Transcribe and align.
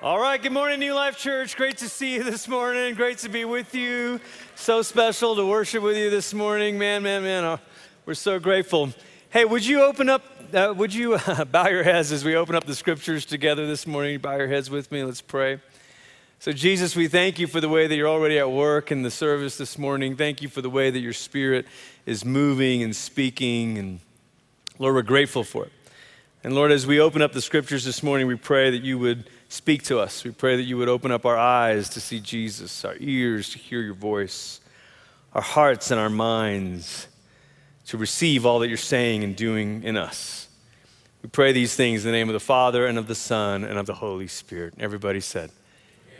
All 0.00 0.20
right, 0.20 0.40
good 0.40 0.52
morning, 0.52 0.78
New 0.78 0.94
Life 0.94 1.18
Church. 1.18 1.56
Great 1.56 1.78
to 1.78 1.88
see 1.88 2.14
you 2.14 2.22
this 2.22 2.46
morning. 2.46 2.94
Great 2.94 3.18
to 3.18 3.28
be 3.28 3.44
with 3.44 3.74
you. 3.74 4.20
So 4.54 4.80
special 4.80 5.34
to 5.34 5.44
worship 5.44 5.82
with 5.82 5.96
you 5.96 6.08
this 6.08 6.32
morning. 6.32 6.78
Man, 6.78 7.02
man, 7.02 7.24
man, 7.24 7.42
oh, 7.42 7.58
we're 8.06 8.14
so 8.14 8.38
grateful. 8.38 8.90
Hey, 9.30 9.44
would 9.44 9.66
you 9.66 9.82
open 9.82 10.08
up, 10.08 10.22
uh, 10.54 10.72
would 10.76 10.94
you 10.94 11.14
uh, 11.14 11.44
bow 11.50 11.66
your 11.66 11.82
heads 11.82 12.12
as 12.12 12.24
we 12.24 12.36
open 12.36 12.54
up 12.54 12.62
the 12.62 12.76
scriptures 12.76 13.24
together 13.24 13.66
this 13.66 13.88
morning? 13.88 14.20
Bow 14.20 14.36
your 14.36 14.46
heads 14.46 14.70
with 14.70 14.92
me. 14.92 15.02
Let's 15.02 15.20
pray. 15.20 15.58
So, 16.38 16.52
Jesus, 16.52 16.94
we 16.94 17.08
thank 17.08 17.40
you 17.40 17.48
for 17.48 17.60
the 17.60 17.68
way 17.68 17.88
that 17.88 17.96
you're 17.96 18.06
already 18.06 18.38
at 18.38 18.52
work 18.52 18.92
in 18.92 19.02
the 19.02 19.10
service 19.10 19.58
this 19.58 19.76
morning. 19.76 20.14
Thank 20.14 20.42
you 20.42 20.48
for 20.48 20.62
the 20.62 20.70
way 20.70 20.90
that 20.90 21.00
your 21.00 21.12
spirit 21.12 21.66
is 22.06 22.24
moving 22.24 22.84
and 22.84 22.94
speaking. 22.94 23.78
And 23.78 23.98
Lord, 24.78 24.94
we're 24.94 25.02
grateful 25.02 25.42
for 25.42 25.64
it. 25.64 25.72
And 26.44 26.54
Lord, 26.54 26.70
as 26.70 26.86
we 26.86 27.00
open 27.00 27.20
up 27.20 27.32
the 27.32 27.42
scriptures 27.42 27.84
this 27.84 28.00
morning, 28.00 28.28
we 28.28 28.36
pray 28.36 28.70
that 28.70 28.84
you 28.84 28.96
would 29.00 29.28
speak 29.48 29.82
to 29.84 29.98
us. 29.98 30.24
We 30.24 30.30
pray 30.30 30.56
that 30.56 30.62
you 30.62 30.76
would 30.76 30.88
open 30.88 31.10
up 31.10 31.26
our 31.26 31.36
eyes 31.38 31.88
to 31.90 32.00
see 32.00 32.20
Jesus, 32.20 32.84
our 32.84 32.96
ears 33.00 33.50
to 33.50 33.58
hear 33.58 33.80
your 33.80 33.94
voice, 33.94 34.60
our 35.34 35.42
hearts 35.42 35.90
and 35.90 36.00
our 36.00 36.10
minds 36.10 37.08
to 37.86 37.96
receive 37.96 38.44
all 38.44 38.58
that 38.58 38.68
you're 38.68 38.76
saying 38.76 39.24
and 39.24 39.34
doing 39.34 39.82
in 39.82 39.96
us. 39.96 40.48
We 41.22 41.30
pray 41.30 41.52
these 41.52 41.74
things 41.74 42.04
in 42.04 42.12
the 42.12 42.16
name 42.16 42.28
of 42.28 42.34
the 42.34 42.40
Father 42.40 42.86
and 42.86 42.98
of 42.98 43.08
the 43.08 43.14
Son 43.14 43.64
and 43.64 43.78
of 43.78 43.86
the 43.86 43.94
Holy 43.94 44.28
Spirit. 44.28 44.74
Everybody 44.78 45.20
said, 45.20 45.50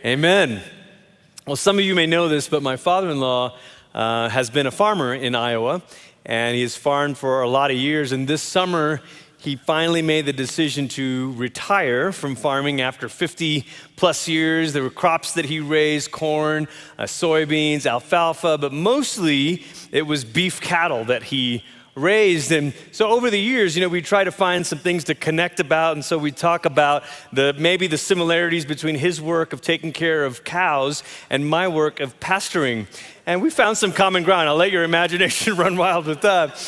Amen. 0.03 0.49
Amen. 0.49 0.63
Well, 1.45 1.55
some 1.55 1.79
of 1.79 1.85
you 1.85 1.95
may 1.95 2.05
know 2.05 2.27
this, 2.27 2.47
but 2.47 2.61
my 2.61 2.75
father 2.75 3.09
in 3.09 3.19
law 3.19 3.57
uh, 3.93 4.29
has 4.29 4.49
been 4.49 4.67
a 4.67 4.71
farmer 4.71 5.15
in 5.15 5.33
Iowa, 5.33 5.81
and 6.25 6.55
he 6.55 6.61
has 6.61 6.75
farmed 6.75 7.17
for 7.17 7.41
a 7.41 7.49
lot 7.49 7.71
of 7.71 7.77
years. 7.77 8.11
And 8.11 8.27
this 8.27 8.41
summer, 8.41 9.01
he 9.39 9.55
finally 9.55 10.01
made 10.01 10.25
the 10.25 10.33
decision 10.33 10.89
to 10.89 11.33
retire 11.37 12.11
from 12.11 12.35
farming 12.35 12.81
after 12.81 13.07
50 13.07 13.65
plus 13.95 14.27
years. 14.27 14.73
There 14.73 14.83
were 14.83 14.89
crops 14.89 15.33
that 15.33 15.45
he 15.45 15.61
raised 15.61 16.11
corn, 16.11 16.67
uh, 16.97 17.03
soybeans, 17.03 17.85
alfalfa, 17.85 18.57
but 18.57 18.73
mostly 18.73 19.63
it 19.91 20.01
was 20.01 20.25
beef 20.25 20.59
cattle 20.59 21.05
that 21.05 21.23
he 21.23 21.63
raised. 21.95 22.51
And 22.51 22.73
so 22.91 23.09
over 23.09 23.29
the 23.29 23.39
years, 23.39 23.77
you 23.77 23.81
know, 23.81 23.87
we 23.87 24.01
try 24.01 24.25
to 24.25 24.31
find 24.31 24.67
some 24.67 24.79
things 24.79 25.05
to 25.05 25.15
connect 25.15 25.61
about. 25.61 25.93
And 25.93 26.03
so 26.03 26.17
we 26.17 26.31
talk 26.31 26.65
about 26.65 27.03
the 27.31 27.53
maybe 27.57 27.87
the 27.87 27.97
similarities 27.97 28.65
between 28.65 28.95
his 28.95 29.21
work 29.21 29.53
of 29.53 29.61
taking 29.61 29.93
care 29.93 30.25
of 30.25 30.43
cows 30.43 31.01
and 31.29 31.47
my 31.47 31.67
work 31.67 32.01
of 32.01 32.19
pastoring. 32.19 32.87
And 33.25 33.41
we 33.41 33.49
found 33.49 33.77
some 33.77 33.93
common 33.93 34.23
ground. 34.23 34.49
I'll 34.49 34.55
let 34.55 34.71
your 34.71 34.83
imagination 34.83 35.55
run 35.57 35.77
wild 35.77 36.07
with 36.07 36.21
that. 36.21 36.61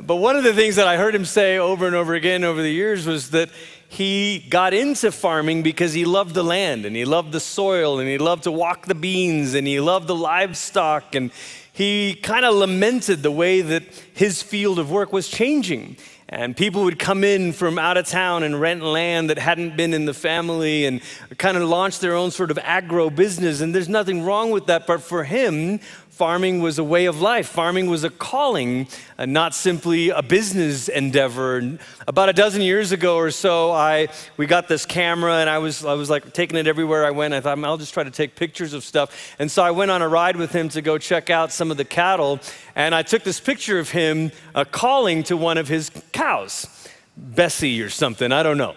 But 0.00 0.16
one 0.16 0.36
of 0.36 0.44
the 0.44 0.54
things 0.54 0.76
that 0.76 0.86
I 0.86 0.96
heard 0.96 1.14
him 1.14 1.26
say 1.26 1.58
over 1.58 1.86
and 1.86 1.94
over 1.94 2.14
again 2.14 2.44
over 2.44 2.62
the 2.62 2.70
years 2.70 3.06
was 3.06 3.30
that 3.30 3.50
he 3.88 4.38
got 4.48 4.72
into 4.72 5.12
farming 5.12 5.62
because 5.62 5.92
he 5.92 6.06
loved 6.06 6.34
the 6.34 6.42
land 6.42 6.86
and 6.86 6.96
he 6.96 7.04
loved 7.04 7.30
the 7.32 7.40
soil 7.40 8.00
and 8.00 8.08
he 8.08 8.16
loved 8.16 8.44
to 8.44 8.52
walk 8.52 8.86
the 8.86 8.94
beans 8.94 9.52
and 9.52 9.66
he 9.66 9.80
loved 9.80 10.06
the 10.06 10.14
livestock 10.14 11.14
and 11.14 11.30
he 11.74 12.14
kind 12.14 12.46
of 12.46 12.54
lamented 12.54 13.22
the 13.22 13.30
way 13.30 13.60
that 13.60 13.82
his 14.14 14.42
field 14.42 14.78
of 14.78 14.90
work 14.90 15.12
was 15.12 15.28
changing. 15.28 15.98
And 16.32 16.56
people 16.56 16.84
would 16.84 16.98
come 16.98 17.24
in 17.24 17.52
from 17.52 17.78
out 17.78 17.98
of 17.98 18.06
town 18.06 18.42
and 18.42 18.58
rent 18.58 18.82
land 18.82 19.28
that 19.28 19.38
hadn't 19.38 19.76
been 19.76 19.92
in 19.92 20.06
the 20.06 20.14
family 20.14 20.86
and 20.86 21.02
kind 21.36 21.58
of 21.58 21.62
launch 21.64 21.98
their 21.98 22.14
own 22.14 22.30
sort 22.30 22.50
of 22.50 22.58
agro 22.62 23.10
business. 23.10 23.60
And 23.60 23.74
there's 23.74 23.90
nothing 23.90 24.22
wrong 24.22 24.50
with 24.50 24.64
that. 24.66 24.86
But 24.86 25.02
for 25.02 25.24
him, 25.24 25.80
farming 26.22 26.62
was 26.62 26.78
a 26.78 26.84
way 26.84 27.06
of 27.06 27.20
life. 27.20 27.48
Farming 27.48 27.90
was 27.90 28.04
a 28.04 28.08
calling, 28.08 28.86
uh, 29.18 29.26
not 29.26 29.56
simply 29.56 30.10
a 30.10 30.22
business 30.22 30.86
endeavor. 30.86 31.76
About 32.06 32.28
a 32.28 32.32
dozen 32.32 32.62
years 32.62 32.92
ago 32.92 33.16
or 33.16 33.32
so, 33.32 33.72
I 33.72 34.06
we 34.36 34.46
got 34.46 34.68
this 34.68 34.86
camera, 34.86 35.38
and 35.38 35.50
I 35.50 35.58
was 35.58 35.84
I 35.84 35.94
was 35.94 36.08
like 36.08 36.32
taking 36.32 36.56
it 36.56 36.68
everywhere 36.68 37.04
I 37.04 37.10
went. 37.10 37.34
I 37.34 37.40
thought 37.40 37.58
I'll 37.64 37.76
just 37.76 37.92
try 37.92 38.04
to 38.04 38.10
take 38.12 38.36
pictures 38.36 38.72
of 38.72 38.84
stuff. 38.84 39.34
And 39.40 39.50
so 39.50 39.64
I 39.64 39.72
went 39.72 39.90
on 39.90 40.00
a 40.00 40.06
ride 40.06 40.36
with 40.36 40.52
him 40.52 40.68
to 40.68 40.80
go 40.80 40.96
check 40.96 41.28
out 41.28 41.50
some 41.50 41.72
of 41.72 41.76
the 41.76 41.84
cattle, 41.84 42.38
and 42.76 42.94
I 42.94 43.02
took 43.02 43.24
this 43.24 43.40
picture 43.40 43.80
of 43.80 43.90
him 43.90 44.30
uh, 44.54 44.64
calling 44.64 45.24
to 45.24 45.36
one 45.36 45.58
of 45.58 45.66
his 45.66 45.90
cows, 46.12 46.68
Bessie 47.16 47.82
or 47.82 47.90
something. 47.90 48.30
I 48.30 48.44
don't 48.44 48.58
know. 48.58 48.76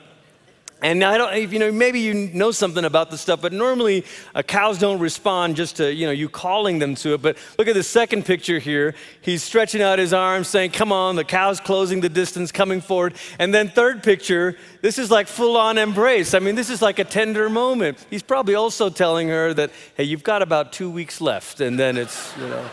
And 0.81 1.03
I 1.03 1.17
don't, 1.17 1.33
if 1.33 1.53
you 1.53 1.59
know, 1.59 1.71
maybe 1.71 1.99
you 2.01 2.13
know 2.13 2.51
something 2.51 2.83
about 2.83 3.09
this 3.09 3.21
stuff, 3.21 3.41
but 3.41 3.53
normally 3.53 4.05
uh, 4.35 4.43
cows 4.43 4.77
don't 4.77 4.99
respond 4.99 5.55
just 5.55 5.77
to, 5.77 5.91
you 5.91 6.05
know, 6.05 6.11
you 6.11 6.27
calling 6.27 6.79
them 6.79 6.95
to 6.95 7.13
it. 7.13 7.21
But 7.21 7.37
look 7.57 7.67
at 7.67 7.75
the 7.75 7.81
second 7.81 8.25
picture 8.25 8.59
here. 8.59 8.93
He's 9.21 9.41
stretching 9.41 9.81
out 9.81 9.99
his 9.99 10.13
arms, 10.13 10.47
saying, 10.47 10.71
"Come 10.71 10.91
on!" 10.91 11.15
The 11.15 11.23
cow's 11.23 11.59
closing 11.59 12.01
the 12.01 12.09
distance, 12.09 12.51
coming 12.51 12.81
forward. 12.81 13.15
And 13.39 13.53
then 13.53 13.69
third 13.69 14.03
picture, 14.03 14.57
this 14.81 14.99
is 14.99 15.09
like 15.09 15.27
full-on 15.27 15.77
embrace. 15.77 16.33
I 16.33 16.39
mean, 16.39 16.55
this 16.55 16.69
is 16.69 16.81
like 16.81 16.99
a 16.99 17.05
tender 17.05 17.49
moment. 17.49 18.05
He's 18.09 18.23
probably 18.23 18.55
also 18.55 18.89
telling 18.89 19.29
her 19.29 19.53
that, 19.53 19.71
"Hey, 19.95 20.03
you've 20.03 20.23
got 20.23 20.41
about 20.41 20.73
two 20.73 20.91
weeks 20.91 21.21
left," 21.21 21.61
and 21.61 21.79
then 21.79 21.97
it's, 21.97 22.31
you 22.37 22.47
know, 22.47 22.69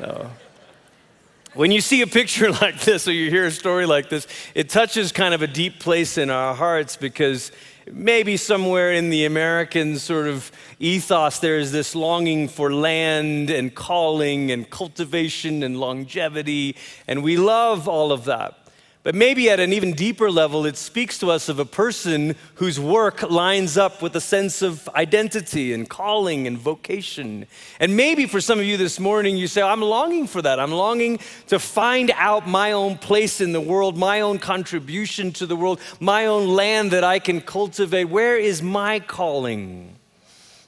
no. 0.00 0.30
When 1.54 1.70
you 1.70 1.82
see 1.82 2.00
a 2.00 2.06
picture 2.06 2.50
like 2.62 2.80
this 2.80 3.06
or 3.06 3.12
you 3.12 3.28
hear 3.28 3.44
a 3.44 3.50
story 3.50 3.84
like 3.84 4.08
this, 4.08 4.26
it 4.54 4.70
touches 4.70 5.12
kind 5.12 5.34
of 5.34 5.42
a 5.42 5.46
deep 5.46 5.80
place 5.80 6.16
in 6.16 6.30
our 6.30 6.54
hearts 6.54 6.96
because 6.96 7.52
maybe 7.90 8.38
somewhere 8.38 8.92
in 8.92 9.10
the 9.10 9.26
American 9.26 9.98
sort 9.98 10.28
of 10.28 10.50
ethos 10.78 11.40
there 11.40 11.58
is 11.58 11.70
this 11.70 11.94
longing 11.94 12.48
for 12.48 12.72
land 12.72 13.50
and 13.50 13.74
calling 13.74 14.50
and 14.50 14.70
cultivation 14.70 15.62
and 15.62 15.78
longevity, 15.78 16.74
and 17.06 17.22
we 17.22 17.36
love 17.36 17.86
all 17.86 18.12
of 18.12 18.24
that. 18.24 18.61
But 19.04 19.16
maybe 19.16 19.50
at 19.50 19.58
an 19.58 19.72
even 19.72 19.94
deeper 19.94 20.30
level, 20.30 20.64
it 20.64 20.76
speaks 20.76 21.18
to 21.18 21.30
us 21.32 21.48
of 21.48 21.58
a 21.58 21.64
person 21.64 22.36
whose 22.54 22.78
work 22.78 23.28
lines 23.28 23.76
up 23.76 24.00
with 24.00 24.14
a 24.14 24.20
sense 24.20 24.62
of 24.62 24.88
identity 24.90 25.72
and 25.72 25.90
calling 25.90 26.46
and 26.46 26.56
vocation. 26.56 27.46
And 27.80 27.96
maybe 27.96 28.26
for 28.26 28.40
some 28.40 28.60
of 28.60 28.64
you 28.64 28.76
this 28.76 29.00
morning, 29.00 29.36
you 29.36 29.48
say, 29.48 29.60
I'm 29.60 29.82
longing 29.82 30.28
for 30.28 30.40
that. 30.42 30.60
I'm 30.60 30.70
longing 30.70 31.18
to 31.48 31.58
find 31.58 32.12
out 32.14 32.46
my 32.46 32.70
own 32.70 32.96
place 32.96 33.40
in 33.40 33.50
the 33.50 33.60
world, 33.60 33.96
my 33.96 34.20
own 34.20 34.38
contribution 34.38 35.32
to 35.32 35.46
the 35.46 35.56
world, 35.56 35.80
my 35.98 36.26
own 36.26 36.50
land 36.50 36.92
that 36.92 37.02
I 37.02 37.18
can 37.18 37.40
cultivate. 37.40 38.04
Where 38.04 38.36
is 38.36 38.62
my 38.62 39.00
calling? 39.00 39.96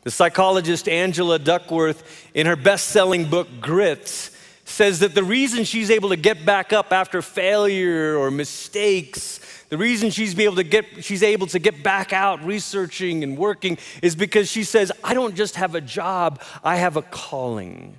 The 0.03 0.11
psychologist 0.11 0.89
Angela 0.89 1.39
Duckworth, 1.39 2.29
in 2.35 2.47
her 2.49 2.57
best 2.57 2.89
selling 2.89 3.31
book, 3.31 3.47
Grit, 3.61 4.31
says 4.65 5.01
that 5.01 5.15
the 5.15 5.23
reason 5.23 5.65
she's 5.65 5.91
able 5.91 6.09
to 6.09 6.17
get 6.17 6.45
back 6.45 6.73
up 6.73 6.93
after 6.93 7.23
failure 7.23 8.17
or 8.17 8.31
mistakes, 8.31 9.41
the 9.69 9.77
reason 9.77 10.11
she's 10.11 10.39
able 10.39 10.57
to 10.57 10.63
get 10.63 10.85
she's 11.01 11.23
able 11.23 11.47
to 11.49 11.59
get 11.59 11.83
back 11.83 12.13
out 12.13 12.43
researching 12.45 13.23
and 13.23 13.37
working 13.37 13.79
is 14.03 14.17
because 14.17 14.51
she 14.51 14.65
says, 14.65 14.91
I 15.03 15.15
don't 15.15 15.35
just 15.35 15.57
have 15.57 15.75
a 15.75 15.81
job, 15.81 16.41
I 16.63 16.77
have 16.77 16.97
a 16.97 17.03
calling. 17.03 17.99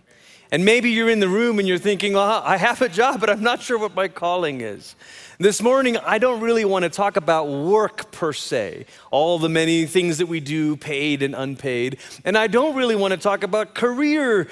And 0.52 0.64
maybe 0.64 0.92
you're 0.92 1.10
in 1.10 1.20
the 1.20 1.28
room 1.28 1.60
and 1.60 1.68
you're 1.68 1.78
thinking, 1.78 2.14
well, 2.14 2.42
I 2.46 2.58
have 2.58 2.82
a 2.82 2.90
job, 2.90 3.20
but 3.20 3.30
I'm 3.30 3.44
not 3.44 3.62
sure 3.62 3.78
what 3.78 3.96
my 3.96 4.08
calling 4.08 4.62
is. 4.62 4.96
This 5.38 5.62
morning, 5.62 5.98
I 5.98 6.18
don't 6.18 6.40
really 6.40 6.64
want 6.64 6.84
to 6.84 6.90
talk 6.90 7.18
about 7.18 7.50
work 7.50 8.10
per 8.10 8.32
se, 8.32 8.86
all 9.12 9.38
the 9.38 9.50
many 9.50 9.86
things 9.86 10.20
that 10.20 10.28
we 10.28 10.40
do, 10.40 10.78
paid 10.78 11.22
and 11.22 11.36
unpaid. 11.36 11.98
And 12.24 12.38
I 12.38 12.48
don't 12.48 12.74
really 12.74 12.96
want 12.96 13.12
to 13.12 13.18
talk 13.18 13.44
about 13.44 13.76
career 13.76 14.48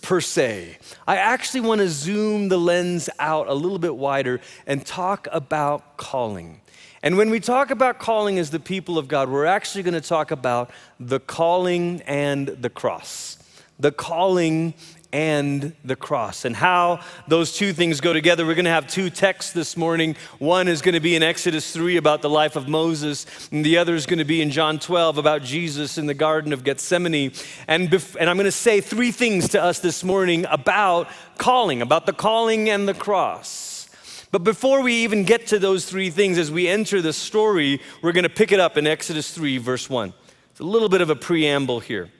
per 0.00 0.20
se. 0.20 0.78
I 1.08 1.16
actually 1.16 1.62
want 1.62 1.80
to 1.80 1.88
zoom 1.88 2.50
the 2.50 2.56
lens 2.56 3.10
out 3.18 3.48
a 3.48 3.52
little 3.52 3.80
bit 3.80 3.96
wider 3.96 4.40
and 4.64 4.86
talk 4.86 5.26
about 5.32 5.96
calling. 5.96 6.60
And 7.02 7.18
when 7.18 7.30
we 7.30 7.40
talk 7.40 7.72
about 7.72 7.98
calling 7.98 8.38
as 8.38 8.50
the 8.50 8.60
people 8.60 8.96
of 8.96 9.08
God, 9.08 9.28
we're 9.28 9.44
actually 9.44 9.82
going 9.82 9.94
to 9.94 10.00
talk 10.00 10.30
about 10.30 10.70
the 11.00 11.18
calling 11.18 12.00
and 12.02 12.46
the 12.46 12.70
cross. 12.70 13.38
The 13.80 13.90
calling 13.90 14.74
and 15.12 15.74
the 15.84 15.96
cross 15.96 16.44
and 16.44 16.54
how 16.54 17.00
those 17.28 17.56
two 17.56 17.72
things 17.72 18.00
go 18.00 18.12
together. 18.12 18.44
We're 18.44 18.54
going 18.54 18.66
to 18.66 18.70
have 18.70 18.86
two 18.86 19.08
texts 19.08 19.52
this 19.52 19.76
morning. 19.76 20.16
One 20.38 20.68
is 20.68 20.82
going 20.82 20.94
to 20.94 21.00
be 21.00 21.16
in 21.16 21.22
Exodus 21.22 21.72
3 21.72 21.96
about 21.96 22.20
the 22.20 22.28
life 22.28 22.56
of 22.56 22.68
Moses, 22.68 23.26
and 23.50 23.64
the 23.64 23.78
other 23.78 23.94
is 23.94 24.04
going 24.04 24.18
to 24.18 24.24
be 24.24 24.42
in 24.42 24.50
John 24.50 24.78
12 24.78 25.16
about 25.16 25.42
Jesus 25.42 25.96
in 25.96 26.06
the 26.06 26.14
Garden 26.14 26.52
of 26.52 26.62
Gethsemane. 26.62 27.32
And, 27.66 27.88
bef- 27.88 28.16
and 28.20 28.28
I'm 28.28 28.36
going 28.36 28.44
to 28.44 28.52
say 28.52 28.80
three 28.80 29.10
things 29.10 29.48
to 29.50 29.62
us 29.62 29.80
this 29.80 30.04
morning 30.04 30.44
about 30.50 31.08
calling, 31.38 31.80
about 31.80 32.04
the 32.04 32.12
calling 32.12 32.68
and 32.68 32.86
the 32.86 32.94
cross. 32.94 33.88
But 34.30 34.44
before 34.44 34.82
we 34.82 35.04
even 35.04 35.24
get 35.24 35.46
to 35.48 35.58
those 35.58 35.86
three 35.86 36.10
things, 36.10 36.36
as 36.36 36.50
we 36.50 36.68
enter 36.68 37.00
the 37.00 37.14
story, 37.14 37.80
we're 38.02 38.12
going 38.12 38.24
to 38.24 38.28
pick 38.28 38.52
it 38.52 38.60
up 38.60 38.76
in 38.76 38.86
Exodus 38.86 39.30
3, 39.32 39.56
verse 39.56 39.88
1. 39.88 40.12
It's 40.50 40.60
a 40.60 40.64
little 40.64 40.90
bit 40.90 41.00
of 41.00 41.08
a 41.08 41.16
preamble 41.16 41.80
here. 41.80 42.10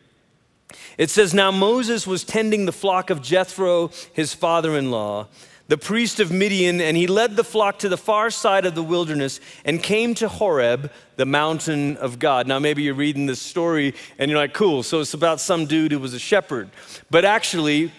It 0.96 1.10
says, 1.10 1.32
Now 1.32 1.50
Moses 1.50 2.06
was 2.06 2.24
tending 2.24 2.66
the 2.66 2.72
flock 2.72 3.10
of 3.10 3.22
Jethro, 3.22 3.90
his 4.12 4.34
father 4.34 4.76
in 4.76 4.90
law, 4.90 5.28
the 5.68 5.78
priest 5.78 6.18
of 6.18 6.32
Midian, 6.32 6.80
and 6.80 6.96
he 6.96 7.06
led 7.06 7.36
the 7.36 7.44
flock 7.44 7.78
to 7.80 7.88
the 7.88 7.96
far 7.96 8.30
side 8.30 8.64
of 8.64 8.74
the 8.74 8.82
wilderness 8.82 9.40
and 9.64 9.82
came 9.82 10.14
to 10.14 10.28
Horeb, 10.28 10.90
the 11.16 11.26
mountain 11.26 11.96
of 11.98 12.18
God. 12.18 12.46
Now, 12.46 12.58
maybe 12.58 12.82
you're 12.82 12.94
reading 12.94 13.26
this 13.26 13.40
story 13.40 13.94
and 14.18 14.30
you're 14.30 14.40
like, 14.40 14.54
cool, 14.54 14.82
so 14.82 15.00
it's 15.00 15.14
about 15.14 15.40
some 15.40 15.66
dude 15.66 15.92
who 15.92 15.98
was 15.98 16.14
a 16.14 16.18
shepherd. 16.18 16.70
But 17.10 17.24
actually, 17.24 17.92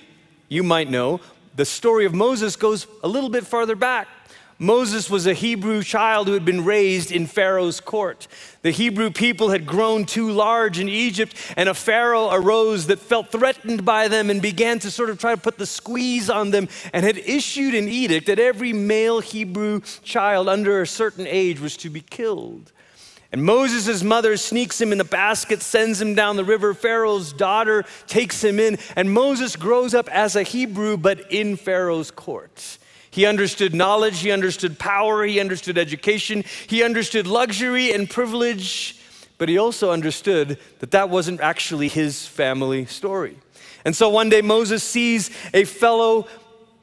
you 0.48 0.64
might 0.64 0.90
know, 0.90 1.22
the 1.56 1.66
story 1.66 2.06
of 2.06 2.14
Moses 2.14 2.56
goes 2.56 2.88
a 3.04 3.08
little 3.08 3.30
bit 3.30 3.46
farther 3.46 3.76
back. 3.76 4.08
Moses 4.62 5.10
was 5.10 5.26
a 5.26 5.34
Hebrew 5.34 5.82
child 5.84 6.28
who 6.28 6.34
had 6.34 6.44
been 6.44 6.66
raised 6.66 7.14
in 7.14 7.28
Pharaoh's 7.28 7.80
court. 7.80 8.28
The 8.62 8.72
Hebrew 8.72 9.10
people 9.10 9.52
had 9.52 9.66
grown 9.66 10.04
too 10.04 10.32
large 10.32 10.80
in 10.80 10.90
Egypt, 10.90 11.34
and 11.56 11.70
a 11.70 11.74
Pharaoh 11.74 12.30
arose 12.30 12.88
that 12.88 13.00
felt 13.00 13.32
threatened 13.32 13.86
by 13.86 14.10
them 14.10 14.30
and 14.30 14.42
began 14.42 14.78
to 14.80 14.92
sort 14.92 15.10
of 15.10 15.18
try 15.18 15.34
to 15.34 15.40
put 15.40 15.58
the 15.58 15.66
squeeze 15.66 16.30
on 16.30 16.52
them 16.52 16.68
and 16.92 17.06
had 17.06 17.18
issued 17.18 17.74
an 17.74 17.88
edict 17.88 18.28
that 18.28 18.38
every 18.38 18.74
male 18.74 19.22
Hebrew 19.22 19.80
child 20.04 20.50
under 20.50 20.82
a 20.82 20.88
certain 20.88 21.26
age 21.26 21.62
was 21.62 21.78
to 21.78 21.90
be 21.90 22.02
killed. 22.02 22.74
And 23.32 23.46
Moses' 23.46 24.04
mother 24.04 24.36
sneaks 24.36 24.82
him 24.82 24.92
in 24.92 25.00
a 25.00 25.06
basket, 25.06 25.62
sends 25.62 26.02
him 26.02 26.16
down 26.16 26.36
the 26.36 26.44
river. 26.44 26.74
Pharaoh's 26.74 27.32
daughter 27.32 27.86
takes 28.08 28.44
him 28.44 28.60
in, 28.60 28.78
and 28.98 29.14
Moses 29.14 29.56
grows 29.56 29.94
up 29.94 30.10
as 30.10 30.36
a 30.36 30.44
Hebrew, 30.44 30.98
but 30.98 31.32
in 31.32 31.56
Pharaoh's 31.56 32.12
court. 32.12 32.78
He 33.12 33.26
understood 33.26 33.74
knowledge, 33.74 34.20
he 34.20 34.32
understood 34.32 34.78
power, 34.78 35.26
he 35.26 35.40
understood 35.40 35.78
education, 35.78 36.44
he 36.68 36.84
understood 36.84 37.26
luxury 37.26 37.92
and 37.92 38.10
privilege, 38.10 39.00
but 39.38 39.50
he 39.50 39.58
also 39.58 39.92
understood 39.92 40.60
that 40.80 40.92
that 40.92 41.10
wasn't 41.10 41.42
actually 41.42 41.88
his 41.88 42.28
family 42.28 42.86
story. 42.86 43.38
And 43.86 43.96
so 43.96 44.10
one 44.10 44.30
day 44.30 44.42
Moses 44.42 44.84
sees 44.84 45.32
a 45.54 45.64
fellow 45.64 46.28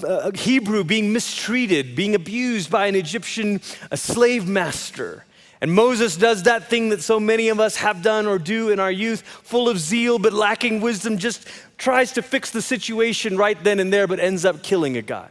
uh, 0.05 0.31
Hebrew 0.33 0.85
being 0.85 1.13
mistreated, 1.13 1.97
being 1.97 2.15
abused 2.15 2.71
by 2.71 2.87
an 2.87 2.95
Egyptian 2.95 3.61
a 3.91 3.97
slave 3.97 4.47
master. 4.47 5.25
And 5.61 5.73
Moses 5.73 6.17
does 6.17 6.43
that 6.43 6.69
thing 6.69 6.91
that 6.91 7.03
so 7.03 7.19
many 7.19 7.49
of 7.49 7.61
us 7.61 7.77
have 7.77 8.03
done 8.03 8.27
or 8.27 8.39
do 8.39 8.71
in 8.71 8.79
our 8.79 8.91
youth, 8.91 9.23
full 9.23 9.69
of 9.69 9.79
zeal 9.79 10.19
but 10.19 10.33
lacking 10.33 10.81
wisdom, 10.81 11.17
just 11.17 11.49
tries 11.79 12.13
to 12.13 12.23
fix 12.23 12.51
the 12.51 12.61
situation 12.61 13.39
right 13.39 13.63
then 13.65 13.81
and 13.81 13.91
there, 13.93 14.07
but 14.07 14.21
ends 14.21 14.45
up 14.45 14.63
killing 14.63 14.99
a 14.99 15.03
guy. 15.03 15.29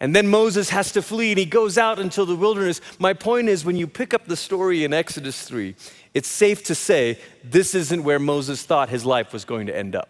And 0.00 0.16
then 0.16 0.28
Moses 0.28 0.70
has 0.70 0.92
to 0.92 1.02
flee 1.02 1.32
and 1.32 1.38
he 1.38 1.44
goes 1.44 1.76
out 1.76 1.98
into 1.98 2.24
the 2.24 2.34
wilderness. 2.34 2.80
My 2.98 3.12
point 3.12 3.50
is, 3.50 3.64
when 3.64 3.76
you 3.76 3.86
pick 3.86 4.14
up 4.14 4.26
the 4.26 4.36
story 4.36 4.82
in 4.82 4.94
Exodus 4.94 5.42
3, 5.42 5.76
it's 6.14 6.28
safe 6.28 6.64
to 6.64 6.74
say 6.74 7.18
this 7.44 7.74
isn't 7.74 8.02
where 8.02 8.18
Moses 8.18 8.62
thought 8.62 8.88
his 8.88 9.04
life 9.04 9.32
was 9.32 9.44
going 9.44 9.66
to 9.66 9.76
end 9.76 9.94
up. 9.94 10.08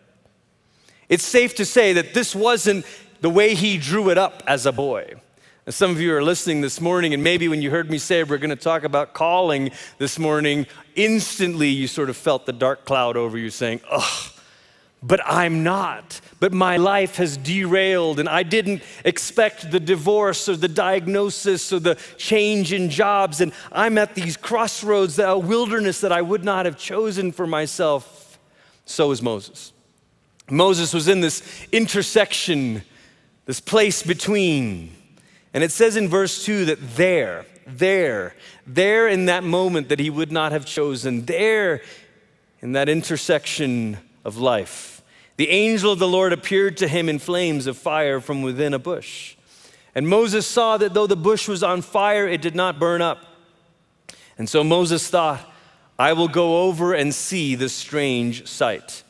It's 1.09 1.25
safe 1.25 1.57
to 1.57 1.65
say 1.65 1.93
that 1.95 2.15
this 2.15 2.37
wasn't 2.37 2.87
the 3.21 3.31
way 3.31 3.55
he 3.55 3.79
drew 3.79 4.11
it 4.11 4.17
up 4.17 4.45
as 4.47 4.65
a 4.65 4.73
boy. 4.73 5.15
And 5.67 5.75
some 5.75 5.91
of 5.91 6.01
you 6.01 6.15
are 6.15 6.23
listening 6.23 6.61
this 6.61 6.81
morning, 6.81 7.13
and 7.13 7.23
maybe 7.23 7.49
when 7.49 7.61
you 7.61 7.71
heard 7.71 7.91
me 7.91 7.99
say 7.99 8.23
we're 8.23 8.39
going 8.39 8.51
to 8.51 8.57
talk 8.57 8.85
about 8.85 9.13
calling 9.13 9.73
this 9.99 10.19
morning, 10.19 10.67
instantly 10.95 11.69
you 11.69 11.87
sort 11.87 12.09
of 12.09 12.17
felt 12.17 12.47
the 12.47 12.53
dark 12.53 12.85
cloud 12.85 13.17
over 13.17 13.37
you 13.37 13.51
saying, 13.51 13.81
Ugh, 13.91 14.33
but 15.03 15.21
I'm 15.25 15.63
not. 15.63 16.21
But 16.41 16.53
my 16.53 16.77
life 16.77 17.17
has 17.17 17.37
derailed, 17.37 18.21
and 18.21 18.29
I 18.29 18.43
didn't 18.43 18.83
expect 19.05 19.71
the 19.71 19.81
divorce 19.81 20.49
or 20.49 20.57
the 20.57 20.69
diagnosis 20.69 21.73
or 21.73 21.81
the 21.81 21.99
change 22.17 22.73
in 22.73 22.91
jobs, 22.91 23.41
and 23.41 23.53
I'm 23.73 23.99
at 23.99 24.15
these 24.15 24.37
crossroads, 24.37 25.19
a 25.19 25.39
wilderness 25.39 26.01
that 26.01 26.13
I 26.13 26.23
would 26.23 26.45
not 26.45 26.67
have 26.67 26.77
chosen 26.77 27.33
for 27.33 27.47
myself. 27.47 28.39
So 28.85 29.11
is 29.11 29.23
Moses. 29.23 29.73
Moses 30.51 30.93
was 30.93 31.09
in 31.09 31.21
this 31.21 31.43
intersection, 31.73 32.83
this 33.47 33.61
place 33.61 34.03
between. 34.03 34.95
And 35.55 35.65
it 35.65 35.73
says 35.73 35.97
in 35.97 36.09
verse 36.09 36.45
2 36.45 36.67
that 36.67 36.97
there, 36.97 37.47
there, 37.67 38.35
there 38.67 39.09
in 39.09 39.27
that 39.27 39.45
moment 39.45 39.89
that 39.89 39.99
he 39.99 40.11
would 40.11 40.33
not 40.33 40.53
have 40.53 40.67
chosen, 40.67 41.25
there 41.25 41.83
in 42.61 42.73
that 42.73 42.89
intersection 42.89 43.99
of 44.25 44.37
life 44.37 45.01
the 45.41 45.49
angel 45.49 45.91
of 45.91 45.99
the 45.99 46.07
Lord 46.07 46.35
appeared 46.35 46.77
to 46.77 46.87
him 46.87 47.09
in 47.09 47.19
flames 47.19 47.67
of 47.67 47.79
fire 47.79 48.21
from 48.21 48.43
within 48.43 48.75
a 48.75 48.79
bush. 48.79 49.37
And 49.95 50.07
Moses 50.07 50.47
saw 50.47 50.77
that 50.77 50.93
though 50.93 51.07
the 51.07 51.17
bush 51.17 51.49
was 51.49 51.63
on 51.63 51.81
fire, 51.81 52.29
it 52.29 52.43
did 52.43 52.55
not 52.55 52.79
burn 52.79 53.01
up. 53.01 53.25
And 54.37 54.51
so 54.51 54.63
Moses 54.63 55.09
thought, 55.09 55.51
I 55.99 56.13
will 56.13 56.29
go 56.29 56.65
over 56.65 56.93
and 56.93 57.15
see 57.15 57.55
this 57.55 57.73
strange 57.73 58.47
sight, 58.47 59.03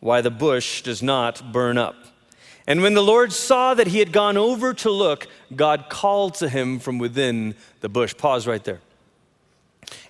why 0.00 0.22
the 0.22 0.30
bush 0.32 0.82
does 0.82 1.04
not 1.04 1.52
burn 1.52 1.78
up. 1.78 1.94
And 2.66 2.82
when 2.82 2.94
the 2.94 3.00
Lord 3.00 3.32
saw 3.32 3.72
that 3.74 3.86
he 3.86 4.00
had 4.00 4.10
gone 4.10 4.36
over 4.36 4.74
to 4.74 4.90
look, 4.90 5.28
God 5.54 5.88
called 5.88 6.34
to 6.34 6.48
him 6.48 6.80
from 6.80 6.98
within 6.98 7.54
the 7.80 7.88
bush. 7.88 8.12
Pause 8.12 8.48
right 8.48 8.64
there. 8.64 8.80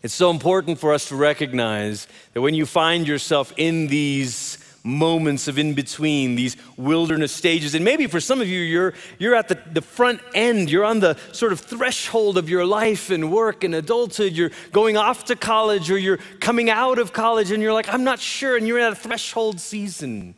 It's 0.03 0.15
so 0.15 0.31
important 0.31 0.79
for 0.79 0.93
us 0.93 1.09
to 1.09 1.17
recognize 1.17 2.07
that 2.33 2.43
when 2.43 2.55
you 2.55 2.67
find 2.67 3.07
yourself 3.07 3.53
in 3.57 3.89
these 3.89 4.59
moments 4.87 5.49
of 5.49 5.59
in 5.59 5.75
between, 5.75 6.37
these 6.37 6.57
wilderness 6.77 7.33
stages. 7.33 7.75
And 7.75 7.85
maybe 7.85 8.07
for 8.07 8.21
some 8.21 8.41
of 8.41 8.47
you, 8.47 8.61
you're, 8.61 8.95
you're 9.19 9.35
at 9.35 9.49
the, 9.49 9.59
the 9.73 9.83
front 9.83 10.21
end, 10.35 10.71
you're 10.71 10.85
on 10.85 11.01
the 11.01 11.19
sort 11.33 11.53
of 11.53 11.61
threshold 11.61 12.39
of 12.39 12.49
your 12.49 12.65
life 12.65 13.11
and 13.11 13.33
work 13.33 13.65
and 13.65 13.75
adulthood. 13.75 14.33
You're 14.33 14.53
going 14.73 14.97
off 14.97 15.25
to 15.25 15.37
college 15.37 15.91
or 15.91 15.99
you're 15.99 16.19
coming 16.41 16.71
out 16.71 16.99
of 16.99 17.13
college 17.13 17.51
and 17.51 17.63
you're 17.63 17.73
like, 17.73 17.93
I'm 17.93 18.05
not 18.05 18.21
sure, 18.21 18.57
and 18.57 18.67
you're 18.67 18.79
at 18.79 18.93
a 18.93 18.97
threshold 18.97 19.61
season. 19.61 20.35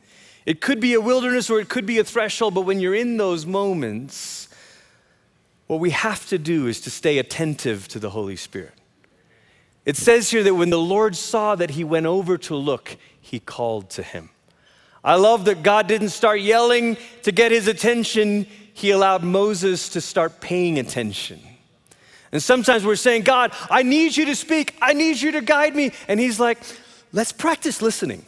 It 0.46 0.62
could 0.62 0.80
be 0.80 0.94
a 0.94 1.00
wilderness 1.00 1.50
or 1.50 1.60
it 1.60 1.68
could 1.68 1.84
be 1.84 1.98
a 1.98 2.04
threshold, 2.04 2.54
but 2.54 2.62
when 2.62 2.80
you're 2.80 2.94
in 2.94 3.18
those 3.18 3.44
moments, 3.44 4.48
what 5.66 5.78
we 5.78 5.90
have 5.90 6.26
to 6.30 6.38
do 6.38 6.66
is 6.66 6.80
to 6.80 6.90
stay 6.90 7.18
attentive 7.18 7.86
to 7.88 7.98
the 7.98 8.10
Holy 8.10 8.36
Spirit. 8.36 8.72
It 9.88 9.96
says 9.96 10.30
here 10.30 10.42
that 10.42 10.54
when 10.54 10.68
the 10.68 10.78
Lord 10.78 11.16
saw 11.16 11.54
that 11.54 11.70
he 11.70 11.82
went 11.82 12.04
over 12.04 12.36
to 12.36 12.54
look, 12.54 12.98
he 13.22 13.40
called 13.40 13.88
to 13.92 14.02
him. 14.02 14.28
I 15.02 15.14
love 15.14 15.46
that 15.46 15.62
God 15.62 15.86
didn't 15.86 16.10
start 16.10 16.40
yelling 16.40 16.98
to 17.22 17.32
get 17.32 17.52
his 17.52 17.68
attention, 17.68 18.46
he 18.74 18.90
allowed 18.90 19.22
Moses 19.22 19.88
to 19.88 20.02
start 20.02 20.42
paying 20.42 20.78
attention. 20.78 21.40
And 22.32 22.42
sometimes 22.42 22.84
we're 22.84 22.96
saying, 22.96 23.22
God, 23.22 23.54
I 23.70 23.82
need 23.82 24.14
you 24.14 24.26
to 24.26 24.36
speak, 24.36 24.76
I 24.82 24.92
need 24.92 25.22
you 25.22 25.32
to 25.32 25.40
guide 25.40 25.74
me. 25.74 25.92
And 26.06 26.20
he's 26.20 26.38
like, 26.38 26.58
let's 27.14 27.32
practice 27.32 27.80
listening, 27.80 28.26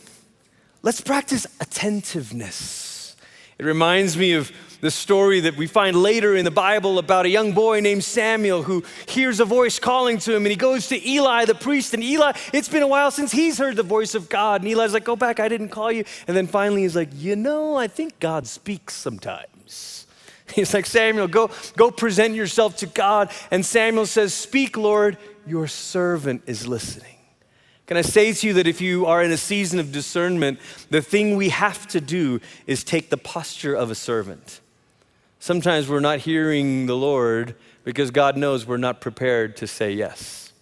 let's 0.80 1.02
practice 1.02 1.46
attentiveness. 1.60 3.16
It 3.58 3.66
reminds 3.66 4.16
me 4.16 4.32
of 4.32 4.50
the 4.80 4.90
story 4.90 5.40
that 5.40 5.56
we 5.56 5.66
find 5.66 5.96
later 5.96 6.36
in 6.36 6.44
the 6.44 6.50
Bible 6.50 6.98
about 6.98 7.26
a 7.26 7.28
young 7.28 7.52
boy 7.52 7.80
named 7.80 8.04
Samuel 8.04 8.62
who 8.62 8.84
hears 9.06 9.40
a 9.40 9.44
voice 9.44 9.78
calling 9.78 10.18
to 10.18 10.34
him 10.34 10.44
and 10.44 10.50
he 10.50 10.56
goes 10.56 10.88
to 10.88 11.08
Eli, 11.08 11.44
the 11.44 11.54
priest. 11.54 11.94
And 11.94 12.02
Eli, 12.02 12.32
it's 12.52 12.68
been 12.68 12.82
a 12.82 12.88
while 12.88 13.10
since 13.10 13.32
he's 13.32 13.58
heard 13.58 13.76
the 13.76 13.82
voice 13.82 14.14
of 14.14 14.28
God. 14.28 14.62
And 14.62 14.70
Eli's 14.70 14.92
like, 14.92 15.04
Go 15.04 15.16
back, 15.16 15.40
I 15.40 15.48
didn't 15.48 15.70
call 15.70 15.92
you. 15.92 16.04
And 16.26 16.36
then 16.36 16.46
finally 16.46 16.82
he's 16.82 16.96
like, 16.96 17.10
You 17.14 17.36
know, 17.36 17.76
I 17.76 17.88
think 17.88 18.18
God 18.20 18.46
speaks 18.46 18.94
sometimes. 18.94 20.06
He's 20.54 20.74
like, 20.74 20.86
Samuel, 20.86 21.28
go, 21.28 21.48
go 21.76 21.92
present 21.92 22.34
yourself 22.34 22.78
to 22.78 22.86
God. 22.86 23.30
And 23.52 23.64
Samuel 23.64 24.04
says, 24.04 24.34
Speak, 24.34 24.76
Lord, 24.76 25.16
your 25.46 25.68
servant 25.68 26.42
is 26.46 26.66
listening. 26.66 27.16
Can 27.86 27.96
I 27.96 28.02
say 28.02 28.32
to 28.32 28.46
you 28.46 28.52
that 28.54 28.68
if 28.68 28.80
you 28.80 29.06
are 29.06 29.22
in 29.22 29.32
a 29.32 29.36
season 29.36 29.80
of 29.80 29.90
discernment, 29.90 30.60
the 30.90 31.02
thing 31.02 31.36
we 31.36 31.48
have 31.48 31.88
to 31.88 32.00
do 32.00 32.40
is 32.66 32.84
take 32.84 33.10
the 33.10 33.16
posture 33.16 33.74
of 33.74 33.90
a 33.90 33.96
servant. 33.96 34.60
Sometimes 35.40 35.88
we're 35.88 36.00
not 36.00 36.20
hearing 36.20 36.84
the 36.84 36.96
Lord 36.96 37.56
because 37.82 38.10
God 38.10 38.36
knows 38.36 38.66
we're 38.66 38.76
not 38.76 39.00
prepared 39.00 39.56
to 39.56 39.66
say 39.66 39.90
yes. 39.90 40.52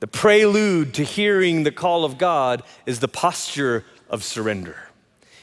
The 0.00 0.06
prelude 0.06 0.92
to 0.94 1.02
hearing 1.02 1.62
the 1.62 1.72
call 1.72 2.04
of 2.04 2.18
God 2.18 2.62
is 2.84 3.00
the 3.00 3.08
posture 3.08 3.86
of 4.10 4.22
surrender. 4.22 4.76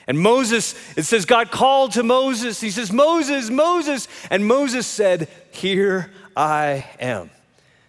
And 0.06 0.20
Moses, 0.20 0.76
it 0.96 1.04
says, 1.04 1.26
God 1.26 1.50
called 1.50 1.94
to 1.94 2.04
Moses. 2.04 2.62
He 2.62 2.70
says, 2.70 2.92
Moses, 2.92 3.50
Moses. 3.50 4.08
And 4.30 4.46
Moses 4.46 4.86
said, 4.86 5.28
Here 5.50 6.12
I 6.36 6.86
am. 7.00 7.32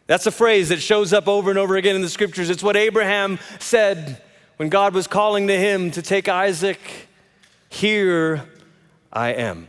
That's 0.06 0.26
a 0.26 0.30
phrase 0.30 0.70
that 0.70 0.80
shows 0.80 1.12
up 1.12 1.28
over 1.28 1.50
and 1.50 1.58
over 1.58 1.76
again 1.76 1.96
in 1.96 2.02
the 2.02 2.08
scriptures. 2.08 2.48
It's 2.48 2.62
what 2.62 2.76
Abraham 2.76 3.38
said 3.58 4.22
when 4.56 4.70
God 4.70 4.94
was 4.94 5.06
calling 5.06 5.48
to 5.48 5.56
him 5.56 5.90
to 5.90 6.00
take 6.00 6.28
Isaac. 6.28 6.80
Here 7.68 8.48
I 9.12 9.34
am. 9.34 9.68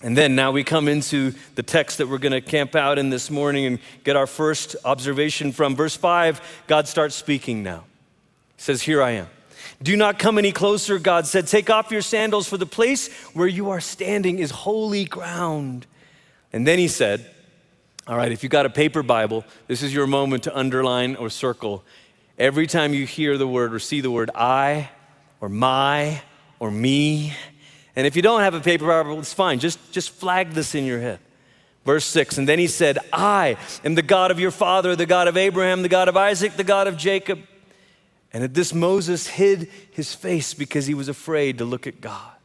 And 0.00 0.16
then 0.16 0.36
now 0.36 0.52
we 0.52 0.62
come 0.62 0.86
into 0.86 1.34
the 1.56 1.62
text 1.62 1.98
that 1.98 2.08
we're 2.08 2.18
going 2.18 2.32
to 2.32 2.40
camp 2.40 2.76
out 2.76 2.98
in 2.98 3.10
this 3.10 3.30
morning 3.30 3.66
and 3.66 3.78
get 4.04 4.14
our 4.14 4.28
first 4.28 4.76
observation 4.84 5.50
from. 5.50 5.74
Verse 5.74 5.96
5, 5.96 6.40
God 6.68 6.86
starts 6.86 7.16
speaking 7.16 7.64
now. 7.64 7.84
He 8.56 8.62
says, 8.62 8.82
Here 8.82 9.02
I 9.02 9.12
am. 9.12 9.28
Do 9.82 9.96
not 9.96 10.18
come 10.18 10.38
any 10.38 10.52
closer, 10.52 10.98
God 10.98 11.26
said. 11.26 11.48
Take 11.48 11.68
off 11.68 11.90
your 11.90 12.02
sandals, 12.02 12.48
for 12.48 12.56
the 12.56 12.66
place 12.66 13.12
where 13.34 13.48
you 13.48 13.70
are 13.70 13.80
standing 13.80 14.38
is 14.38 14.50
holy 14.50 15.04
ground. 15.04 15.86
And 16.52 16.66
then 16.66 16.78
he 16.78 16.88
said, 16.88 17.28
All 18.06 18.16
right, 18.16 18.30
if 18.30 18.44
you've 18.44 18.52
got 18.52 18.66
a 18.66 18.70
paper 18.70 19.02
Bible, 19.02 19.44
this 19.66 19.82
is 19.82 19.92
your 19.92 20.06
moment 20.06 20.44
to 20.44 20.56
underline 20.56 21.16
or 21.16 21.28
circle. 21.28 21.82
Every 22.38 22.68
time 22.68 22.94
you 22.94 23.04
hear 23.04 23.36
the 23.36 23.48
word 23.48 23.74
or 23.74 23.80
see 23.80 24.00
the 24.00 24.12
word 24.12 24.30
I 24.32 24.90
or 25.40 25.48
my 25.48 26.22
or 26.60 26.70
me, 26.70 27.32
and 27.96 28.06
if 28.06 28.16
you 28.16 28.22
don't 28.22 28.40
have 28.40 28.54
a 28.54 28.60
paper 28.60 28.86
Bible, 28.86 29.18
it's 29.18 29.32
fine. 29.32 29.58
Just, 29.58 29.92
just 29.92 30.10
flag 30.10 30.52
this 30.52 30.74
in 30.74 30.84
your 30.84 31.00
head. 31.00 31.20
Verse 31.84 32.04
6 32.04 32.38
And 32.38 32.48
then 32.48 32.58
he 32.58 32.66
said, 32.66 32.98
I 33.12 33.56
am 33.84 33.94
the 33.94 34.02
God 34.02 34.30
of 34.30 34.38
your 34.38 34.50
father, 34.50 34.94
the 34.94 35.06
God 35.06 35.28
of 35.28 35.36
Abraham, 35.36 35.82
the 35.82 35.88
God 35.88 36.08
of 36.08 36.16
Isaac, 36.16 36.56
the 36.56 36.64
God 36.64 36.86
of 36.86 36.96
Jacob. 36.96 37.40
And 38.32 38.44
at 38.44 38.54
this, 38.54 38.74
Moses 38.74 39.26
hid 39.26 39.70
his 39.92 40.14
face 40.14 40.52
because 40.52 40.86
he 40.86 40.94
was 40.94 41.08
afraid 41.08 41.58
to 41.58 41.64
look 41.64 41.86
at 41.86 42.00
God. 42.00 42.37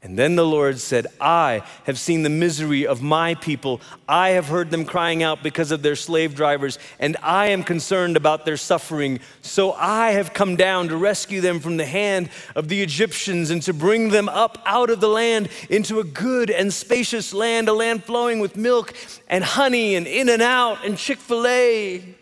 And 0.00 0.16
then 0.16 0.36
the 0.36 0.46
Lord 0.46 0.78
said, 0.78 1.08
I 1.20 1.62
have 1.82 1.98
seen 1.98 2.22
the 2.22 2.30
misery 2.30 2.86
of 2.86 3.02
my 3.02 3.34
people. 3.34 3.80
I 4.08 4.30
have 4.30 4.46
heard 4.46 4.70
them 4.70 4.84
crying 4.84 5.24
out 5.24 5.42
because 5.42 5.72
of 5.72 5.82
their 5.82 5.96
slave 5.96 6.36
drivers, 6.36 6.78
and 7.00 7.16
I 7.20 7.48
am 7.48 7.64
concerned 7.64 8.16
about 8.16 8.44
their 8.44 8.56
suffering. 8.56 9.18
So 9.42 9.72
I 9.72 10.12
have 10.12 10.32
come 10.32 10.54
down 10.54 10.88
to 10.88 10.96
rescue 10.96 11.40
them 11.40 11.58
from 11.58 11.78
the 11.78 11.84
hand 11.84 12.30
of 12.54 12.68
the 12.68 12.80
Egyptians 12.80 13.50
and 13.50 13.60
to 13.62 13.72
bring 13.72 14.10
them 14.10 14.28
up 14.28 14.62
out 14.64 14.88
of 14.88 15.00
the 15.00 15.08
land 15.08 15.48
into 15.68 15.98
a 15.98 16.04
good 16.04 16.48
and 16.48 16.72
spacious 16.72 17.34
land, 17.34 17.68
a 17.68 17.72
land 17.72 18.04
flowing 18.04 18.38
with 18.38 18.56
milk 18.56 18.94
and 19.26 19.42
honey 19.42 19.96
and 19.96 20.06
In-N-Out 20.06 20.84
and 20.84 20.96
Chick 20.96 21.18
fil 21.18 21.44
A. 21.44 22.14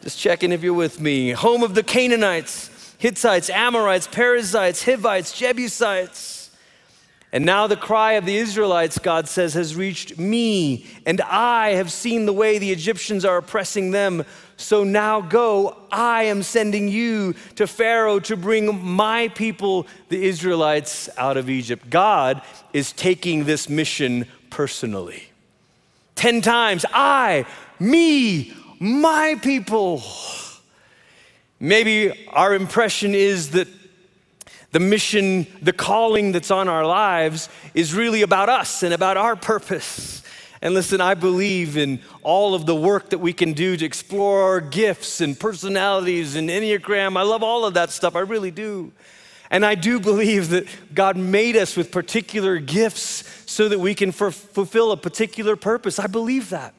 Just 0.00 0.18
checking 0.18 0.52
if 0.52 0.62
you're 0.62 0.72
with 0.72 1.00
me. 1.00 1.32
Home 1.32 1.62
of 1.62 1.74
the 1.74 1.82
Canaanites, 1.82 2.94
Hittites, 2.96 3.50
Amorites, 3.50 4.06
Perizzites, 4.06 4.82
Hivites, 4.84 5.38
Jebusites. 5.38 6.35
And 7.36 7.44
now 7.44 7.66
the 7.66 7.76
cry 7.76 8.12
of 8.12 8.24
the 8.24 8.34
Israelites, 8.34 8.98
God 8.98 9.28
says, 9.28 9.52
has 9.52 9.76
reached 9.76 10.18
me, 10.18 10.86
and 11.04 11.20
I 11.20 11.72
have 11.72 11.92
seen 11.92 12.24
the 12.24 12.32
way 12.32 12.56
the 12.56 12.72
Egyptians 12.72 13.26
are 13.26 13.36
oppressing 13.36 13.90
them. 13.90 14.24
So 14.56 14.84
now 14.84 15.20
go, 15.20 15.76
I 15.92 16.22
am 16.22 16.42
sending 16.42 16.88
you 16.88 17.34
to 17.56 17.66
Pharaoh 17.66 18.20
to 18.20 18.38
bring 18.38 18.82
my 18.82 19.28
people, 19.28 19.86
the 20.08 20.24
Israelites, 20.24 21.10
out 21.18 21.36
of 21.36 21.50
Egypt. 21.50 21.90
God 21.90 22.40
is 22.72 22.92
taking 22.92 23.44
this 23.44 23.68
mission 23.68 24.26
personally. 24.48 25.24
Ten 26.14 26.40
times, 26.40 26.86
I, 26.90 27.44
me, 27.78 28.54
my 28.80 29.38
people. 29.42 30.02
Maybe 31.60 32.26
our 32.30 32.54
impression 32.54 33.14
is 33.14 33.50
that 33.50 33.68
the 34.76 34.80
mission, 34.80 35.46
the 35.62 35.72
calling 35.72 36.32
that's 36.32 36.50
on 36.50 36.68
our 36.68 36.84
lives 36.84 37.48
is 37.72 37.94
really 37.94 38.20
about 38.20 38.50
us 38.50 38.82
and 38.82 38.92
about 38.92 39.16
our 39.16 39.34
purpose. 39.34 40.22
And 40.60 40.74
listen, 40.74 41.00
I 41.00 41.14
believe 41.14 41.78
in 41.78 42.02
all 42.22 42.54
of 42.54 42.66
the 42.66 42.74
work 42.74 43.08
that 43.08 43.16
we 43.16 43.32
can 43.32 43.54
do 43.54 43.78
to 43.78 43.84
explore 43.86 44.42
our 44.42 44.60
gifts 44.60 45.22
and 45.22 45.40
personalities 45.40 46.36
and 46.36 46.50
Enneagram. 46.50 47.16
I 47.16 47.22
love 47.22 47.42
all 47.42 47.64
of 47.64 47.72
that 47.72 47.88
stuff, 47.88 48.14
I 48.14 48.20
really 48.20 48.50
do. 48.50 48.92
And 49.50 49.64
I 49.64 49.76
do 49.76 49.98
believe 49.98 50.50
that 50.50 50.66
God 50.92 51.16
made 51.16 51.56
us 51.56 51.74
with 51.74 51.90
particular 51.90 52.58
gifts 52.58 53.24
so 53.50 53.70
that 53.70 53.80
we 53.80 53.94
can 53.94 54.10
f- 54.10 54.34
fulfill 54.34 54.92
a 54.92 54.98
particular 54.98 55.56
purpose. 55.56 55.98
I 55.98 56.06
believe 56.06 56.50
that. 56.50 56.74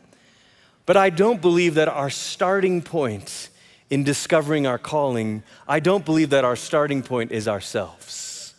But 0.85 0.97
I 0.97 1.09
don't 1.09 1.41
believe 1.41 1.73
that 1.73 1.87
our 1.87 2.11
starting 2.11 2.83
point 2.83 3.49
in 3.89 4.03
discovering 4.03 4.67
our 4.67 4.77
calling, 4.77 5.43
I 5.67 5.79
don't 5.79 6.05
believe 6.05 6.31
that 6.31 6.45
our 6.45 6.55
starting 6.55 7.03
point 7.03 7.31
is 7.31 7.47
ourselves. 7.47 8.53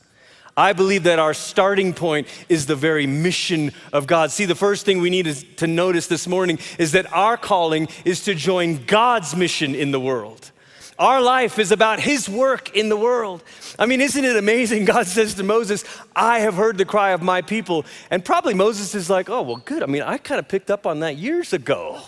I 0.57 0.73
believe 0.73 1.05
that 1.05 1.21
our 1.21 1.35
starting 1.35 1.95
point 1.95 2.27
is 2.49 2.67
the 2.67 2.75
very 2.75 3.07
mission 3.07 3.71
of 3.93 4.09
God. 4.09 4.33
See, 4.33 4.45
the 4.45 4.57
first 4.57 4.85
thing 4.85 4.99
we 4.99 5.09
need 5.09 5.27
to 5.59 5.67
notice 5.69 6.09
this 6.09 6.27
morning 6.27 6.59
is 6.79 6.93
that 6.93 7.13
our 7.13 7.37
calling 7.37 7.89
is 8.05 8.25
to 8.25 8.35
join 8.35 8.85
God's 8.85 9.37
mission 9.37 9.77
in 9.77 9.93
the 9.93 10.01
world. 10.01 10.51
Our 10.99 11.23
life 11.23 11.61
is 11.61 11.71
about 11.71 12.01
His 12.01 12.29
work 12.29 12.75
in 12.75 12.89
the 12.89 12.97
world. 12.97 13.45
I 13.79 13.87
mean, 13.87 14.01
isn't 14.01 14.25
it 14.25 14.37
amazing? 14.37 14.85
God 14.85 15.07
says 15.07 15.35
to 15.35 15.45
Moses, 15.45 15.85
I 16.17 16.41
have 16.41 16.55
heard 16.55 16.77
the 16.77 16.85
cry 16.85 17.11
of 17.11 17.23
my 17.23 17.41
people. 17.41 17.87
And 18.11 18.25
probably 18.25 18.55
Moses 18.55 18.97
is 18.97 19.09
like, 19.09 19.31
oh, 19.31 19.43
well, 19.43 19.63
good. 19.65 19.85
I 19.85 19.87
mean, 19.87 20.03
I 20.03 20.19
kind 20.19 20.41
of 20.41 20.49
picked 20.49 20.73
up 20.73 20.89
on 20.89 21.01
that 21.01 21.17
years 21.17 21.53
ago. 21.53 22.01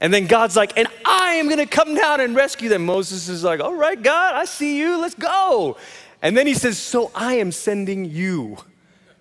And 0.00 0.12
then 0.12 0.26
God's 0.26 0.56
like, 0.56 0.76
and 0.76 0.88
I 1.04 1.34
am 1.34 1.48
to 1.48 1.66
come 1.66 1.94
down 1.94 2.20
and 2.20 2.36
rescue 2.36 2.68
them. 2.68 2.84
Moses 2.84 3.28
is 3.28 3.42
like, 3.42 3.60
all 3.60 3.74
right, 3.74 4.00
God, 4.00 4.34
I 4.34 4.44
see 4.44 4.78
you. 4.78 5.00
Let's 5.00 5.14
go. 5.14 5.76
And 6.22 6.36
then 6.36 6.46
he 6.46 6.54
says, 6.54 6.78
so 6.78 7.10
I 7.14 7.34
am 7.34 7.52
sending 7.52 8.04
you. 8.04 8.58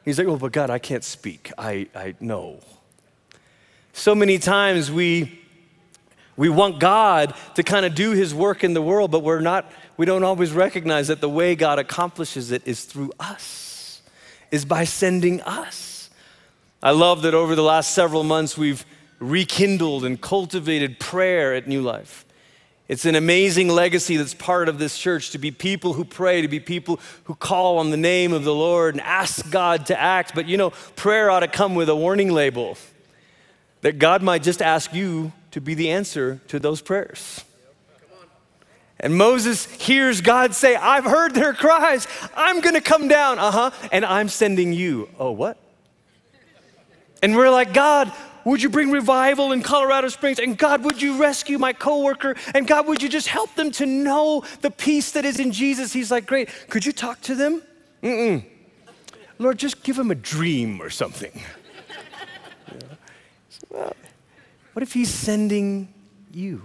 He's 0.04 0.18
like, 0.18 0.28
oh, 0.28 0.38
but 0.38 0.52
God, 0.52 0.70
I 0.70 0.80
can't 0.80 1.04
speak. 1.04 1.52
I, 1.58 1.88
I 1.96 2.16
know. 2.20 2.60
So 3.94 4.14
many 4.14 4.38
times 4.38 4.92
we, 4.92 5.40
we 6.36 6.50
want 6.50 6.80
God 6.80 7.34
to 7.56 7.64
kind 7.64 7.86
of 7.86 7.96
do 7.96 8.12
his 8.12 8.34
work 8.34 8.64
in 8.64 8.74
the 8.74 8.82
world, 8.82 9.12
but 9.12 9.24
we're 9.24 9.40
not, 9.40 9.72
we 9.96 10.06
don't 10.06 10.24
always 10.24 10.52
recognize 10.52 11.08
that 11.08 11.22
the 11.22 11.30
way 11.30 11.56
God 11.56 11.80
accomplishes 11.80 12.52
it 12.52 12.68
is 12.68 12.84
through 12.84 13.14
us, 13.20 14.02
is 14.52 14.66
by 14.66 14.84
sending 14.84 15.42
us. 15.42 16.10
I 16.84 16.92
love 16.92 17.22
that 17.22 17.34
over 17.34 17.56
the 17.56 17.64
last 17.64 17.94
several 17.94 18.24
months 18.24 18.58
we've 18.58 18.86
rekindled 19.20 20.04
and 20.04 20.20
cultivated 20.20 21.00
prayer 21.00 21.54
at 21.54 21.68
New 21.68 21.82
Life. 21.82 22.26
It's 22.88 23.06
an 23.06 23.16
amazing 23.16 23.70
legacy 23.70 24.16
that's 24.16 24.36
part 24.36 24.70
of 24.70 24.78
this 24.78 24.98
church 24.98 25.32
to 25.32 25.40
be 25.40 25.50
people 25.50 25.94
who 25.94 26.06
pray, 26.06 26.42
to 26.42 26.48
be 26.48 26.60
people 26.60 27.00
who 27.24 27.34
call 27.34 27.80
on 27.80 27.90
the 27.90 27.98
name 27.98 28.32
of 28.32 28.44
the 28.44 28.54
Lord 28.54 28.94
and 28.94 29.02
ask 29.02 29.50
God 29.50 29.88
to 29.88 30.00
act. 30.00 30.36
But 30.36 30.48
you 30.48 30.58
know, 30.58 30.70
prayer 30.96 31.32
ought 31.32 31.40
to 31.40 31.48
come 31.48 31.74
with 31.74 31.90
a 31.90 31.96
warning 31.96 32.32
label 32.32 32.78
that 33.82 33.98
God 33.98 34.22
might 34.22 34.44
just 34.44 34.62
ask 34.62 34.94
you 34.94 35.32
to 35.52 35.62
be 35.62 35.74
the 35.74 35.90
answer 35.90 36.42
to 36.48 36.60
those 36.60 36.82
prayers. 36.82 37.44
And 39.00 39.16
Moses 39.16 39.66
hears 39.66 40.22
God 40.22 40.56
say, 40.56 40.76
I've 40.76 41.04
heard 41.04 41.34
their 41.34 41.54
cries. 41.54 42.08
I'm 42.36 42.62
going 42.62 42.76
to 42.76 42.82
come 42.82 43.08
down. 43.08 43.40
Uh 43.40 43.52
huh. 43.52 43.72
And 43.92 44.06
I'm 44.06 44.30
sending 44.30 44.74
you. 44.74 45.10
Oh, 45.20 45.32
what? 45.32 45.58
And 47.22 47.36
we're 47.36 47.50
like, 47.50 47.74
God, 47.74 48.12
would 48.46 48.62
you 48.62 48.70
bring 48.70 48.92
revival 48.92 49.52
in 49.52 49.64
Colorado 49.64 50.08
Springs? 50.08 50.40
And 50.40 50.58
God, 50.58 50.84
would 50.84 51.02
you 51.02 51.18
rescue 51.18 51.58
my 51.58 51.74
coworker? 51.74 52.36
And 52.54 52.68
God, 52.68 52.88
would 52.88 53.02
you 53.02 53.10
just 53.10 53.28
help 53.28 53.54
them 53.56 53.72
to 53.72 53.86
know 53.86 54.44
the 54.62 54.70
peace 54.72 55.12
that 55.12 55.26
is 55.26 55.40
in 55.40 55.52
Jesus? 55.52 55.92
He's 55.92 56.12
like, 56.12 56.26
Great. 56.28 56.50
Could 56.70 56.86
you 56.86 56.92
talk 56.92 57.20
to 57.22 57.36
them? 57.36 57.64
Mm-mm. 58.04 58.46
Lord, 59.40 59.58
just 59.58 59.84
give 59.84 59.96
them 59.96 60.12
a 60.12 60.16
dream 60.16 60.82
or 60.82 60.90
something. 60.90 61.32
well, 63.70 63.96
what 64.74 64.84
if 64.84 64.94
He's 64.94 65.10
sending 65.10 65.94
you? 66.32 66.62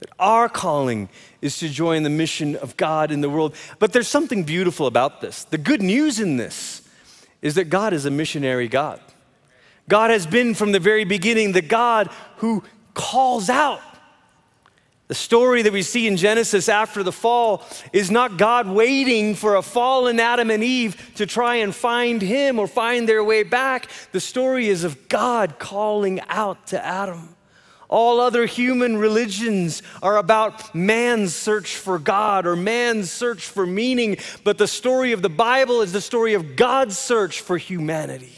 That 0.00 0.10
our 0.18 0.48
calling 0.48 1.08
is 1.42 1.58
to 1.58 1.68
join 1.68 2.04
the 2.04 2.10
mission 2.10 2.54
of 2.54 2.76
God 2.76 3.10
in 3.10 3.20
the 3.20 3.30
world. 3.30 3.56
But 3.80 3.92
there's 3.92 4.06
something 4.06 4.44
beautiful 4.44 4.86
about 4.86 5.20
this. 5.20 5.42
The 5.44 5.58
good 5.58 5.82
news 5.82 6.20
in 6.20 6.36
this 6.36 6.82
is 7.42 7.56
that 7.56 7.64
God 7.64 7.92
is 7.92 8.04
a 8.04 8.10
missionary 8.10 8.68
God. 8.68 9.00
God 9.88 10.10
has 10.10 10.26
been 10.26 10.54
from 10.54 10.72
the 10.72 10.78
very 10.78 11.04
beginning 11.04 11.52
the 11.52 11.62
God 11.62 12.10
who 12.36 12.62
calls 12.94 13.48
out. 13.50 13.80
The 15.08 15.14
story 15.14 15.62
that 15.62 15.72
we 15.72 15.80
see 15.80 16.06
in 16.06 16.18
Genesis 16.18 16.68
after 16.68 17.02
the 17.02 17.12
fall 17.12 17.64
is 17.94 18.10
not 18.10 18.36
God 18.36 18.68
waiting 18.68 19.34
for 19.34 19.56
a 19.56 19.62
fallen 19.62 20.20
Adam 20.20 20.50
and 20.50 20.62
Eve 20.62 21.12
to 21.14 21.24
try 21.24 21.56
and 21.56 21.74
find 21.74 22.20
him 22.20 22.58
or 22.58 22.66
find 22.66 23.08
their 23.08 23.24
way 23.24 23.42
back. 23.42 23.90
The 24.12 24.20
story 24.20 24.68
is 24.68 24.84
of 24.84 25.08
God 25.08 25.58
calling 25.58 26.20
out 26.28 26.66
to 26.68 26.84
Adam. 26.84 27.34
All 27.88 28.20
other 28.20 28.44
human 28.44 28.98
religions 28.98 29.82
are 30.02 30.18
about 30.18 30.74
man's 30.74 31.34
search 31.34 31.76
for 31.76 31.98
God 31.98 32.46
or 32.46 32.54
man's 32.54 33.10
search 33.10 33.46
for 33.46 33.66
meaning, 33.66 34.18
but 34.44 34.58
the 34.58 34.68
story 34.68 35.12
of 35.12 35.22
the 35.22 35.30
Bible 35.30 35.80
is 35.80 35.92
the 35.92 36.02
story 36.02 36.34
of 36.34 36.54
God's 36.54 36.98
search 36.98 37.40
for 37.40 37.56
humanity. 37.56 38.34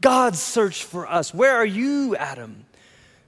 God's 0.00 0.40
search 0.40 0.84
for 0.84 1.08
us. 1.08 1.34
Where 1.34 1.54
are 1.54 1.66
you, 1.66 2.16
Adam? 2.16 2.64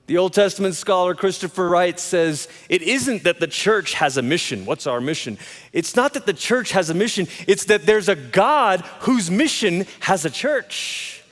The 0.07 0.19
Old 0.19 0.33
Testament 0.33 0.75
scholar 0.75 1.15
Christopher 1.15 1.69
Wright 1.69 1.99
says 1.99 2.49
it 2.69 2.83
isn't 2.83 3.23
that 3.23 3.39
the 3.39 3.47
church 3.47 3.95
has 3.95 4.17
a 4.17 4.23
mission. 4.23 4.67
What's 4.67 4.89
our 4.89 5.01
mission? 5.01 5.39
It's 5.73 5.95
not 5.95 6.15
that 6.15 6.27
the 6.27 6.33
church 6.33 6.73
has 6.73 6.91
a 6.91 6.95
mission, 6.95 7.29
it's 7.47 7.67
that 7.67 7.87
there's 7.87 8.09
a 8.09 8.17
God 8.17 8.81
whose 9.01 9.31
mission 9.31 9.87
has 10.01 10.25
a 10.25 10.31
church. 10.31 11.23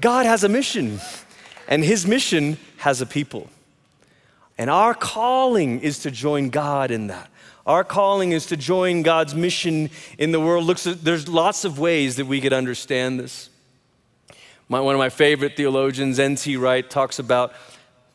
God 0.00 0.26
has 0.26 0.42
a 0.42 0.48
mission, 0.48 0.98
and 1.68 1.84
his 1.84 2.04
mission 2.04 2.58
has 2.78 3.00
a 3.00 3.06
people. 3.06 3.48
And 4.58 4.68
our 4.68 4.94
calling 4.94 5.80
is 5.80 6.00
to 6.00 6.10
join 6.10 6.50
God 6.50 6.90
in 6.90 7.06
that. 7.08 7.30
Our 7.64 7.84
calling 7.84 8.32
is 8.32 8.46
to 8.46 8.56
join 8.56 9.02
God's 9.02 9.36
mission 9.36 9.90
in 10.18 10.32
the 10.32 10.40
world. 10.40 10.64
Looks, 10.64 10.82
there's 10.82 11.28
lots 11.28 11.64
of 11.64 11.78
ways 11.78 12.16
that 12.16 12.26
we 12.26 12.40
could 12.40 12.52
understand 12.52 13.20
this. 13.20 13.50
My, 14.68 14.80
one 14.80 14.94
of 14.94 14.98
my 14.98 15.10
favorite 15.10 15.56
theologians, 15.56 16.18
N.T. 16.18 16.56
Wright, 16.56 16.88
talks 16.88 17.18
about 17.18 17.52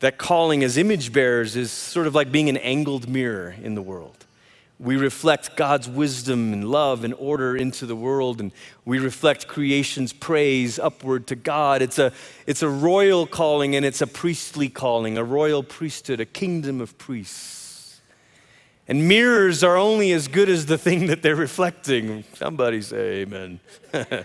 that 0.00 0.18
calling 0.18 0.64
as 0.64 0.76
image 0.76 1.12
bearers 1.12 1.54
is 1.54 1.70
sort 1.70 2.08
of 2.08 2.14
like 2.14 2.32
being 2.32 2.48
an 2.48 2.56
angled 2.56 3.08
mirror 3.08 3.54
in 3.62 3.74
the 3.74 3.82
world. 3.82 4.26
We 4.80 4.96
reflect 4.96 5.56
God's 5.56 5.88
wisdom 5.88 6.52
and 6.52 6.68
love 6.68 7.04
and 7.04 7.14
order 7.14 7.54
into 7.54 7.86
the 7.86 7.94
world, 7.94 8.40
and 8.40 8.50
we 8.84 8.98
reflect 8.98 9.46
creation's 9.46 10.12
praise 10.12 10.78
upward 10.78 11.26
to 11.28 11.36
God. 11.36 11.82
It's 11.82 11.98
a, 11.98 12.12
it's 12.46 12.62
a 12.62 12.68
royal 12.68 13.26
calling 13.26 13.76
and 13.76 13.84
it's 13.84 14.00
a 14.00 14.06
priestly 14.06 14.70
calling, 14.70 15.18
a 15.18 15.24
royal 15.24 15.62
priesthood, 15.62 16.18
a 16.18 16.24
kingdom 16.24 16.80
of 16.80 16.96
priests. 16.98 18.00
And 18.88 19.06
mirrors 19.06 19.62
are 19.62 19.76
only 19.76 20.10
as 20.10 20.26
good 20.26 20.48
as 20.48 20.66
the 20.66 20.78
thing 20.78 21.06
that 21.06 21.22
they're 21.22 21.36
reflecting. 21.36 22.24
Somebody 22.34 22.80
say 22.82 23.20
amen. 23.20 23.60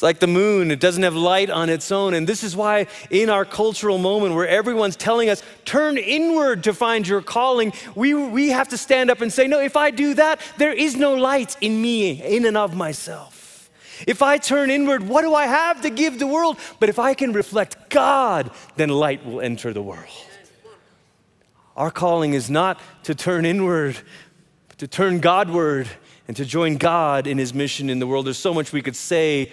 It's 0.00 0.02
like 0.02 0.18
the 0.18 0.26
moon, 0.26 0.70
it 0.70 0.80
doesn't 0.80 1.02
have 1.02 1.14
light 1.14 1.50
on 1.50 1.68
its 1.68 1.92
own. 1.92 2.14
And 2.14 2.26
this 2.26 2.42
is 2.42 2.56
why, 2.56 2.86
in 3.10 3.28
our 3.28 3.44
cultural 3.44 3.98
moment 3.98 4.34
where 4.34 4.48
everyone's 4.48 4.96
telling 4.96 5.28
us, 5.28 5.42
turn 5.66 5.98
inward 5.98 6.64
to 6.64 6.72
find 6.72 7.06
your 7.06 7.20
calling, 7.20 7.74
we, 7.94 8.14
we 8.14 8.48
have 8.48 8.68
to 8.68 8.78
stand 8.78 9.10
up 9.10 9.20
and 9.20 9.30
say, 9.30 9.46
no, 9.46 9.60
if 9.60 9.76
I 9.76 9.90
do 9.90 10.14
that, 10.14 10.40
there 10.56 10.72
is 10.72 10.96
no 10.96 11.12
light 11.16 11.54
in 11.60 11.82
me, 11.82 12.12
in 12.12 12.46
and 12.46 12.56
of 12.56 12.74
myself. 12.74 13.68
If 14.06 14.22
I 14.22 14.38
turn 14.38 14.70
inward, 14.70 15.06
what 15.06 15.20
do 15.20 15.34
I 15.34 15.44
have 15.46 15.82
to 15.82 15.90
give 15.90 16.18
the 16.18 16.26
world? 16.26 16.56
But 16.78 16.88
if 16.88 16.98
I 16.98 17.12
can 17.12 17.34
reflect 17.34 17.90
God, 17.90 18.50
then 18.76 18.88
light 18.88 19.26
will 19.26 19.42
enter 19.42 19.74
the 19.74 19.82
world. 19.82 20.08
Our 21.76 21.90
calling 21.90 22.32
is 22.32 22.48
not 22.48 22.80
to 23.02 23.14
turn 23.14 23.44
inward, 23.44 23.98
but 24.68 24.78
to 24.78 24.88
turn 24.88 25.20
Godward 25.20 25.90
and 26.26 26.34
to 26.38 26.46
join 26.46 26.78
God 26.78 27.26
in 27.26 27.36
his 27.36 27.52
mission 27.52 27.90
in 27.90 27.98
the 27.98 28.06
world. 28.06 28.24
There's 28.24 28.38
so 28.38 28.54
much 28.54 28.72
we 28.72 28.80
could 28.80 28.96
say 28.96 29.52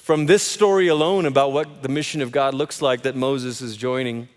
from 0.00 0.24
this 0.24 0.42
story 0.42 0.88
alone 0.88 1.26
about 1.26 1.52
what 1.52 1.82
the 1.82 1.88
mission 1.88 2.22
of 2.22 2.32
God 2.32 2.54
looks 2.54 2.80
like 2.80 3.02
that 3.02 3.14
Moses 3.14 3.60
is 3.60 3.76
joining. 3.76 4.28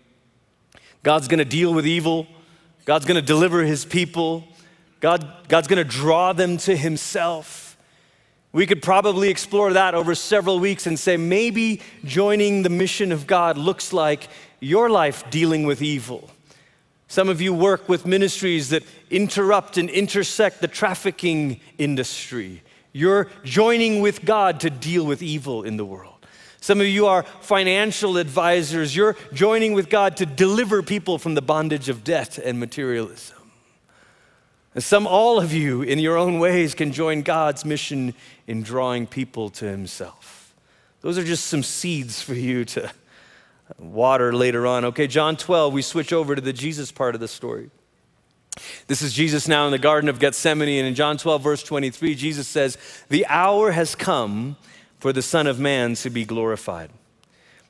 God's 1.02 1.26
going 1.26 1.38
to 1.38 1.44
deal 1.44 1.72
with 1.72 1.86
evil, 1.86 2.26
God's 2.84 3.06
going 3.06 3.16
to 3.16 3.26
deliver 3.26 3.62
his 3.62 3.86
people, 3.86 4.46
God, 5.00 5.26
God's 5.48 5.66
going 5.66 5.82
to 5.82 5.84
draw 5.84 6.34
them 6.34 6.58
to 6.58 6.76
himself. 6.76 7.78
We 8.52 8.66
could 8.66 8.82
probably 8.82 9.30
explore 9.30 9.72
that 9.72 9.94
over 9.94 10.14
several 10.14 10.60
weeks 10.60 10.86
and 10.86 10.98
say 10.98 11.16
maybe 11.16 11.80
joining 12.04 12.62
the 12.62 12.68
mission 12.68 13.10
of 13.10 13.26
God 13.26 13.56
looks 13.56 13.92
like 13.92 14.28
your 14.60 14.90
life 14.90 15.28
dealing 15.30 15.64
with 15.64 15.80
evil. 15.80 16.30
Some 17.08 17.30
of 17.30 17.40
you 17.40 17.54
work 17.54 17.88
with 17.88 18.06
ministries 18.06 18.68
that 18.68 18.82
interrupt 19.10 19.78
and 19.78 19.88
intersect 19.88 20.60
the 20.60 20.68
trafficking 20.68 21.60
industry. 21.78 22.62
You're 22.96 23.28
joining 23.42 24.00
with 24.00 24.24
God 24.24 24.60
to 24.60 24.70
deal 24.70 25.04
with 25.04 25.20
evil 25.20 25.64
in 25.64 25.76
the 25.76 25.84
world. 25.84 26.14
Some 26.60 26.80
of 26.80 26.86
you 26.86 27.06
are 27.06 27.24
financial 27.40 28.16
advisors. 28.16 28.94
You're 28.94 29.16
joining 29.34 29.74
with 29.74 29.90
God 29.90 30.16
to 30.18 30.24
deliver 30.24 30.80
people 30.80 31.18
from 31.18 31.34
the 31.34 31.42
bondage 31.42 31.88
of 31.88 32.04
debt 32.04 32.38
and 32.38 32.58
materialism. 32.58 33.36
And 34.74 34.82
some, 34.82 35.08
all 35.08 35.40
of 35.40 35.52
you, 35.52 35.82
in 35.82 35.98
your 35.98 36.16
own 36.16 36.38
ways, 36.38 36.74
can 36.74 36.92
join 36.92 37.22
God's 37.22 37.64
mission 37.64 38.14
in 38.46 38.62
drawing 38.62 39.08
people 39.08 39.50
to 39.50 39.66
Himself. 39.66 40.54
Those 41.00 41.18
are 41.18 41.24
just 41.24 41.46
some 41.46 41.64
seeds 41.64 42.22
for 42.22 42.34
you 42.34 42.64
to 42.66 42.92
water 43.78 44.32
later 44.32 44.68
on. 44.68 44.84
Okay, 44.86 45.08
John 45.08 45.36
12, 45.36 45.72
we 45.72 45.82
switch 45.82 46.12
over 46.12 46.34
to 46.36 46.40
the 46.40 46.52
Jesus 46.52 46.92
part 46.92 47.16
of 47.16 47.20
the 47.20 47.28
story. 47.28 47.70
This 48.86 49.02
is 49.02 49.12
Jesus 49.12 49.48
now 49.48 49.66
in 49.66 49.72
the 49.72 49.78
Garden 49.78 50.08
of 50.08 50.18
Gethsemane, 50.18 50.78
and 50.78 50.86
in 50.86 50.94
John 50.94 51.16
12, 51.16 51.42
verse 51.42 51.62
23, 51.62 52.14
Jesus 52.14 52.46
says, 52.46 52.78
The 53.08 53.26
hour 53.26 53.72
has 53.72 53.94
come 53.94 54.56
for 54.98 55.12
the 55.12 55.22
Son 55.22 55.46
of 55.46 55.58
Man 55.58 55.94
to 55.96 56.10
be 56.10 56.24
glorified. 56.24 56.90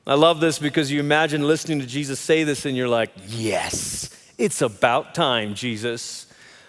I 0.07 0.13
love 0.13 0.39
this 0.39 0.59
because 0.59 0.91
you 0.91 0.99
imagine 0.99 1.47
listening 1.47 1.79
to 1.79 1.87
Jesus 1.87 2.19
say 2.19 2.43
this, 2.43 2.65
and 2.65 2.77
you're 2.77 2.87
like, 2.87 3.09
Yes, 3.27 4.09
it's 4.37 4.61
about 4.61 5.15
time, 5.15 5.55
Jesus. 5.55 6.27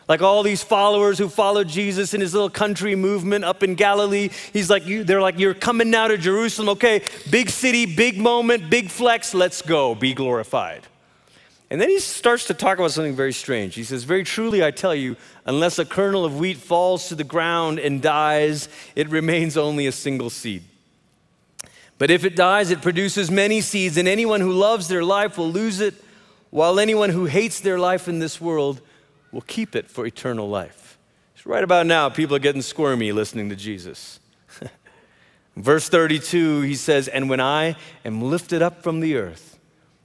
Like 0.08 0.22
all 0.22 0.44
these 0.44 0.62
followers 0.62 1.18
who 1.18 1.28
followed 1.28 1.68
Jesus 1.68 2.14
in 2.14 2.20
his 2.20 2.32
little 2.32 2.48
country 2.48 2.94
movement 2.94 3.44
up 3.44 3.64
in 3.64 3.74
Galilee, 3.74 4.30
he's 4.52 4.70
like, 4.70 4.86
you, 4.86 5.04
they're 5.04 5.20
like, 5.20 5.38
You're 5.38 5.52
coming 5.52 5.90
now 5.90 6.08
to 6.08 6.16
Jerusalem. 6.16 6.70
Okay, 6.70 7.02
big 7.30 7.50
city, 7.50 7.84
big 7.84 8.16
moment, 8.16 8.70
big 8.70 8.88
flex, 8.88 9.34
let's 9.34 9.60
go, 9.60 9.94
be 9.94 10.14
glorified. 10.14 10.86
And 11.68 11.80
then 11.80 11.88
he 11.88 11.98
starts 11.98 12.46
to 12.46 12.54
talk 12.54 12.78
about 12.78 12.92
something 12.92 13.16
very 13.16 13.32
strange. 13.32 13.74
He 13.74 13.82
says, 13.82 14.04
Very 14.04 14.22
truly, 14.22 14.64
I 14.64 14.70
tell 14.70 14.94
you, 14.94 15.16
unless 15.44 15.78
a 15.78 15.84
kernel 15.84 16.24
of 16.24 16.38
wheat 16.38 16.58
falls 16.58 17.08
to 17.08 17.16
the 17.16 17.24
ground 17.24 17.80
and 17.80 18.00
dies, 18.00 18.68
it 18.94 19.08
remains 19.08 19.56
only 19.56 19.86
a 19.86 19.92
single 19.92 20.30
seed. 20.30 20.62
But 21.98 22.10
if 22.10 22.24
it 22.24 22.36
dies, 22.36 22.70
it 22.70 22.82
produces 22.82 23.30
many 23.30 23.60
seeds, 23.60 23.96
and 23.96 24.06
anyone 24.06 24.40
who 24.40 24.52
loves 24.52 24.86
their 24.86 25.02
life 25.02 25.38
will 25.38 25.50
lose 25.50 25.80
it, 25.80 25.94
while 26.50 26.78
anyone 26.78 27.10
who 27.10 27.24
hates 27.24 27.60
their 27.60 27.78
life 27.78 28.06
in 28.06 28.20
this 28.20 28.40
world 28.40 28.80
will 29.32 29.40
keep 29.40 29.74
it 29.74 29.90
for 29.90 30.06
eternal 30.06 30.48
life. 30.48 30.98
So 31.36 31.50
right 31.50 31.64
about 31.64 31.86
now, 31.86 32.08
people 32.10 32.36
are 32.36 32.40
getting 32.40 32.62
squirmy 32.62 33.12
listening 33.12 33.48
to 33.48 33.56
Jesus. 33.56 34.20
Verse 35.56 35.88
32, 35.88 36.60
he 36.60 36.74
says, 36.76 37.08
And 37.08 37.28
when 37.28 37.40
I 37.40 37.76
am 38.04 38.22
lifted 38.22 38.62
up 38.62 38.82
from 38.82 39.00
the 39.00 39.16
earth, 39.16 39.55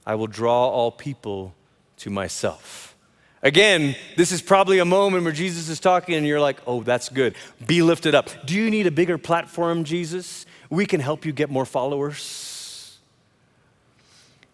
I 0.06 0.14
will 0.14 0.26
draw 0.26 0.68
all 0.68 0.90
people 0.90 1.54
to 1.98 2.10
myself. 2.10 2.96
Again, 3.42 3.96
this 4.16 4.30
is 4.30 4.40
probably 4.40 4.78
a 4.78 4.84
moment 4.84 5.24
where 5.24 5.32
Jesus 5.32 5.68
is 5.68 5.80
talking 5.80 6.14
and 6.14 6.26
you're 6.26 6.40
like, 6.40 6.58
oh, 6.66 6.82
that's 6.82 7.08
good. 7.08 7.34
Be 7.66 7.82
lifted 7.82 8.14
up. 8.14 8.30
Do 8.46 8.54
you 8.54 8.70
need 8.70 8.86
a 8.86 8.90
bigger 8.92 9.18
platform, 9.18 9.82
Jesus? 9.82 10.46
We 10.70 10.86
can 10.86 11.00
help 11.00 11.24
you 11.24 11.32
get 11.32 11.50
more 11.50 11.66
followers. 11.66 13.00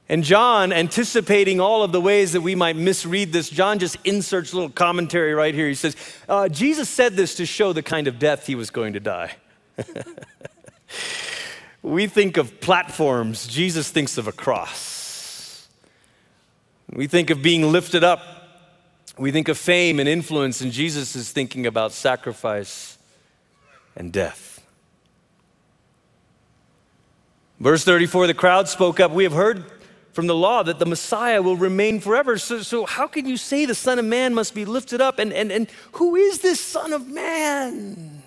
And 0.08 0.24
John, 0.24 0.72
anticipating 0.72 1.60
all 1.60 1.82
of 1.82 1.92
the 1.92 2.00
ways 2.00 2.32
that 2.32 2.40
we 2.40 2.54
might 2.54 2.76
misread 2.76 3.30
this, 3.30 3.50
John 3.50 3.78
just 3.78 3.98
inserts 4.04 4.52
a 4.52 4.56
little 4.56 4.70
commentary 4.70 5.34
right 5.34 5.54
here. 5.54 5.68
He 5.68 5.74
says, 5.74 5.94
uh, 6.26 6.48
Jesus 6.48 6.88
said 6.88 7.14
this 7.14 7.34
to 7.34 7.44
show 7.44 7.74
the 7.74 7.82
kind 7.82 8.08
of 8.08 8.18
death 8.18 8.46
he 8.46 8.54
was 8.54 8.70
going 8.70 8.94
to 8.94 9.00
die. 9.00 9.32
we 11.82 12.06
think 12.06 12.38
of 12.38 12.58
platforms, 12.62 13.46
Jesus 13.46 13.90
thinks 13.90 14.16
of 14.16 14.26
a 14.26 14.32
cross. 14.32 14.97
We 16.92 17.06
think 17.06 17.30
of 17.30 17.42
being 17.42 17.70
lifted 17.70 18.02
up. 18.02 18.22
We 19.18 19.32
think 19.32 19.48
of 19.48 19.58
fame 19.58 19.98
and 19.98 20.08
influence, 20.08 20.60
and 20.60 20.70
Jesus 20.70 21.16
is 21.16 21.32
thinking 21.32 21.66
about 21.66 21.92
sacrifice 21.92 22.98
and 23.96 24.12
death. 24.12 24.64
Verse 27.60 27.84
34 27.84 28.28
the 28.28 28.34
crowd 28.34 28.68
spoke 28.68 29.00
up. 29.00 29.10
We 29.10 29.24
have 29.24 29.32
heard 29.32 29.64
from 30.12 30.26
the 30.26 30.34
law 30.34 30.62
that 30.62 30.78
the 30.78 30.86
Messiah 30.86 31.42
will 31.42 31.56
remain 31.56 32.00
forever. 32.00 32.38
So, 32.38 32.62
so 32.62 32.86
how 32.86 33.06
can 33.06 33.26
you 33.26 33.36
say 33.36 33.66
the 33.66 33.74
Son 33.74 33.98
of 33.98 34.04
Man 34.04 34.34
must 34.34 34.54
be 34.54 34.64
lifted 34.64 35.00
up? 35.00 35.18
And, 35.18 35.32
and, 35.32 35.50
and 35.52 35.68
who 35.92 36.16
is 36.16 36.40
this 36.40 36.60
Son 36.60 36.92
of 36.92 37.08
Man? 37.08 38.22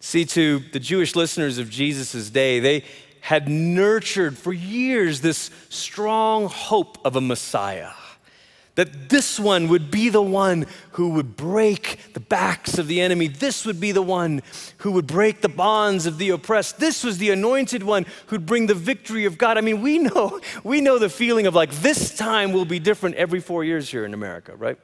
See, 0.00 0.24
to 0.26 0.60
the 0.72 0.78
Jewish 0.78 1.16
listeners 1.16 1.58
of 1.58 1.70
Jesus' 1.70 2.30
day, 2.30 2.60
they 2.60 2.84
had 3.20 3.48
nurtured 3.48 4.36
for 4.38 4.52
years 4.52 5.20
this 5.20 5.50
strong 5.68 6.46
hope 6.46 6.98
of 7.04 7.16
a 7.16 7.20
Messiah. 7.20 7.90
That 8.74 9.08
this 9.08 9.40
one 9.40 9.66
would 9.68 9.90
be 9.90 10.08
the 10.08 10.22
one 10.22 10.66
who 10.92 11.10
would 11.10 11.36
break 11.36 12.12
the 12.14 12.20
backs 12.20 12.78
of 12.78 12.86
the 12.86 13.00
enemy. 13.00 13.26
This 13.26 13.66
would 13.66 13.80
be 13.80 13.90
the 13.90 14.02
one 14.02 14.40
who 14.78 14.92
would 14.92 15.08
break 15.08 15.40
the 15.40 15.48
bonds 15.48 16.06
of 16.06 16.18
the 16.18 16.30
oppressed. 16.30 16.78
This 16.78 17.02
was 17.02 17.18
the 17.18 17.30
anointed 17.30 17.82
one 17.82 18.06
who'd 18.28 18.46
bring 18.46 18.68
the 18.68 18.74
victory 18.74 19.24
of 19.24 19.36
God. 19.36 19.58
I 19.58 19.62
mean, 19.62 19.82
we 19.82 19.98
know, 19.98 20.40
we 20.62 20.80
know 20.80 21.00
the 21.00 21.08
feeling 21.08 21.48
of 21.48 21.56
like 21.56 21.72
this 21.72 22.16
time 22.16 22.52
will 22.52 22.64
be 22.64 22.78
different 22.78 23.16
every 23.16 23.40
four 23.40 23.64
years 23.64 23.90
here 23.90 24.04
in 24.04 24.14
America, 24.14 24.54
right? 24.54 24.78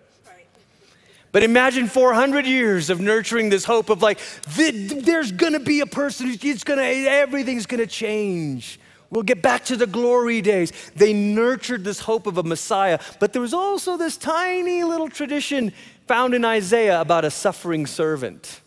But 1.35 1.43
imagine 1.43 1.89
400 1.89 2.47
years 2.47 2.91
of 2.91 3.01
nurturing 3.01 3.51
this 3.51 3.65
hope 3.65 3.91
of 3.91 4.01
like, 4.01 4.21
there's 4.55 5.33
gonna 5.33 5.59
be 5.59 5.81
a 5.81 5.87
person 5.87 6.29
who's 6.29 6.63
gonna, 6.63 6.83
everything's 6.83 7.67
gonna 7.67 7.89
change. 7.89 8.79
We'll 9.11 9.25
get 9.25 9.43
back 9.43 9.65
to 9.65 9.77
the 9.77 9.89
glory 9.89 10.43
days. 10.43 10.71
They 10.95 11.13
nurtured 11.13 11.83
this 11.83 11.99
hope 11.99 12.29
of 12.29 12.39
a 12.39 12.45
Messiah, 12.45 13.01
but 13.19 13.33
there 13.33 13.43
was 13.43 13.53
also 13.53 13.97
this 13.97 14.17
tiny 14.17 14.85
little 14.85 15.09
tradition 15.09 15.73
found 16.07 16.35
in 16.35 16.45
Isaiah 16.45 17.01
about 17.01 17.25
a 17.25 17.33
suffering 17.33 17.87
servant 17.87 18.61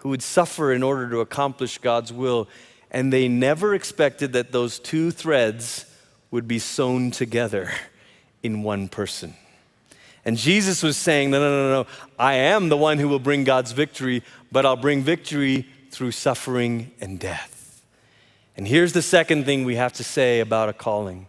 who 0.00 0.10
would 0.10 0.22
suffer 0.22 0.70
in 0.70 0.82
order 0.82 1.08
to 1.08 1.20
accomplish 1.20 1.78
God's 1.78 2.12
will. 2.12 2.46
And 2.90 3.10
they 3.10 3.26
never 3.26 3.74
expected 3.74 4.34
that 4.34 4.52
those 4.52 4.78
two 4.78 5.10
threads 5.10 5.86
would 6.30 6.46
be 6.46 6.58
sewn 6.58 7.10
together 7.10 7.70
in 8.42 8.62
one 8.62 8.86
person. 8.88 9.32
And 10.24 10.36
Jesus 10.36 10.82
was 10.82 10.96
saying, 10.96 11.30
No, 11.30 11.40
no, 11.40 11.50
no, 11.50 11.82
no. 11.82 11.88
I 12.18 12.34
am 12.34 12.68
the 12.68 12.76
one 12.76 12.98
who 12.98 13.08
will 13.08 13.18
bring 13.18 13.44
God's 13.44 13.72
victory, 13.72 14.22
but 14.50 14.64
I'll 14.64 14.76
bring 14.76 15.02
victory 15.02 15.66
through 15.90 16.12
suffering 16.12 16.92
and 17.00 17.18
death. 17.18 17.82
And 18.56 18.66
here's 18.66 18.92
the 18.92 19.02
second 19.02 19.44
thing 19.44 19.64
we 19.64 19.76
have 19.76 19.92
to 19.94 20.04
say 20.04 20.40
about 20.40 20.68
a 20.68 20.72
calling 20.72 21.26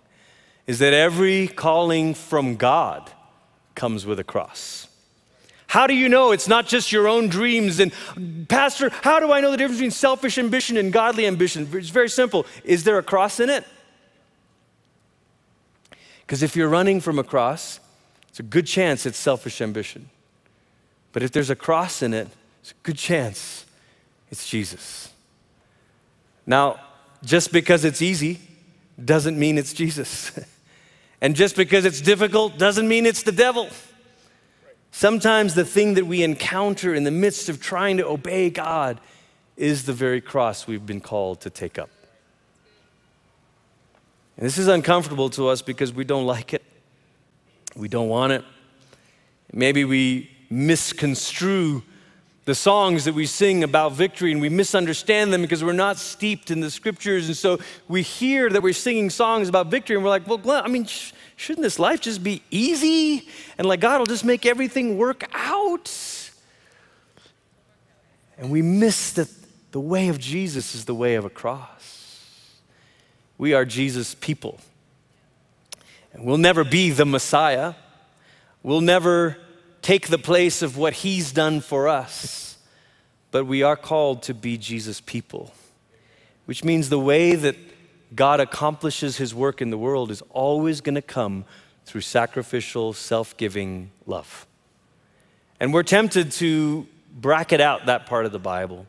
is 0.68 0.80
that 0.80 0.94
every 0.94 1.48
calling 1.48 2.14
from 2.14 2.56
God 2.56 3.12
comes 3.76 4.06
with 4.06 4.20
a 4.20 4.24
cross. 4.24 4.88
How 5.68 5.88
do 5.88 5.94
you 5.94 6.08
know 6.10 6.32
it's 6.32 6.48
not 6.48 6.68
just 6.68 6.92
your 6.92 7.08
own 7.08 7.28
dreams? 7.28 7.80
And, 7.80 7.92
Pastor, 8.48 8.90
how 9.02 9.20
do 9.20 9.32
I 9.32 9.42
know 9.42 9.52
the 9.52 9.58
difference 9.58 9.78
between 9.78 9.92
selfish 9.92 10.38
ambition 10.38 10.78
and 10.78 10.94
godly 10.94 11.28
ambition? 11.28 11.68
It's 11.74 11.90
very 11.90 12.10
simple. 12.10 12.46
Is 12.64 12.84
there 12.84 12.98
a 12.98 13.04
cross 13.04 13.40
in 13.40 13.50
it? 13.50 13.66
Because 16.22 16.42
if 16.42 16.56
you're 16.56 16.70
running 16.70 17.02
from 17.02 17.20
a 17.20 17.24
cross, 17.24 17.80
it's 18.36 18.42
a 18.42 18.44
good 18.44 18.68
chance 18.68 19.06
it's 19.06 19.18
selfish 19.18 19.62
ambition. 19.62 20.10
But 21.14 21.24
if 21.24 21.32
there's 21.32 21.50
a 21.50 21.56
cross 21.56 22.02
in 22.02 22.14
it, 22.14 22.28
it's 22.60 22.72
a 22.72 22.84
good 22.84 22.98
chance 22.98 23.66
it's 24.30 24.46
Jesus. 24.46 25.10
Now, 26.46 26.82
just 27.24 27.54
because 27.54 27.86
it's 27.86 28.02
easy 28.02 28.42
doesn't 29.02 29.40
mean 29.40 29.58
it's 29.58 29.72
Jesus. 29.72 30.38
and 31.22 31.34
just 31.34 31.56
because 31.56 31.86
it's 31.86 32.02
difficult 32.02 32.58
doesn't 32.58 32.90
mean 32.90 33.06
it's 33.06 33.24
the 33.24 33.32
devil. 33.32 33.70
Sometimes 34.92 35.54
the 35.54 35.64
thing 35.64 35.94
that 35.94 36.06
we 36.06 36.22
encounter 36.22 36.94
in 36.94 37.06
the 37.06 37.12
midst 37.12 37.48
of 37.48 37.62
trying 37.62 37.96
to 37.96 38.06
obey 38.06 38.50
God 38.50 39.00
is 39.56 39.86
the 39.86 39.94
very 39.94 40.20
cross 40.20 40.68
we've 40.68 40.86
been 40.86 41.00
called 41.00 41.40
to 41.40 41.50
take 41.50 41.80
up. 41.80 41.90
And 44.36 44.46
this 44.46 44.58
is 44.58 44.68
uncomfortable 44.68 45.30
to 45.30 45.48
us 45.48 45.62
because 45.62 45.94
we 45.94 46.04
don't 46.04 46.26
like 46.26 46.54
it. 46.54 46.65
We 47.76 47.88
don't 47.88 48.10
want 48.10 48.34
it. 48.34 48.44
Maybe 49.52 49.86
we 49.86 50.32
misconstrue 50.50 51.84
the 52.46 52.56
songs 52.56 53.06
that 53.06 53.16
we 53.16 53.26
sing 53.26 53.64
about 53.64 53.94
victory 53.94 54.32
and 54.32 54.40
we 54.40 54.50
misunderstand 54.50 55.34
them 55.34 55.42
because 55.42 55.64
we're 55.64 55.74
not 55.74 55.98
steeped 55.98 56.52
in 56.52 56.60
the 56.60 56.70
scriptures. 56.70 57.28
And 57.28 57.36
so 57.36 57.60
we 57.88 58.04
hear 58.04 58.50
that 58.50 58.62
we're 58.62 58.74
singing 58.74 59.10
songs 59.10 59.50
about 59.50 59.68
victory 59.68 59.96
and 59.96 60.06
we're 60.06 60.12
like, 60.12 60.28
well, 60.28 60.38
Glenn, 60.38 60.64
I 60.64 60.68
mean, 60.68 60.86
sh- 60.86 61.12
shouldn't 61.36 61.64
this 61.64 61.80
life 61.80 62.02
just 62.02 62.24
be 62.24 62.44
easy? 62.52 63.28
And 63.58 63.68
like 63.68 63.80
God 63.80 63.98
will 63.98 64.06
just 64.06 64.24
make 64.24 64.46
everything 64.46 64.98
work 64.98 65.24
out? 65.34 65.92
And 68.38 68.52
we 68.52 68.62
miss 68.62 69.14
that 69.14 69.30
the 69.72 69.80
way 69.80 70.10
of 70.10 70.20
Jesus 70.20 70.76
is 70.76 70.86
the 70.86 70.96
way 70.96 71.16
of 71.16 71.26
a 71.26 71.30
cross. 71.30 72.62
We 73.38 73.54
are 73.54 73.66
Jesus' 73.66 74.16
people. 74.16 74.60
We'll 76.18 76.38
never 76.38 76.64
be 76.64 76.92
the 76.92 77.06
Messiah. 77.06 77.74
We'll 78.64 78.82
never 78.82 79.38
take 79.82 80.08
the 80.08 80.18
place 80.18 80.62
of 80.62 80.78
what 80.78 80.94
he's 80.94 81.32
done 81.32 81.62
for 81.62 81.88
us. 81.88 82.58
But 83.32 83.46
we 83.46 83.64
are 83.64 83.76
called 83.76 84.24
to 84.24 84.34
be 84.34 84.58
Jesus' 84.58 85.02
people, 85.02 85.54
which 86.46 86.64
means 86.64 86.90
the 86.90 87.00
way 87.00 87.36
that 87.36 87.56
God 88.16 88.40
accomplishes 88.40 89.18
his 89.18 89.36
work 89.36 89.62
in 89.62 89.70
the 89.70 89.78
world 89.78 90.10
is 90.10 90.22
always 90.30 90.82
going 90.82 90.96
to 90.96 91.02
come 91.02 91.46
through 91.86 92.02
sacrificial, 92.02 92.94
self 92.94 93.36
giving 93.38 93.92
love. 94.06 94.48
And 95.60 95.74
we're 95.74 95.84
tempted 95.84 96.32
to 96.34 96.88
bracket 97.14 97.62
out 97.62 97.86
that 97.86 98.06
part 98.06 98.26
of 98.26 98.32
the 98.32 98.40
Bible. 98.40 98.88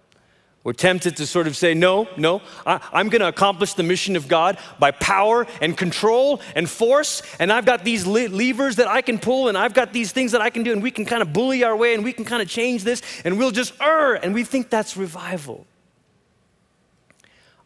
We're 0.66 0.72
tempted 0.72 1.16
to 1.18 1.28
sort 1.28 1.46
of 1.46 1.56
say, 1.56 1.74
no, 1.74 2.08
no, 2.16 2.42
I, 2.66 2.80
am 2.92 3.08
going 3.08 3.20
to 3.20 3.28
accomplish 3.28 3.74
the 3.74 3.84
mission 3.84 4.16
of 4.16 4.26
God 4.26 4.58
by 4.80 4.90
power 4.90 5.46
and 5.62 5.78
control 5.78 6.40
and 6.56 6.68
force. 6.68 7.22
And 7.38 7.52
I've 7.52 7.64
got 7.64 7.84
these 7.84 8.04
le- 8.04 8.26
levers 8.30 8.74
that 8.74 8.88
I 8.88 9.00
can 9.00 9.20
pull, 9.20 9.46
and 9.46 9.56
I've 9.56 9.74
got 9.74 9.92
these 9.92 10.10
things 10.10 10.32
that 10.32 10.40
I 10.40 10.50
can 10.50 10.64
do, 10.64 10.72
and 10.72 10.82
we 10.82 10.90
can 10.90 11.04
kind 11.04 11.22
of 11.22 11.32
bully 11.32 11.62
our 11.62 11.76
way, 11.76 11.94
and 11.94 12.02
we 12.02 12.12
can 12.12 12.24
kind 12.24 12.42
of 12.42 12.48
change 12.48 12.82
this, 12.82 13.00
and 13.24 13.38
we'll 13.38 13.52
just 13.52 13.80
err. 13.80 14.14
And 14.14 14.34
we 14.34 14.42
think 14.42 14.68
that's 14.68 14.96
revival. 14.96 15.68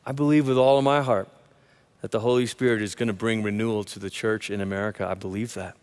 I 0.05 0.13
believe 0.13 0.47
with 0.47 0.59
all 0.59 0.77
of 0.77 0.85
my 0.85 1.01
heart 1.01 1.31
that 2.03 2.11
the 2.11 2.21
Holy 2.21 2.45
Spirit 2.45 2.83
is 2.83 2.95
going 2.95 3.07
to 3.07 3.15
bring 3.15 3.43
renewal 3.43 3.83
to 3.85 3.99
the 3.99 4.11
church 4.11 4.51
in 4.51 4.61
America. 4.61 5.09
I 5.09 5.15
believe 5.15 5.55
that. 5.55 5.75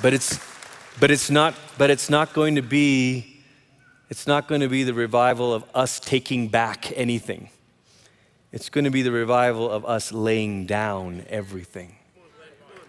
But 0.00 0.14
it's, 0.14 0.40
but 0.98 1.10
it's, 1.10 1.28
not, 1.28 1.54
but 1.76 1.90
it's 1.90 2.08
not 2.08 2.32
going 2.32 2.54
to 2.54 2.62
be 2.62 3.31
it's 4.12 4.26
not 4.26 4.46
going 4.46 4.60
to 4.60 4.68
be 4.68 4.84
the 4.84 4.92
revival 4.92 5.54
of 5.54 5.64
us 5.74 5.98
taking 5.98 6.48
back 6.48 6.92
anything. 6.96 7.48
It's 8.52 8.68
going 8.68 8.84
to 8.84 8.90
be 8.90 9.00
the 9.00 9.10
revival 9.10 9.70
of 9.70 9.86
us 9.86 10.12
laying 10.12 10.66
down 10.66 11.24
everything, 11.30 11.96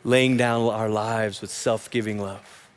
laying 0.04 0.36
down 0.36 0.64
our 0.64 0.90
lives 0.90 1.40
with 1.40 1.50
self 1.50 1.90
giving 1.90 2.20
love. 2.20 2.68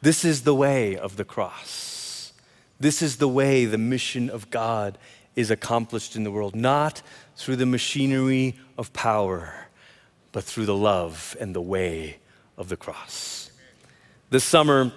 This 0.00 0.24
is 0.24 0.44
the 0.44 0.54
way 0.54 0.96
of 0.96 1.18
the 1.18 1.24
cross. 1.26 2.32
This 2.80 3.02
is 3.02 3.18
the 3.18 3.28
way 3.28 3.66
the 3.66 3.76
mission 3.76 4.30
of 4.30 4.48
God 4.48 4.96
is 5.34 5.50
accomplished 5.50 6.16
in 6.16 6.24
the 6.24 6.30
world, 6.30 6.56
not 6.56 7.02
through 7.36 7.56
the 7.56 7.66
machinery 7.66 8.58
of 8.78 8.90
power, 8.94 9.66
but 10.32 10.44
through 10.44 10.64
the 10.64 10.74
love 10.74 11.36
and 11.38 11.54
the 11.54 11.60
way 11.60 12.16
of 12.56 12.70
the 12.70 12.76
cross. 12.78 13.50
This 14.30 14.44
summer, 14.44 14.92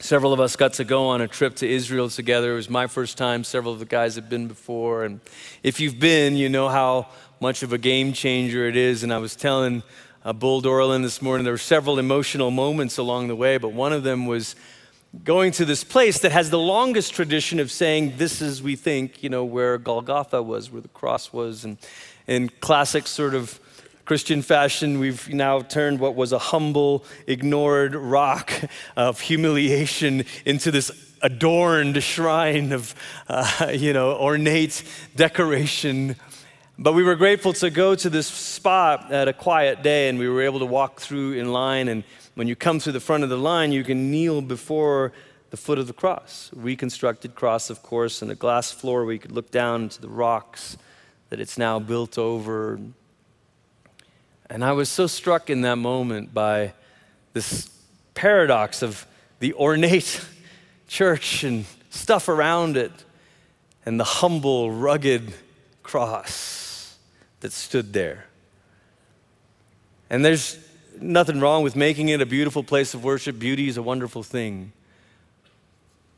Several 0.00 0.32
of 0.32 0.38
us 0.38 0.54
got 0.54 0.74
to 0.74 0.84
go 0.84 1.08
on 1.08 1.20
a 1.20 1.26
trip 1.26 1.56
to 1.56 1.68
Israel 1.68 2.08
together. 2.08 2.52
It 2.52 2.56
was 2.56 2.70
my 2.70 2.86
first 2.86 3.18
time. 3.18 3.42
Several 3.42 3.72
of 3.72 3.80
the 3.80 3.84
guys 3.84 4.14
have 4.14 4.28
been 4.28 4.46
before. 4.46 5.02
And 5.02 5.20
if 5.64 5.80
you've 5.80 5.98
been, 5.98 6.36
you 6.36 6.48
know 6.48 6.68
how 6.68 7.08
much 7.40 7.64
of 7.64 7.72
a 7.72 7.78
game 7.78 8.12
changer 8.12 8.68
it 8.68 8.76
is. 8.76 9.02
And 9.02 9.12
I 9.12 9.18
was 9.18 9.34
telling 9.34 9.82
uh, 10.24 10.32
Bull 10.32 10.62
Dorlin 10.62 11.02
this 11.02 11.20
morning, 11.20 11.42
there 11.42 11.52
were 11.52 11.58
several 11.58 11.98
emotional 11.98 12.52
moments 12.52 12.96
along 12.96 13.26
the 13.26 13.34
way, 13.34 13.58
but 13.58 13.72
one 13.72 13.92
of 13.92 14.04
them 14.04 14.26
was 14.26 14.54
going 15.24 15.50
to 15.52 15.64
this 15.64 15.82
place 15.82 16.20
that 16.20 16.30
has 16.30 16.48
the 16.50 16.60
longest 16.60 17.12
tradition 17.12 17.58
of 17.58 17.68
saying, 17.68 18.18
This 18.18 18.40
is, 18.40 18.62
we 18.62 18.76
think, 18.76 19.24
you 19.24 19.30
know, 19.30 19.44
where 19.44 19.78
Golgotha 19.78 20.40
was, 20.40 20.70
where 20.70 20.80
the 20.80 20.88
cross 20.88 21.32
was. 21.32 21.64
And 21.64 21.76
in 22.28 22.50
classic 22.60 23.08
sort 23.08 23.34
of 23.34 23.58
Christian 24.08 24.40
fashion, 24.40 25.00
we've 25.00 25.28
now 25.28 25.60
turned 25.60 26.00
what 26.00 26.14
was 26.14 26.32
a 26.32 26.38
humble, 26.38 27.04
ignored 27.26 27.94
rock 27.94 28.50
of 28.96 29.20
humiliation 29.20 30.24
into 30.46 30.70
this 30.70 30.90
adorned 31.20 32.02
shrine 32.02 32.72
of, 32.72 32.94
uh, 33.28 33.70
you 33.74 33.92
know, 33.92 34.16
ornate 34.16 34.82
decoration. 35.14 36.16
But 36.78 36.94
we 36.94 37.02
were 37.02 37.16
grateful 37.16 37.52
to 37.52 37.68
go 37.68 37.94
to 37.96 38.08
this 38.08 38.26
spot 38.26 39.12
at 39.12 39.28
a 39.28 39.34
quiet 39.34 39.82
day, 39.82 40.08
and 40.08 40.18
we 40.18 40.26
were 40.26 40.40
able 40.40 40.60
to 40.60 40.64
walk 40.64 41.02
through 41.02 41.34
in 41.34 41.52
line. 41.52 41.88
And 41.88 42.02
when 42.34 42.48
you 42.48 42.56
come 42.56 42.80
through 42.80 42.94
the 42.94 43.00
front 43.00 43.24
of 43.24 43.28
the 43.28 43.36
line, 43.36 43.72
you 43.72 43.84
can 43.84 44.10
kneel 44.10 44.40
before 44.40 45.12
the 45.50 45.58
foot 45.58 45.78
of 45.78 45.86
the 45.86 45.92
cross. 45.92 46.48
Reconstructed 46.56 47.34
cross, 47.34 47.68
of 47.68 47.82
course, 47.82 48.22
and 48.22 48.30
a 48.30 48.34
glass 48.34 48.72
floor 48.72 49.04
where 49.04 49.12
you 49.12 49.20
could 49.20 49.32
look 49.32 49.50
down 49.50 49.82
into 49.82 50.00
the 50.00 50.08
rocks 50.08 50.78
that 51.28 51.40
it's 51.40 51.58
now 51.58 51.78
built 51.78 52.16
over. 52.16 52.80
And 54.50 54.64
I 54.64 54.72
was 54.72 54.88
so 54.88 55.06
struck 55.06 55.50
in 55.50 55.60
that 55.62 55.76
moment 55.76 56.32
by 56.32 56.72
this 57.32 57.70
paradox 58.14 58.82
of 58.82 59.06
the 59.40 59.54
ornate 59.54 60.20
church 60.88 61.44
and 61.44 61.64
stuff 61.90 62.28
around 62.28 62.76
it 62.76 62.92
and 63.84 63.98
the 63.98 64.04
humble, 64.04 64.70
rugged 64.70 65.32
cross 65.82 66.96
that 67.40 67.52
stood 67.52 67.92
there. 67.92 68.26
And 70.10 70.24
there's 70.24 70.58
nothing 71.00 71.40
wrong 71.40 71.62
with 71.62 71.76
making 71.76 72.08
it 72.08 72.20
a 72.20 72.26
beautiful 72.26 72.62
place 72.62 72.94
of 72.94 73.04
worship. 73.04 73.38
Beauty 73.38 73.68
is 73.68 73.76
a 73.76 73.82
wonderful 73.82 74.22
thing. 74.22 74.72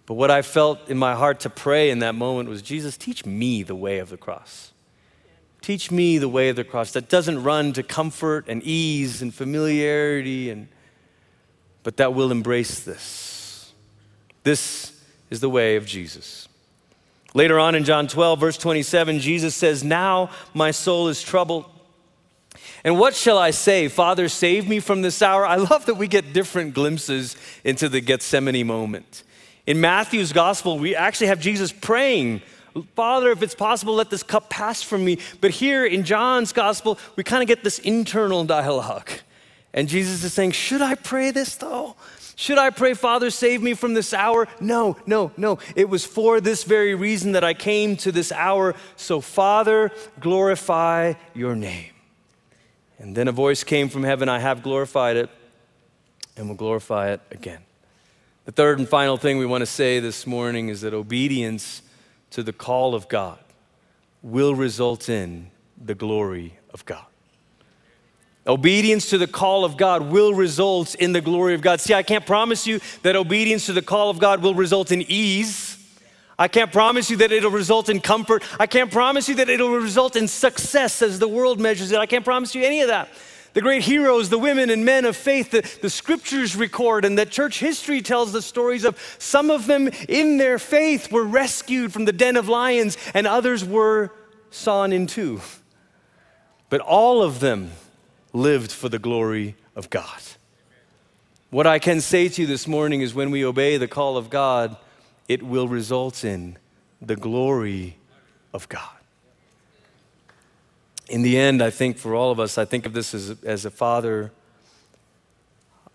But 0.06 0.14
what 0.14 0.30
I 0.30 0.42
felt 0.42 0.88
in 0.88 0.98
my 0.98 1.14
heart 1.14 1.40
to 1.40 1.50
pray 1.50 1.90
in 1.90 2.00
that 2.00 2.14
moment 2.14 2.48
was 2.48 2.62
Jesus, 2.62 2.96
teach 2.96 3.24
me 3.24 3.62
the 3.62 3.76
way 3.76 3.98
of 3.98 4.08
the 4.08 4.16
cross. 4.16 4.72
Teach 5.60 5.90
me 5.90 6.18
the 6.18 6.28
way 6.28 6.48
of 6.48 6.56
the 6.56 6.64
cross 6.64 6.92
that 6.92 7.08
doesn't 7.08 7.42
run 7.42 7.72
to 7.74 7.82
comfort 7.82 8.46
and 8.48 8.62
ease 8.62 9.20
and 9.20 9.34
familiarity, 9.34 10.50
and, 10.50 10.68
but 11.82 11.98
that 11.98 12.14
will 12.14 12.30
embrace 12.30 12.80
this. 12.80 13.72
This 14.42 14.98
is 15.28 15.40
the 15.40 15.50
way 15.50 15.76
of 15.76 15.84
Jesus. 15.84 16.48
Later 17.34 17.58
on 17.58 17.74
in 17.74 17.84
John 17.84 18.08
12, 18.08 18.40
verse 18.40 18.58
27, 18.58 19.20
Jesus 19.20 19.54
says, 19.54 19.84
Now 19.84 20.30
my 20.54 20.70
soul 20.70 21.08
is 21.08 21.22
troubled. 21.22 21.66
And 22.82 22.98
what 22.98 23.14
shall 23.14 23.38
I 23.38 23.50
say? 23.50 23.88
Father, 23.88 24.28
save 24.28 24.68
me 24.68 24.80
from 24.80 25.02
this 25.02 25.22
hour. 25.22 25.46
I 25.46 25.56
love 25.56 25.86
that 25.86 25.94
we 25.94 26.08
get 26.08 26.32
different 26.32 26.74
glimpses 26.74 27.36
into 27.62 27.88
the 27.88 28.00
Gethsemane 28.00 28.66
moment. 28.66 29.22
In 29.66 29.80
Matthew's 29.80 30.32
gospel, 30.32 30.78
we 30.78 30.96
actually 30.96 31.28
have 31.28 31.40
Jesus 31.40 31.70
praying 31.70 32.42
Father, 32.94 33.30
if 33.30 33.42
it's 33.42 33.54
possible, 33.54 33.94
let 33.94 34.10
this 34.10 34.22
cup 34.22 34.50
pass 34.50 34.82
from 34.82 35.04
me. 35.04 35.18
But 35.40 35.50
here 35.50 35.84
in 35.84 36.04
John's 36.04 36.52
gospel, 36.52 36.98
we 37.16 37.24
kind 37.24 37.42
of 37.42 37.48
get 37.48 37.64
this 37.64 37.78
internal 37.78 38.44
dialogue. 38.44 39.10
And 39.72 39.88
Jesus 39.88 40.24
is 40.24 40.32
saying, 40.32 40.52
Should 40.52 40.82
I 40.82 40.94
pray 40.94 41.30
this 41.30 41.56
though? 41.56 41.96
Should 42.40 42.56
I 42.56 42.70
pray, 42.70 42.94
Father, 42.94 43.28
save 43.28 43.62
me 43.62 43.74
from 43.74 43.92
this 43.92 44.14
hour? 44.14 44.48
No, 44.60 44.96
no, 45.04 45.30
no. 45.36 45.58
It 45.76 45.90
was 45.90 46.06
for 46.06 46.40
this 46.40 46.64
very 46.64 46.94
reason 46.94 47.32
that 47.32 47.44
I 47.44 47.52
came 47.52 47.96
to 47.98 48.10
this 48.10 48.32
hour. 48.32 48.74
So, 48.96 49.20
Father, 49.20 49.90
glorify 50.20 51.14
your 51.34 51.54
name. 51.54 51.90
And 52.98 53.14
then 53.14 53.28
a 53.28 53.32
voice 53.32 53.62
came 53.62 53.90
from 53.90 54.04
heaven 54.04 54.30
I 54.30 54.38
have 54.38 54.62
glorified 54.62 55.18
it 55.18 55.28
and 56.34 56.48
will 56.48 56.56
glorify 56.56 57.10
it 57.10 57.20
again. 57.30 57.60
The 58.46 58.52
third 58.52 58.78
and 58.78 58.88
final 58.88 59.18
thing 59.18 59.36
we 59.36 59.44
want 59.44 59.60
to 59.60 59.66
say 59.66 60.00
this 60.00 60.26
morning 60.26 60.70
is 60.70 60.80
that 60.80 60.94
obedience 60.94 61.82
to 62.30 62.42
the 62.42 62.52
call 62.52 62.94
of 62.94 63.08
God 63.08 63.38
will 64.22 64.54
result 64.54 65.08
in 65.08 65.50
the 65.82 65.94
glory 65.94 66.58
of 66.72 66.84
God. 66.84 67.04
Obedience 68.46 69.10
to 69.10 69.18
the 69.18 69.26
call 69.26 69.64
of 69.64 69.76
God 69.76 70.10
will 70.10 70.34
result 70.34 70.94
in 70.94 71.12
the 71.12 71.20
glory 71.20 71.54
of 71.54 71.60
God. 71.60 71.80
See, 71.80 71.94
I 71.94 72.02
can't 72.02 72.24
promise 72.24 72.66
you 72.66 72.80
that 73.02 73.14
obedience 73.14 73.66
to 73.66 73.72
the 73.72 73.82
call 73.82 74.10
of 74.10 74.18
God 74.18 74.42
will 74.42 74.54
result 74.54 74.92
in 74.92 75.02
ease. 75.02 75.76
I 76.38 76.48
can't 76.48 76.72
promise 76.72 77.10
you 77.10 77.18
that 77.18 77.32
it'll 77.32 77.50
result 77.50 77.90
in 77.90 78.00
comfort. 78.00 78.42
I 78.58 78.66
can't 78.66 78.90
promise 78.90 79.28
you 79.28 79.34
that 79.36 79.50
it'll 79.50 79.76
result 79.76 80.16
in 80.16 80.26
success 80.26 81.02
as 81.02 81.18
the 81.18 81.28
world 81.28 81.60
measures 81.60 81.92
it. 81.92 81.98
I 81.98 82.06
can't 82.06 82.24
promise 82.24 82.54
you 82.54 82.62
any 82.64 82.80
of 82.80 82.88
that 82.88 83.08
the 83.52 83.60
great 83.60 83.82
heroes, 83.82 84.28
the 84.28 84.38
women 84.38 84.70
and 84.70 84.84
men 84.84 85.04
of 85.04 85.16
faith 85.16 85.50
that 85.50 85.64
the 85.82 85.90
scriptures 85.90 86.54
record 86.54 87.04
and 87.04 87.18
that 87.18 87.30
church 87.30 87.58
history 87.58 88.00
tells 88.00 88.32
the 88.32 88.42
stories 88.42 88.84
of, 88.84 88.98
some 89.18 89.50
of 89.50 89.66
them 89.66 89.88
in 90.08 90.36
their 90.36 90.58
faith 90.58 91.10
were 91.10 91.24
rescued 91.24 91.92
from 91.92 92.04
the 92.04 92.12
den 92.12 92.36
of 92.36 92.48
lions 92.48 92.96
and 93.14 93.26
others 93.26 93.64
were 93.64 94.12
sawn 94.50 94.92
in 94.92 95.06
two. 95.06 95.40
But 96.68 96.80
all 96.80 97.22
of 97.22 97.40
them 97.40 97.72
lived 98.32 98.70
for 98.70 98.88
the 98.88 98.98
glory 98.98 99.56
of 99.74 99.90
God. 99.90 100.20
What 101.50 101.66
I 101.66 101.80
can 101.80 102.00
say 102.00 102.28
to 102.28 102.42
you 102.42 102.46
this 102.46 102.68
morning 102.68 103.00
is 103.00 103.12
when 103.12 103.32
we 103.32 103.44
obey 103.44 103.76
the 103.76 103.88
call 103.88 104.16
of 104.16 104.30
God, 104.30 104.76
it 105.28 105.42
will 105.42 105.66
result 105.66 106.24
in 106.24 106.56
the 107.02 107.16
glory 107.16 107.96
of 108.52 108.68
God. 108.68 108.99
In 111.10 111.22
the 111.22 111.36
end, 111.36 111.60
I 111.60 111.70
think 111.70 111.98
for 111.98 112.14
all 112.14 112.30
of 112.30 112.38
us, 112.38 112.56
I 112.56 112.64
think 112.64 112.86
of 112.86 112.92
this 112.92 113.14
as, 113.14 113.42
as 113.42 113.64
a 113.64 113.70
father. 113.70 114.30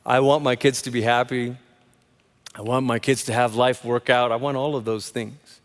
I 0.06 0.20
want 0.20 0.44
my 0.44 0.58
kids 0.58 0.82
to 0.82 0.92
be 0.92 1.02
happy. 1.02 1.56
I 2.54 2.62
want 2.62 2.86
my 2.86 3.00
kids 3.00 3.24
to 3.24 3.34
have 3.34 3.56
life 3.56 3.86
work 3.86 4.10
out. 4.10 4.34
I 4.34 4.36
want 4.36 4.58
all 4.58 4.76
of 4.76 4.84
those 4.84 5.08
things. 5.08 5.62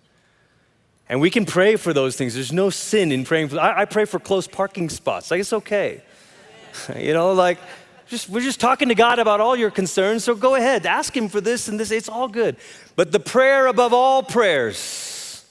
And 1.09 1.21
we 1.21 1.31
can 1.31 1.47
pray 1.47 1.75
for 1.75 1.93
those 1.93 2.15
things. 2.15 2.35
There's 2.35 2.53
no 2.53 2.71
sin 2.71 3.11
in 3.11 3.25
praying 3.25 3.49
for. 3.49 3.59
I, 3.59 3.81
I 3.81 3.85
pray 3.87 4.05
for 4.05 4.21
close 4.21 4.47
parking 4.47 4.89
spots. 4.89 5.33
Like 5.33 5.41
it's 5.41 5.53
okay. 5.53 6.01
you 6.97 7.13
know, 7.13 7.33
like 7.33 7.59
just, 8.07 8.29
we're 8.29 8.43
just 8.43 8.61
talking 8.61 8.87
to 8.89 8.95
God 8.95 9.19
about 9.19 9.41
all 9.41 9.57
your 9.57 9.73
concerns. 9.73 10.23
So 10.23 10.37
go 10.37 10.55
ahead, 10.55 10.87
ask 10.87 11.17
Him 11.17 11.29
for 11.29 11.41
this 11.41 11.67
and 11.67 11.81
this. 11.81 11.91
It's 11.91 12.09
all 12.09 12.29
good. 12.29 12.55
But 12.95 13.11
the 13.11 13.19
prayer 13.19 13.67
above 13.67 13.93
all 13.93 14.23
prayers 14.23 15.45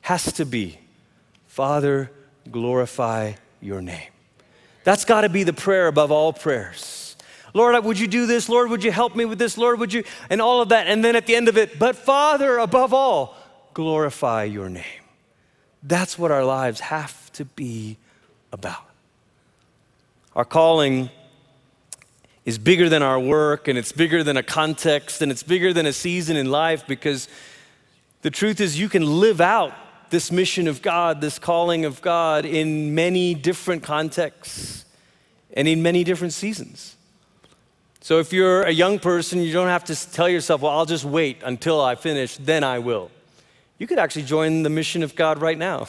has 0.00 0.32
to 0.32 0.46
be, 0.46 0.78
Father, 1.48 2.10
glorify 2.50 3.34
Your 3.62 3.80
name. 3.80 4.10
That's 4.84 5.06
got 5.06 5.22
to 5.22 5.28
be 5.30 5.44
the 5.44 5.52
prayer 5.52 5.86
above 5.86 6.10
all 6.10 6.32
prayers. 6.32 7.16
Lord, 7.54 7.82
would 7.84 7.98
you 7.98 8.08
do 8.08 8.26
this? 8.26 8.48
Lord, 8.48 8.70
would 8.70 8.82
you 8.82 8.90
help 8.90 9.14
me 9.14 9.24
with 9.24 9.38
this? 9.38 9.56
Lord, 9.56 9.78
would 9.78 9.92
you? 9.92 10.04
And 10.28 10.42
all 10.42 10.60
of 10.60 10.70
that. 10.70 10.88
And 10.88 11.04
then 11.04 11.16
at 11.16 11.26
the 11.26 11.36
end 11.36 11.48
of 11.48 11.56
it, 11.56 11.78
but 11.78 11.96
Father, 11.96 12.58
above 12.58 12.92
all, 12.92 13.36
glorify 13.72 14.44
your 14.44 14.68
name. 14.68 14.84
That's 15.82 16.18
what 16.18 16.30
our 16.30 16.44
lives 16.44 16.80
have 16.80 17.30
to 17.32 17.44
be 17.44 17.98
about. 18.52 18.84
Our 20.34 20.44
calling 20.44 21.10
is 22.44 22.58
bigger 22.58 22.88
than 22.88 23.02
our 23.02 23.20
work, 23.20 23.68
and 23.68 23.78
it's 23.78 23.92
bigger 23.92 24.24
than 24.24 24.36
a 24.36 24.42
context, 24.42 25.22
and 25.22 25.30
it's 25.30 25.42
bigger 25.42 25.72
than 25.72 25.86
a 25.86 25.92
season 25.92 26.36
in 26.36 26.50
life 26.50 26.86
because 26.86 27.28
the 28.22 28.30
truth 28.30 28.60
is, 28.60 28.78
you 28.78 28.88
can 28.88 29.20
live 29.20 29.40
out 29.40 29.74
this 30.12 30.30
mission 30.30 30.68
of 30.68 30.82
God, 30.82 31.22
this 31.22 31.38
calling 31.38 31.86
of 31.86 32.02
God 32.02 32.44
in 32.44 32.94
many 32.94 33.34
different 33.34 33.82
contexts 33.82 34.84
and 35.54 35.66
in 35.66 35.82
many 35.82 36.04
different 36.04 36.34
seasons. 36.34 36.96
So 38.02 38.18
if 38.18 38.30
you're 38.30 38.62
a 38.62 38.70
young 38.70 38.98
person, 38.98 39.40
you 39.40 39.54
don't 39.54 39.68
have 39.68 39.84
to 39.84 40.12
tell 40.12 40.28
yourself, 40.28 40.60
well, 40.60 40.72
I'll 40.72 40.84
just 40.84 41.06
wait 41.06 41.42
until 41.42 41.80
I 41.80 41.94
finish, 41.94 42.36
then 42.36 42.62
I 42.62 42.78
will. 42.78 43.10
You 43.78 43.86
could 43.86 43.98
actually 43.98 44.24
join 44.24 44.62
the 44.62 44.70
mission 44.70 45.02
of 45.02 45.16
God 45.16 45.40
right 45.40 45.56
now. 45.56 45.88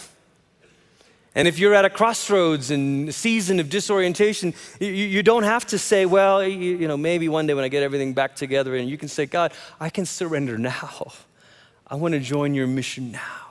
And 1.35 1.45
if 1.45 1.59
you're 1.59 1.73
at 1.73 1.83
a 1.83 1.89
crossroads 1.89 2.71
and 2.71 3.09
a 3.09 3.11
season 3.11 3.59
of 3.59 3.69
disorientation, 3.69 4.53
you, 4.79 4.87
you 4.87 5.21
don't 5.21 5.43
have 5.43 5.65
to 5.67 5.77
say, 5.77 6.05
well, 6.05 6.41
you, 6.47 6.77
you 6.77 6.87
know, 6.87 6.95
maybe 6.95 7.27
one 7.27 7.45
day 7.45 7.55
when 7.55 7.65
I 7.65 7.67
get 7.67 7.83
everything 7.83 8.13
back 8.13 8.37
together, 8.37 8.75
and 8.77 8.89
you 8.89 8.97
can 8.97 9.09
say, 9.09 9.25
God, 9.25 9.51
I 9.81 9.89
can 9.89 10.05
surrender 10.05 10.57
now. 10.57 11.11
I 11.87 11.95
want 11.95 12.13
to 12.13 12.21
join 12.21 12.53
your 12.53 12.67
mission 12.67 13.11
now. 13.11 13.42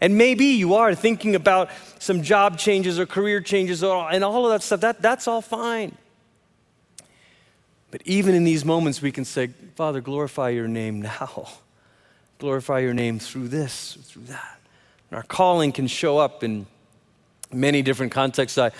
And 0.00 0.16
maybe 0.16 0.46
you 0.46 0.74
are 0.74 0.94
thinking 0.94 1.34
about 1.34 1.70
some 1.98 2.22
job 2.22 2.58
changes 2.58 2.98
or 2.98 3.06
career 3.06 3.40
changes 3.40 3.82
and 3.82 4.24
all 4.24 4.46
of 4.46 4.52
that 4.52 4.62
stuff. 4.62 4.80
That, 4.80 5.02
that's 5.02 5.26
all 5.26 5.42
fine. 5.42 5.96
But 7.90 8.02
even 8.04 8.34
in 8.34 8.44
these 8.44 8.64
moments, 8.64 9.00
we 9.02 9.10
can 9.10 9.24
say, 9.24 9.48
Father, 9.74 10.00
glorify 10.00 10.50
your 10.50 10.68
name 10.68 11.02
now. 11.02 11.48
glorify 12.38 12.78
your 12.80 12.94
name 12.94 13.18
through 13.18 13.48
this, 13.48 13.98
through 14.02 14.24
that. 14.24 14.60
And 15.10 15.16
our 15.16 15.24
calling 15.24 15.72
can 15.72 15.86
show 15.86 16.18
up 16.18 16.44
in 16.44 16.66
many 17.52 17.82
different 17.82 18.12
contexts. 18.12 18.58
I, 18.58 18.70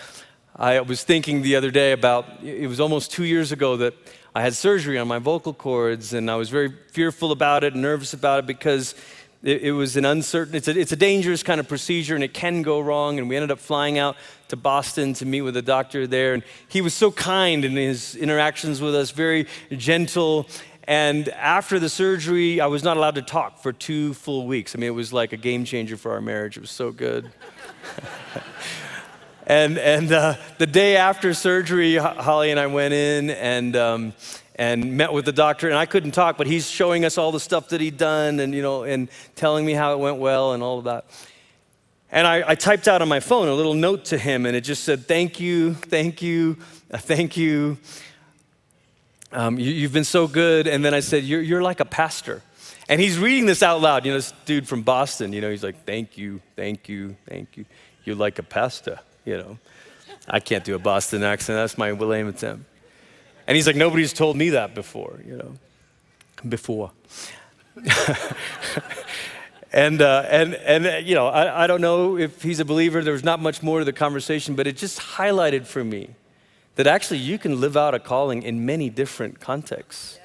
I 0.55 0.81
was 0.81 1.03
thinking 1.03 1.43
the 1.43 1.57
other 1.57 1.71
day 1.71 1.93
about 1.93 2.43
it 2.43 2.69
was 2.69 2.81
almost 2.81 3.11
two 3.11 3.25
years 3.25 3.51
ago 3.51 3.77
that 3.79 3.95
I 4.35 4.43
had 4.43 4.55
surgery 4.55 4.99
on 4.99 5.09
my 5.09 5.19
vocal 5.19 5.55
cords, 5.55 6.13
and 6.13 6.31
I 6.31 6.37
was 6.37 6.51
very 6.51 6.73
fearful 6.93 7.33
about 7.33 7.65
it, 7.65 7.75
nervous 7.75 8.13
about 8.13 8.41
it 8.41 8.47
because 8.47 8.95
it, 9.43 9.63
it 9.63 9.73
was 9.73 9.97
an 9.97 10.05
uncertain, 10.05 10.55
it's 10.55 10.69
a, 10.69 10.79
it's 10.79 10.93
a 10.93 10.97
dangerous 10.97 11.43
kind 11.43 11.61
of 11.61 11.69
procedure 11.69 12.15
and 12.15 12.25
it 12.25 12.35
can 12.35 12.63
go 12.63 12.81
wrong. 12.81 13.19
And 13.19 13.29
we 13.29 13.37
ended 13.37 13.51
up 13.51 13.59
flying 13.59 13.99
out 13.99 14.17
to 14.49 14.57
Boston 14.57 15.13
to 15.15 15.27
meet 15.27 15.43
with 15.43 15.57
a 15.57 15.63
doctor 15.63 16.07
there. 16.07 16.35
And 16.35 16.43
he 16.69 16.81
was 16.81 16.95
so 16.95 17.11
kind 17.11 17.65
in 17.65 17.77
his 17.77 18.17
interactions 18.17 18.81
with 18.81 18.95
us, 18.95 19.11
very 19.11 19.47
gentle. 19.71 20.49
And 20.85 21.29
after 21.29 21.79
the 21.79 21.89
surgery, 21.89 22.61
I 22.61 22.67
was 22.67 22.83
not 22.83 22.97
allowed 22.97 23.17
to 23.17 23.23
talk 23.23 23.59
for 23.59 23.73
two 23.73 24.15
full 24.15 24.47
weeks. 24.47 24.75
I 24.75 24.79
mean, 24.79 24.89
it 24.89 24.95
was 24.95 25.13
like 25.13 25.33
a 25.33 25.37
game 25.37 25.65
changer 25.65 25.97
for 25.97 26.13
our 26.13 26.21
marriage. 26.21 26.57
It 26.57 26.61
was 26.61 26.71
so 26.71 26.91
good. 26.91 27.31
and 29.47 29.79
and 29.79 30.11
uh, 30.11 30.37
the 30.57 30.67
day 30.67 30.97
after 30.97 31.35
surgery, 31.35 31.97
Holly 31.97 32.51
and 32.51 32.59
I 32.59 32.67
went 32.67 32.95
in 32.95 33.31
and. 33.31 33.77
Um, 33.77 34.13
and 34.59 34.97
met 34.97 35.13
with 35.13 35.25
the 35.25 35.33
doctor 35.33 35.69
and 35.69 35.79
I 35.79 35.87
couldn't 35.87 36.11
talk, 36.11 36.37
but 36.37 36.49
he's 36.49 36.69
showing 36.69 37.05
us 37.05 37.17
all 37.17 37.31
the 37.31 37.41
stuff 37.41 37.69
that 37.69 37.81
he'd 37.81 37.97
done 37.97 38.41
and, 38.41 38.53
you 38.53 38.61
know, 38.61 38.83
and 38.83 39.09
telling 39.37 39.65
me 39.65 39.73
how 39.73 39.93
it 39.95 40.01
went 40.01 40.19
well 40.19 40.53
and 40.53 40.63
all 40.63 40.79
of 40.79 40.85
that. 40.85 41.07
And 42.11 42.27
I, 42.27 42.43
I 42.51 42.55
typed 42.57 42.89
out 42.89 43.01
on 43.01 43.09
my 43.09 43.21
phone 43.21 43.49
a 43.49 43.55
little 43.55 43.75
note 43.75 44.07
to 44.07 44.19
him 44.19 44.47
and 44.47 44.57
it 44.57 44.63
just 44.63 44.83
said, 44.83 45.07
thank 45.07 45.39
you, 45.39 45.75
thank 45.75 46.21
you, 46.21 46.57
uh, 46.91 46.99
thank 46.99 47.37
you. 47.37 47.79
Um, 49.31 49.59
you 49.59 49.83
have 49.83 49.93
been 49.93 50.05
so 50.05 50.27
good. 50.27 50.67
And 50.67 50.85
then 50.85 50.93
I 50.93 51.01
said, 51.01 51.23
you're, 51.23 51.43
you're 51.43 51.63
like 51.63 51.81
a 51.81 51.85
pastor. 51.85 52.43
And 52.89 53.01
he's 53.01 53.19
reading 53.19 53.47
this 53.47 53.63
out 53.63 53.81
loud. 53.81 54.07
You 54.07 54.13
know, 54.13 54.19
this 54.19 54.33
dude 54.47 54.67
from 54.67 54.83
Boston, 54.83 55.33
you 55.33 55.41
know, 55.41 55.51
he's 55.51 55.63
like, 55.63 55.85
thank 55.85 56.17
you, 56.17 56.41
thank 56.57 56.89
you, 56.89 57.15
thank 57.29 57.57
you. 57.57 57.67
You're 58.05 58.17
like 58.17 58.39
a 58.39 58.43
pastor, 58.43 58.99
you 59.25 59.37
know. 59.37 59.59
I 60.27 60.41
can't 60.41 60.65
do 60.65 60.75
a 60.75 60.79
Boston 60.79 61.23
accent. 61.23 61.57
That's 61.57 61.79
my 61.79 61.91
lame 61.91 62.29
attempt. 62.29 62.65
And 63.49 63.57
he's 63.57 63.67
like, 63.67 63.77
nobody's 63.77 64.13
told 64.13 64.37
me 64.37 64.51
that 64.51 64.75
before, 64.75 65.21
you 65.27 65.39
know, 65.39 65.55
before. 66.47 66.93
and, 69.73 70.03
uh, 70.03 70.27
and, 70.29 70.55
and, 70.55 70.87
uh, 70.87 70.97
you 70.99 71.15
know, 71.15 71.29
I, 71.29 71.65
I 71.65 71.67
don't 71.67 71.81
know 71.81 72.19
if 72.19 72.43
he's 72.43 72.61
a 72.61 72.65
believer. 72.67 73.03
There 73.03 73.15
was 73.15 73.25
not 73.25 73.41
much 73.41 73.63
more 73.63 73.79
to 73.79 73.87
the 73.87 73.93
conversation, 73.95 74.55
but 74.55 74.67
it 74.67 74.77
just 74.77 75.01
highlighted 75.01 75.67
for 75.67 75.83
me 75.83 76.11
that 76.75 76.87
actually 76.87 77.21
you 77.21 77.39
can 77.39 77.59
live 77.59 77.75
out 77.75 77.95
a 77.95 77.99
calling 77.99 78.43
in 78.43 78.67
many 78.67 78.91
different 78.91 79.41
contexts. 79.41 80.19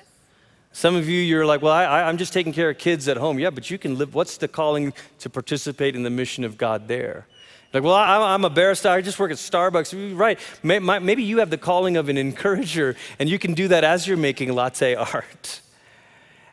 Some 0.74 0.96
of 0.98 1.08
you, 1.08 1.22
you're 1.22 1.46
like, 1.46 1.62
well, 1.62 1.72
I, 1.72 2.04
I'm 2.04 2.18
just 2.18 2.34
taking 2.34 2.52
care 2.52 2.72
of 2.72 2.78
kids 2.78 3.08
at 3.08 3.16
home. 3.16 3.40
Yeah, 3.40 3.52
but 3.52 3.72
you 3.72 3.78
can 3.78 3.98
live, 3.98 4.14
what's 4.14 4.36
the 4.36 4.50
calling 4.50 4.92
to 5.20 5.30
participate 5.30 5.96
in 5.96 6.04
the 6.04 6.10
mission 6.10 6.44
of 6.44 6.58
God 6.58 6.90
there? 6.90 7.26
Like, 7.74 7.82
well, 7.82 7.96
I'm 7.96 8.46
a 8.46 8.52
barista. 8.52 8.92
I 8.92 9.02
just 9.02 9.18
work 9.18 9.32
at 9.32 9.38
Starbucks. 9.38 10.16
Right. 10.16 10.40
Maybe 10.62 11.24
you 11.24 11.40
have 11.40 11.50
the 11.50 11.58
calling 11.58 11.98
of 11.98 12.08
an 12.08 12.18
encourager, 12.18 12.96
and 13.18 13.28
you 13.28 13.40
can 13.40 13.56
do 13.56 13.68
that 13.70 13.84
as 13.84 14.08
you're 14.08 14.16
making 14.16 14.54
latte 14.54 14.94
art. 14.94 15.62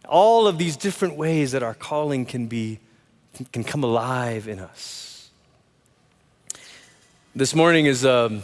All 0.08 0.46
of 0.46 0.56
these 0.56 0.78
different 0.78 1.16
ways 1.16 1.52
that 1.52 1.62
our 1.62 1.74
calling 1.74 2.24
can 2.24 2.46
be, 2.46 2.80
can 3.52 3.64
come 3.64 3.84
alive 3.84 4.48
in 4.48 4.58
us. 4.58 5.30
This 7.36 7.54
morning 7.54 7.84
is 7.84 8.02
a, 8.04 8.26
um, 8.26 8.42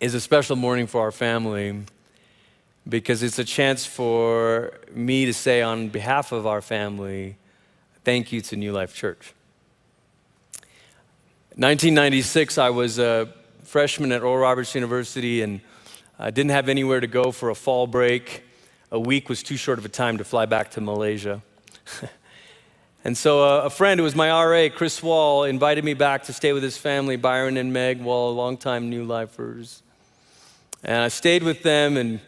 is 0.00 0.14
a 0.14 0.20
special 0.20 0.56
morning 0.56 0.88
for 0.88 1.00
our 1.00 1.12
family 1.12 1.84
because 2.88 3.22
it's 3.22 3.38
a 3.38 3.44
chance 3.44 3.86
for 3.86 4.72
me 4.92 5.26
to 5.26 5.32
say, 5.32 5.62
on 5.62 5.88
behalf 5.88 6.32
of 6.32 6.44
our 6.44 6.60
family, 6.60 7.36
thank 8.04 8.32
you 8.32 8.40
to 8.40 8.56
New 8.56 8.72
Life 8.72 8.94
Church. 8.94 9.32
1996, 11.56 12.56
I 12.56 12.70
was 12.70 12.98
a 12.98 13.28
freshman 13.64 14.10
at 14.12 14.22
Oral 14.22 14.38
Roberts 14.38 14.74
University 14.74 15.42
and 15.42 15.60
I 16.18 16.30
didn't 16.30 16.52
have 16.52 16.70
anywhere 16.70 16.98
to 16.98 17.06
go 17.06 17.30
for 17.30 17.50
a 17.50 17.54
fall 17.54 17.86
break. 17.86 18.42
A 18.90 18.98
week 18.98 19.28
was 19.28 19.42
too 19.42 19.58
short 19.58 19.78
of 19.78 19.84
a 19.84 19.90
time 19.90 20.16
to 20.16 20.24
fly 20.24 20.46
back 20.46 20.70
to 20.70 20.80
Malaysia. 20.80 21.42
and 23.04 23.18
so 23.18 23.44
uh, 23.44 23.64
a 23.64 23.70
friend 23.70 24.00
who 24.00 24.04
was 24.04 24.14
my 24.14 24.30
RA, 24.30 24.70
Chris 24.74 25.02
Wall, 25.02 25.44
invited 25.44 25.84
me 25.84 25.92
back 25.92 26.22
to 26.22 26.32
stay 26.32 26.54
with 26.54 26.62
his 26.62 26.78
family, 26.78 27.16
Byron 27.16 27.58
and 27.58 27.70
Meg 27.70 28.00
Wall, 28.00 28.34
longtime 28.34 28.88
New 28.88 29.04
Lifers. 29.04 29.82
And 30.82 31.02
I 31.02 31.08
stayed 31.08 31.42
with 31.42 31.62
them 31.62 31.98
and 31.98 32.18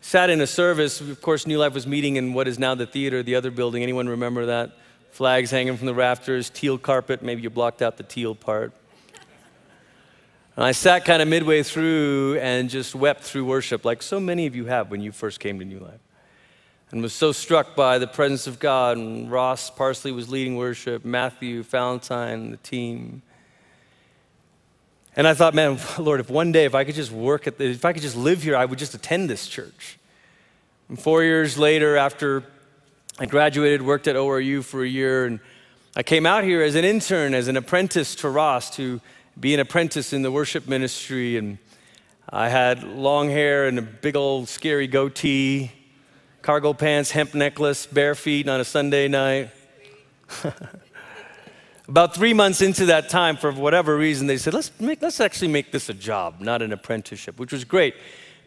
sat 0.00 0.28
in 0.28 0.40
a 0.40 0.46
service. 0.48 1.00
Of 1.00 1.22
course, 1.22 1.46
New 1.46 1.58
Life 1.58 1.74
was 1.74 1.86
meeting 1.86 2.16
in 2.16 2.32
what 2.34 2.48
is 2.48 2.58
now 2.58 2.74
the 2.74 2.86
theater, 2.86 3.22
the 3.22 3.36
other 3.36 3.52
building. 3.52 3.84
Anyone 3.84 4.08
remember 4.08 4.46
that? 4.46 4.72
Flags 5.12 5.50
hanging 5.50 5.76
from 5.76 5.86
the 5.86 5.94
rafters, 5.94 6.50
teal 6.50 6.78
carpet. 6.78 7.22
Maybe 7.22 7.42
you 7.42 7.50
blocked 7.50 7.82
out 7.82 7.98
the 7.98 8.02
teal 8.02 8.34
part. 8.34 8.72
And 10.56 10.64
I 10.64 10.72
sat 10.72 11.04
kind 11.04 11.22
of 11.22 11.28
midway 11.28 11.62
through 11.62 12.38
and 12.40 12.68
just 12.68 12.94
wept 12.94 13.22
through 13.22 13.44
worship, 13.44 13.84
like 13.84 14.02
so 14.02 14.18
many 14.18 14.46
of 14.46 14.56
you 14.56 14.66
have 14.66 14.90
when 14.90 15.00
you 15.00 15.12
first 15.12 15.38
came 15.38 15.58
to 15.58 15.64
New 15.64 15.78
Life. 15.78 16.00
And 16.90 17.00
was 17.00 17.14
so 17.14 17.32
struck 17.32 17.74
by 17.74 17.98
the 17.98 18.06
presence 18.06 18.46
of 18.46 18.58
God. 18.58 18.98
And 18.98 19.30
Ross 19.30 19.70
Parsley 19.70 20.12
was 20.12 20.28
leading 20.28 20.56
worship, 20.56 21.06
Matthew, 21.06 21.62
Valentine, 21.62 22.50
the 22.50 22.58
team. 22.58 23.22
And 25.16 25.26
I 25.26 25.32
thought, 25.32 25.54
man, 25.54 25.78
Lord, 25.98 26.20
if 26.20 26.28
one 26.28 26.52
day, 26.52 26.64
if 26.64 26.74
I 26.74 26.84
could 26.84 26.94
just 26.94 27.12
work 27.12 27.46
at, 27.46 27.56
the, 27.56 27.64
if 27.64 27.84
I 27.86 27.94
could 27.94 28.02
just 28.02 28.16
live 28.16 28.42
here, 28.42 28.56
I 28.56 28.66
would 28.66 28.78
just 28.78 28.92
attend 28.92 29.30
this 29.30 29.46
church. 29.46 29.98
And 30.90 31.00
four 31.00 31.22
years 31.22 31.56
later, 31.56 31.96
after 31.96 32.44
I 33.18 33.26
graduated, 33.26 33.82
worked 33.82 34.08
at 34.08 34.16
ORU 34.16 34.64
for 34.64 34.82
a 34.82 34.88
year, 34.88 35.26
and 35.26 35.38
I 35.94 36.02
came 36.02 36.24
out 36.24 36.44
here 36.44 36.62
as 36.62 36.74
an 36.76 36.84
intern, 36.86 37.34
as 37.34 37.46
an 37.46 37.58
apprentice 37.58 38.14
to 38.16 38.30
Ross 38.30 38.74
to 38.76 39.02
be 39.38 39.52
an 39.52 39.60
apprentice 39.60 40.14
in 40.14 40.22
the 40.22 40.32
worship 40.32 40.66
ministry. 40.66 41.36
And 41.36 41.58
I 42.30 42.48
had 42.48 42.82
long 42.82 43.28
hair 43.28 43.66
and 43.66 43.78
a 43.78 43.82
big 43.82 44.16
old 44.16 44.48
scary 44.48 44.86
goatee, 44.86 45.70
cargo 46.40 46.72
pants, 46.72 47.10
hemp 47.10 47.34
necklace, 47.34 47.84
bare 47.84 48.14
feet 48.14 48.48
on 48.48 48.60
a 48.60 48.64
Sunday 48.64 49.08
night. 49.08 49.50
About 51.88 52.14
three 52.14 52.32
months 52.32 52.62
into 52.62 52.86
that 52.86 53.10
time, 53.10 53.36
for 53.36 53.52
whatever 53.52 53.94
reason, 53.94 54.26
they 54.26 54.38
said, 54.38 54.54
let's, 54.54 54.70
make, 54.80 55.02
let's 55.02 55.20
actually 55.20 55.48
make 55.48 55.70
this 55.70 55.90
a 55.90 55.94
job, 55.94 56.40
not 56.40 56.62
an 56.62 56.72
apprenticeship, 56.72 57.38
which 57.38 57.52
was 57.52 57.64
great 57.64 57.94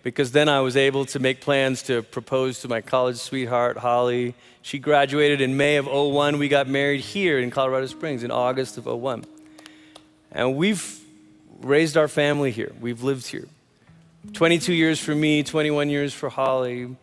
because 0.06 0.32
then 0.32 0.48
I 0.48 0.60
was 0.60 0.78
able 0.78 1.06
to 1.06 1.20
make 1.20 1.42
plans 1.42 1.82
to 1.84 2.04
propose 2.04 2.60
to 2.60 2.68
my 2.68 2.80
college 2.80 3.18
sweetheart, 3.18 3.76
Holly. 3.76 4.36
She 4.62 4.78
graduated 4.78 5.42
in 5.42 5.58
May 5.58 5.78
of 5.78 5.88
01. 5.88 6.38
We 6.38 6.48
got 6.48 6.68
married 6.68 7.00
here 7.02 7.40
in 7.40 7.50
Colorado 7.50 7.88
Springs 7.88 8.22
in 8.22 8.30
August 8.30 8.78
of 8.78 8.86
01. 8.86 9.26
And 10.32 10.56
we've 10.56 11.00
raised 11.60 11.98
our 11.98 12.08
family 12.08 12.52
here. 12.52 12.72
We've 12.80 13.02
lived 13.02 13.26
here. 13.26 13.48
22 14.34 14.74
years 14.74 15.00
for 15.00 15.16
me, 15.16 15.42
21 15.42 15.90
years 15.90 16.14
for 16.14 16.30
Holly. 16.30 16.96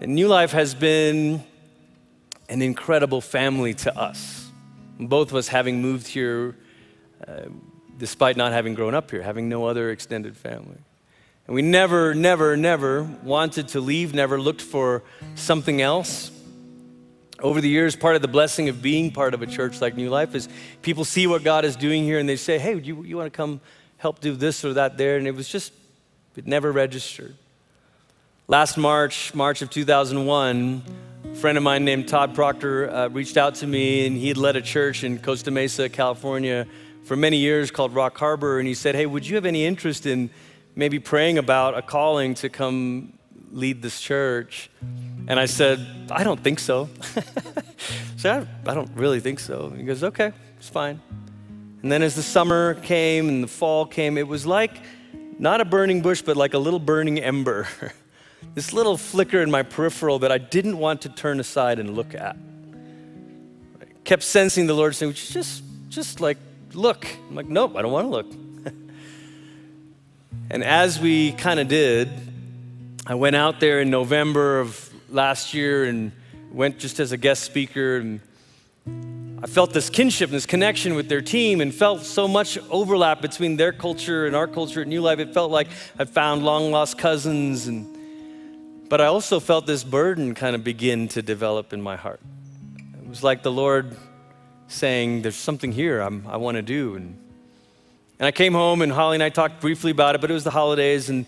And 0.00 0.12
New 0.16 0.26
Life 0.26 0.50
has 0.50 0.74
been 0.74 1.44
an 2.48 2.62
incredible 2.62 3.20
family 3.20 3.74
to 3.74 3.96
us. 3.96 4.50
Both 4.98 5.30
of 5.30 5.36
us 5.36 5.46
having 5.46 5.82
moved 5.82 6.08
here 6.08 6.56
uh, 7.28 7.42
despite 7.96 8.36
not 8.36 8.50
having 8.50 8.74
grown 8.74 8.96
up 8.96 9.12
here, 9.12 9.22
having 9.22 9.48
no 9.48 9.66
other 9.66 9.92
extended 9.92 10.36
family. 10.36 10.78
And 11.46 11.54
we 11.54 11.62
never, 11.62 12.14
never, 12.14 12.56
never 12.56 13.04
wanted 13.22 13.68
to 13.68 13.80
leave, 13.80 14.14
never 14.14 14.40
looked 14.40 14.62
for 14.62 15.02
something 15.36 15.80
else. 15.80 16.32
Over 17.38 17.60
the 17.60 17.68
years, 17.68 17.94
part 17.94 18.16
of 18.16 18.22
the 18.22 18.28
blessing 18.28 18.68
of 18.68 18.82
being 18.82 19.12
part 19.12 19.34
of 19.34 19.42
a 19.42 19.46
church 19.46 19.80
like 19.80 19.94
New 19.94 20.08
Life 20.08 20.34
is 20.34 20.48
people 20.82 21.04
see 21.04 21.26
what 21.26 21.44
God 21.44 21.64
is 21.64 21.76
doing 21.76 22.02
here 22.02 22.18
and 22.18 22.28
they 22.28 22.36
say, 22.36 22.58
hey, 22.58 22.78
you, 22.80 23.04
you 23.04 23.16
want 23.16 23.32
to 23.32 23.36
come 23.36 23.60
help 23.98 24.20
do 24.20 24.34
this 24.34 24.64
or 24.64 24.72
that 24.72 24.98
there? 24.98 25.18
And 25.18 25.26
it 25.26 25.34
was 25.34 25.48
just, 25.48 25.72
it 26.34 26.46
never 26.46 26.72
registered. 26.72 27.36
Last 28.48 28.76
March, 28.76 29.34
March 29.34 29.60
of 29.62 29.70
2001, 29.70 30.82
a 31.24 31.34
friend 31.36 31.58
of 31.58 31.64
mine 31.64 31.84
named 31.84 32.08
Todd 32.08 32.34
Proctor 32.34 32.90
uh, 32.90 33.08
reached 33.08 33.36
out 33.36 33.56
to 33.56 33.66
me 33.66 34.06
and 34.06 34.16
he 34.16 34.28
had 34.28 34.36
led 34.36 34.56
a 34.56 34.62
church 34.62 35.04
in 35.04 35.18
Costa 35.18 35.50
Mesa, 35.50 35.88
California 35.88 36.66
for 37.04 37.16
many 37.16 37.36
years 37.36 37.70
called 37.70 37.94
Rock 37.94 38.18
Harbor. 38.18 38.58
And 38.58 38.66
he 38.66 38.74
said, 38.74 38.94
hey, 38.94 39.06
would 39.06 39.28
you 39.28 39.36
have 39.36 39.46
any 39.46 39.64
interest 39.64 40.06
in 40.06 40.30
maybe 40.76 41.00
praying 41.00 41.38
about 41.38 41.76
a 41.76 41.82
calling 41.82 42.34
to 42.34 42.48
come 42.48 43.14
lead 43.50 43.82
this 43.82 44.00
church. 44.00 44.70
And 45.26 45.40
I 45.40 45.46
said, 45.46 45.84
I 46.10 46.22
don't 46.22 46.40
think 46.40 46.60
so. 46.60 46.88
so 48.16 48.46
I, 48.66 48.70
I 48.70 48.74
don't 48.74 48.90
really 48.94 49.18
think 49.18 49.40
so. 49.40 49.70
He 49.70 49.82
goes, 49.82 50.04
okay, 50.04 50.32
it's 50.58 50.68
fine. 50.68 51.00
And 51.82 51.90
then 51.90 52.02
as 52.02 52.14
the 52.14 52.22
summer 52.22 52.74
came 52.74 53.28
and 53.28 53.42
the 53.42 53.48
fall 53.48 53.86
came, 53.86 54.18
it 54.18 54.28
was 54.28 54.46
like 54.46 54.72
not 55.38 55.60
a 55.60 55.64
burning 55.64 56.02
bush, 56.02 56.22
but 56.22 56.36
like 56.36 56.54
a 56.54 56.58
little 56.58 56.78
burning 56.78 57.18
ember. 57.18 57.66
this 58.54 58.72
little 58.72 58.96
flicker 58.96 59.40
in 59.40 59.50
my 59.50 59.62
peripheral 59.62 60.18
that 60.20 60.30
I 60.30 60.38
didn't 60.38 60.78
want 60.78 61.02
to 61.02 61.08
turn 61.08 61.40
aside 61.40 61.78
and 61.78 61.96
look 61.96 62.14
at. 62.14 62.36
I 63.80 63.84
kept 64.04 64.22
sensing 64.22 64.66
the 64.66 64.74
Lord 64.74 64.94
saying, 64.94 65.14
just, 65.14 65.62
just 65.88 66.20
like, 66.20 66.38
look. 66.72 67.06
I'm 67.28 67.34
like, 67.34 67.48
nope, 67.48 67.76
I 67.76 67.82
don't 67.82 67.92
want 67.92 68.06
to 68.06 68.10
look. 68.10 68.45
And 70.48 70.62
as 70.62 71.00
we 71.00 71.32
kind 71.32 71.58
of 71.58 71.66
did, 71.66 72.08
I 73.04 73.16
went 73.16 73.34
out 73.34 73.58
there 73.58 73.80
in 73.80 73.90
November 73.90 74.60
of 74.60 74.92
last 75.08 75.54
year 75.54 75.84
and 75.84 76.12
went 76.52 76.78
just 76.78 77.00
as 77.00 77.10
a 77.10 77.16
guest 77.16 77.42
speaker. 77.42 77.96
And 77.96 78.20
I 79.42 79.48
felt 79.48 79.72
this 79.72 79.90
kinship 79.90 80.30
and 80.30 80.36
this 80.36 80.46
connection 80.46 80.94
with 80.94 81.08
their 81.08 81.20
team 81.20 81.60
and 81.60 81.74
felt 81.74 82.02
so 82.02 82.28
much 82.28 82.58
overlap 82.70 83.20
between 83.20 83.56
their 83.56 83.72
culture 83.72 84.24
and 84.24 84.36
our 84.36 84.46
culture 84.46 84.82
at 84.82 84.86
New 84.86 85.00
Life. 85.00 85.18
It 85.18 85.34
felt 85.34 85.50
like 85.50 85.66
I 85.98 86.04
found 86.04 86.44
long 86.44 86.70
lost 86.70 86.96
cousins. 86.96 87.66
And, 87.66 88.88
but 88.88 89.00
I 89.00 89.06
also 89.06 89.40
felt 89.40 89.66
this 89.66 89.82
burden 89.82 90.36
kind 90.36 90.54
of 90.54 90.62
begin 90.62 91.08
to 91.08 91.22
develop 91.22 91.72
in 91.72 91.82
my 91.82 91.96
heart. 91.96 92.20
It 93.02 93.08
was 93.08 93.24
like 93.24 93.42
the 93.42 93.52
Lord 93.52 93.96
saying, 94.68 95.22
There's 95.22 95.34
something 95.34 95.72
here 95.72 96.00
I'm, 96.00 96.24
i 96.28 96.36
want 96.36 96.54
to 96.54 96.62
do. 96.62 96.94
And 96.94 97.18
and 98.18 98.26
I 98.26 98.32
came 98.32 98.54
home, 98.54 98.82
and 98.82 98.90
Holly 98.90 99.16
and 99.16 99.22
I 99.22 99.28
talked 99.28 99.60
briefly 99.60 99.90
about 99.90 100.14
it, 100.14 100.20
but 100.20 100.30
it 100.30 100.34
was 100.34 100.44
the 100.44 100.50
holidays. 100.50 101.10
And, 101.10 101.26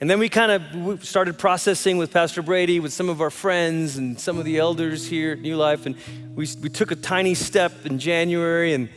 and 0.00 0.08
then 0.08 0.18
we 0.18 0.28
kind 0.28 0.50
of 0.50 1.04
started 1.04 1.38
processing 1.38 1.98
with 1.98 2.10
Pastor 2.10 2.40
Brady, 2.40 2.80
with 2.80 2.92
some 2.92 3.08
of 3.08 3.20
our 3.20 3.30
friends, 3.30 3.98
and 3.98 4.18
some 4.18 4.38
of 4.38 4.44
the 4.44 4.58
elders 4.58 5.06
here 5.06 5.32
at 5.32 5.40
New 5.40 5.56
Life. 5.56 5.84
And 5.84 5.96
we, 6.34 6.48
we 6.62 6.68
took 6.68 6.90
a 6.90 6.96
tiny 6.96 7.34
step 7.34 7.84
in 7.84 7.98
January, 7.98 8.72
and 8.72 8.88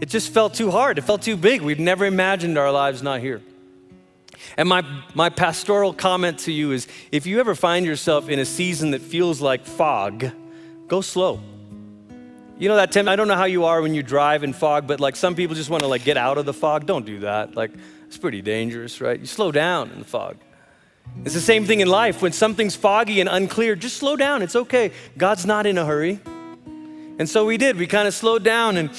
it 0.00 0.10
just 0.10 0.32
felt 0.32 0.52
too 0.52 0.70
hard. 0.70 0.98
It 0.98 1.02
felt 1.02 1.22
too 1.22 1.36
big. 1.36 1.62
We'd 1.62 1.80
never 1.80 2.04
imagined 2.04 2.58
our 2.58 2.70
lives 2.70 3.02
not 3.02 3.20
here. 3.20 3.40
And 4.58 4.68
my, 4.68 4.84
my 5.14 5.30
pastoral 5.30 5.94
comment 5.94 6.40
to 6.40 6.52
you 6.52 6.72
is 6.72 6.86
if 7.10 7.26
you 7.26 7.40
ever 7.40 7.54
find 7.54 7.86
yourself 7.86 8.28
in 8.28 8.38
a 8.38 8.44
season 8.44 8.90
that 8.90 9.00
feels 9.00 9.40
like 9.40 9.64
fog, 9.64 10.26
go 10.88 11.00
slow. 11.00 11.40
You 12.58 12.70
know 12.70 12.76
that 12.76 12.90
Tim, 12.90 13.06
I 13.06 13.16
don't 13.16 13.28
know 13.28 13.36
how 13.36 13.44
you 13.44 13.66
are 13.66 13.82
when 13.82 13.92
you 13.92 14.02
drive 14.02 14.42
in 14.42 14.54
fog, 14.54 14.86
but 14.86 14.98
like 14.98 15.14
some 15.14 15.34
people 15.34 15.54
just 15.54 15.68
want 15.68 15.82
to 15.82 15.88
like 15.88 16.04
get 16.04 16.16
out 16.16 16.38
of 16.38 16.46
the 16.46 16.54
fog. 16.54 16.86
Don't 16.86 17.04
do 17.04 17.20
that. 17.20 17.54
Like 17.54 17.70
it's 18.06 18.16
pretty 18.16 18.40
dangerous, 18.40 18.98
right? 19.02 19.20
You 19.20 19.26
slow 19.26 19.52
down 19.52 19.90
in 19.90 19.98
the 19.98 20.06
fog. 20.06 20.38
It's 21.26 21.34
the 21.34 21.40
same 21.40 21.66
thing 21.66 21.80
in 21.80 21.88
life. 21.88 22.22
When 22.22 22.32
something's 22.32 22.74
foggy 22.74 23.20
and 23.20 23.28
unclear, 23.28 23.76
just 23.76 23.98
slow 23.98 24.16
down. 24.16 24.40
It's 24.40 24.56
okay. 24.56 24.92
God's 25.18 25.44
not 25.44 25.66
in 25.66 25.76
a 25.76 25.84
hurry. 25.84 26.18
And 27.18 27.28
so 27.28 27.44
we 27.44 27.58
did. 27.58 27.76
We 27.76 27.86
kind 27.86 28.08
of 28.08 28.14
slowed 28.14 28.42
down 28.42 28.78
and 28.78 28.90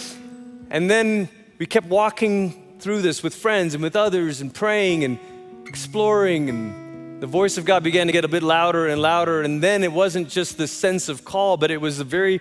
and 0.70 0.88
then 0.88 1.28
we 1.58 1.65
kept 1.65 1.88
walking 1.88 2.78
through 2.78 3.02
this 3.02 3.24
with 3.24 3.34
friends 3.34 3.74
and 3.74 3.82
with 3.82 3.96
others 3.96 4.39
and 4.39 4.54
praying 4.54 5.04
and 5.04 5.17
exploring 5.65 6.50
and 6.50 7.24
the 7.24 7.28
voice 7.28 7.58
of 7.58 7.65
God 7.65 7.84
began 7.84 8.06
to 8.06 8.13
get 8.13 8.24
a 8.24 8.28
bit 8.28 8.43
louder 8.43 8.86
and 8.86 9.02
louder 9.02 9.41
and 9.41 9.63
then 9.63 9.84
it 9.84 9.91
wasn't 9.91 10.30
just 10.30 10.60
the 10.60 10.67
sense 10.67 11.10
of 11.10 11.26
call, 11.26 11.58
but 11.58 11.72
it 11.72 11.82
was 11.82 12.00
a 12.00 12.04
very 12.04 12.39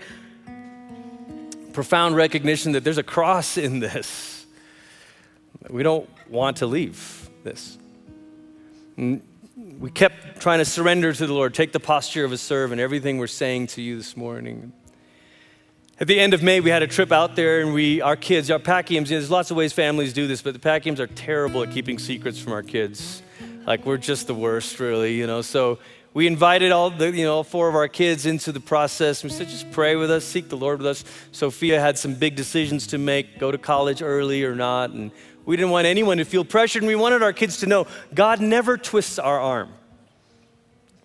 profound 1.76 2.16
recognition 2.16 2.72
that 2.72 2.84
there's 2.84 2.96
a 2.96 3.02
cross 3.02 3.58
in 3.58 3.80
this. 3.80 4.46
We 5.68 5.82
don't 5.82 6.08
want 6.30 6.56
to 6.56 6.66
leave 6.66 7.28
this. 7.44 7.76
We 8.96 9.90
kept 9.90 10.40
trying 10.40 10.60
to 10.60 10.64
surrender 10.64 11.12
to 11.12 11.26
the 11.26 11.34
Lord, 11.34 11.52
take 11.52 11.72
the 11.72 11.78
posture 11.78 12.24
of 12.24 12.32
a 12.32 12.38
servant, 12.38 12.80
everything 12.80 13.18
we're 13.18 13.26
saying 13.26 13.66
to 13.68 13.82
you 13.82 13.98
this 13.98 14.16
morning. 14.16 14.72
At 16.00 16.06
the 16.06 16.18
end 16.18 16.32
of 16.32 16.42
May, 16.42 16.60
we 16.60 16.70
had 16.70 16.82
a 16.82 16.86
trip 16.86 17.12
out 17.12 17.36
there, 17.36 17.60
and 17.60 17.74
we, 17.74 18.00
our 18.00 18.16
kids, 18.16 18.50
our 18.50 18.58
Packiams, 18.58 19.08
there's 19.08 19.30
lots 19.30 19.50
of 19.50 19.58
ways 19.58 19.74
families 19.74 20.14
do 20.14 20.26
this, 20.26 20.40
but 20.40 20.54
the 20.54 20.60
Packiams 20.60 20.98
are 20.98 21.06
terrible 21.06 21.62
at 21.62 21.72
keeping 21.72 21.98
secrets 21.98 22.38
from 22.38 22.54
our 22.54 22.62
kids. 22.62 23.22
Like, 23.66 23.84
we're 23.84 23.98
just 23.98 24.28
the 24.28 24.34
worst, 24.34 24.80
really, 24.80 25.12
you 25.12 25.26
know. 25.26 25.42
So 25.42 25.78
we 26.16 26.26
invited 26.26 26.72
all 26.72 26.88
the, 26.88 27.14
you 27.14 27.26
know, 27.26 27.42
four 27.42 27.68
of 27.68 27.74
our 27.74 27.88
kids 27.88 28.24
into 28.24 28.50
the 28.50 28.58
process. 28.58 29.22
We 29.22 29.28
said, 29.28 29.48
just 29.48 29.70
pray 29.70 29.96
with 29.96 30.10
us, 30.10 30.24
seek 30.24 30.48
the 30.48 30.56
Lord 30.56 30.78
with 30.78 30.86
us. 30.86 31.04
Sophia 31.30 31.78
had 31.78 31.98
some 31.98 32.14
big 32.14 32.36
decisions 32.36 32.86
to 32.86 32.96
make, 32.96 33.38
go 33.38 33.50
to 33.50 33.58
college 33.58 34.00
early 34.00 34.42
or 34.42 34.54
not. 34.54 34.92
And 34.92 35.10
we 35.44 35.56
didn't 35.56 35.72
want 35.72 35.86
anyone 35.86 36.16
to 36.16 36.24
feel 36.24 36.42
pressured. 36.42 36.84
And 36.84 36.88
we 36.88 36.94
wanted 36.94 37.22
our 37.22 37.34
kids 37.34 37.58
to 37.58 37.66
know 37.66 37.86
God 38.14 38.40
never 38.40 38.78
twists 38.78 39.18
our 39.18 39.38
arm. 39.38 39.74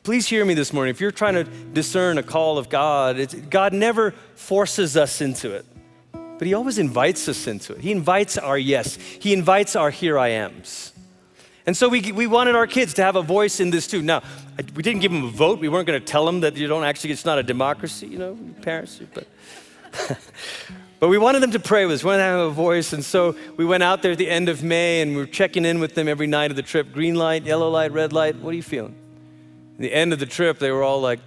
Please 0.04 0.30
hear 0.30 0.45
me 0.45 0.54
this 0.54 0.71
morning. 0.71 0.91
If 0.91 1.02
you're 1.02 1.12
trying 1.12 1.36
to 1.36 1.43
discern 1.43 2.17
a 2.17 2.24
call 2.24 2.58
of 2.58 2.69
God, 2.69 3.50
God 3.50 3.74
never 3.74 4.12
forces 4.36 4.95
us 4.95 5.19
into 5.19 5.52
it, 5.54 5.65
but 6.13 6.47
He 6.47 6.54
always 6.54 6.78
invites 6.78 7.28
us 7.28 7.47
into 7.47 7.74
it. 7.74 7.82
He 7.82 7.91
invites 7.91 8.38
our 8.38 8.58
yes, 8.58 8.95
He 8.95 9.34
invites 9.34 9.76
our 9.76 9.89
here 9.89 10.17
I 10.17 10.30
ams. 10.30 10.90
And 11.65 11.78
so 11.78 11.88
we, 11.88 12.12
we 12.12 12.28
wanted 12.28 12.56
our 12.56 12.67
kids 12.67 12.93
to 12.95 13.04
have 13.04 13.15
a 13.15 13.21
voice 13.21 13.60
in 13.60 13.69
this 13.69 13.88
too. 13.88 14.02
Now, 14.02 14.24
we 14.76 14.82
didn't 14.82 15.02
give 15.02 15.12
them 15.12 15.24
a 15.24 15.30
vote. 15.30 15.60
We 15.60 15.69
weren't 15.69 15.88
going 15.88 16.00
to 16.00 16.06
tell 16.06 16.26
them 16.26 16.41
that 16.41 16.58
you 16.58 16.67
don't 16.67 16.84
actually, 16.84 17.12
it's 17.12 17.26
not 17.26 17.38
a 17.38 17.43
democracy, 17.43 18.08
you 18.08 18.17
know, 18.17 18.38
parents, 18.62 19.00
but. 19.13 19.28
but 21.00 21.10
we 21.10 21.17
wanted 21.17 21.41
them 21.41 21.52
to 21.52 21.60
pray 21.60 21.86
with 21.86 21.95
us. 21.95 22.04
We 22.04 22.08
wanted 22.08 22.19
them 22.19 22.36
to 22.36 22.39
have 22.43 22.52
a 22.52 22.54
voice. 22.54 22.93
And 22.93 23.04
so 23.04 23.36
we 23.58 23.65
went 23.65 23.84
out 23.84 24.02
there 24.02 24.13
at 24.13 24.17
the 24.17 24.30
end 24.30 24.50
of 24.50 24.63
May 24.63 25.02
and 25.02 25.12
we 25.12 25.17
were 25.17 25.26
checking 25.26 25.65
in 25.65 25.80
with 25.80 25.95
them 25.95 26.08
every 26.08 26.28
night 26.28 26.52
of 26.52 26.58
the 26.58 26.63
trip 26.63 26.91
green 26.91 27.15
light, 27.15 27.43
yellow 27.43 27.69
light, 27.69 27.91
red 27.91 28.13
light. 28.13 28.38
What 28.38 28.52
are 28.52 28.56
you 28.56 28.63
feeling? 28.63 28.95
At 29.76 29.82
the 29.82 29.93
end 29.93 30.13
of 30.13 30.19
the 30.19 30.26
trip, 30.26 30.60
they 30.60 30.71
were 30.71 30.84
all 30.84 31.02
like, 31.02 31.19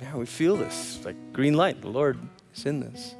yeah, 0.00 0.16
we 0.16 0.26
feel 0.26 0.56
this. 0.56 1.04
Like 1.04 1.32
green 1.32 1.54
light, 1.54 1.80
the 1.80 1.88
Lord 1.88 2.18
is 2.54 2.66
in 2.66 2.80
this. 2.80 3.14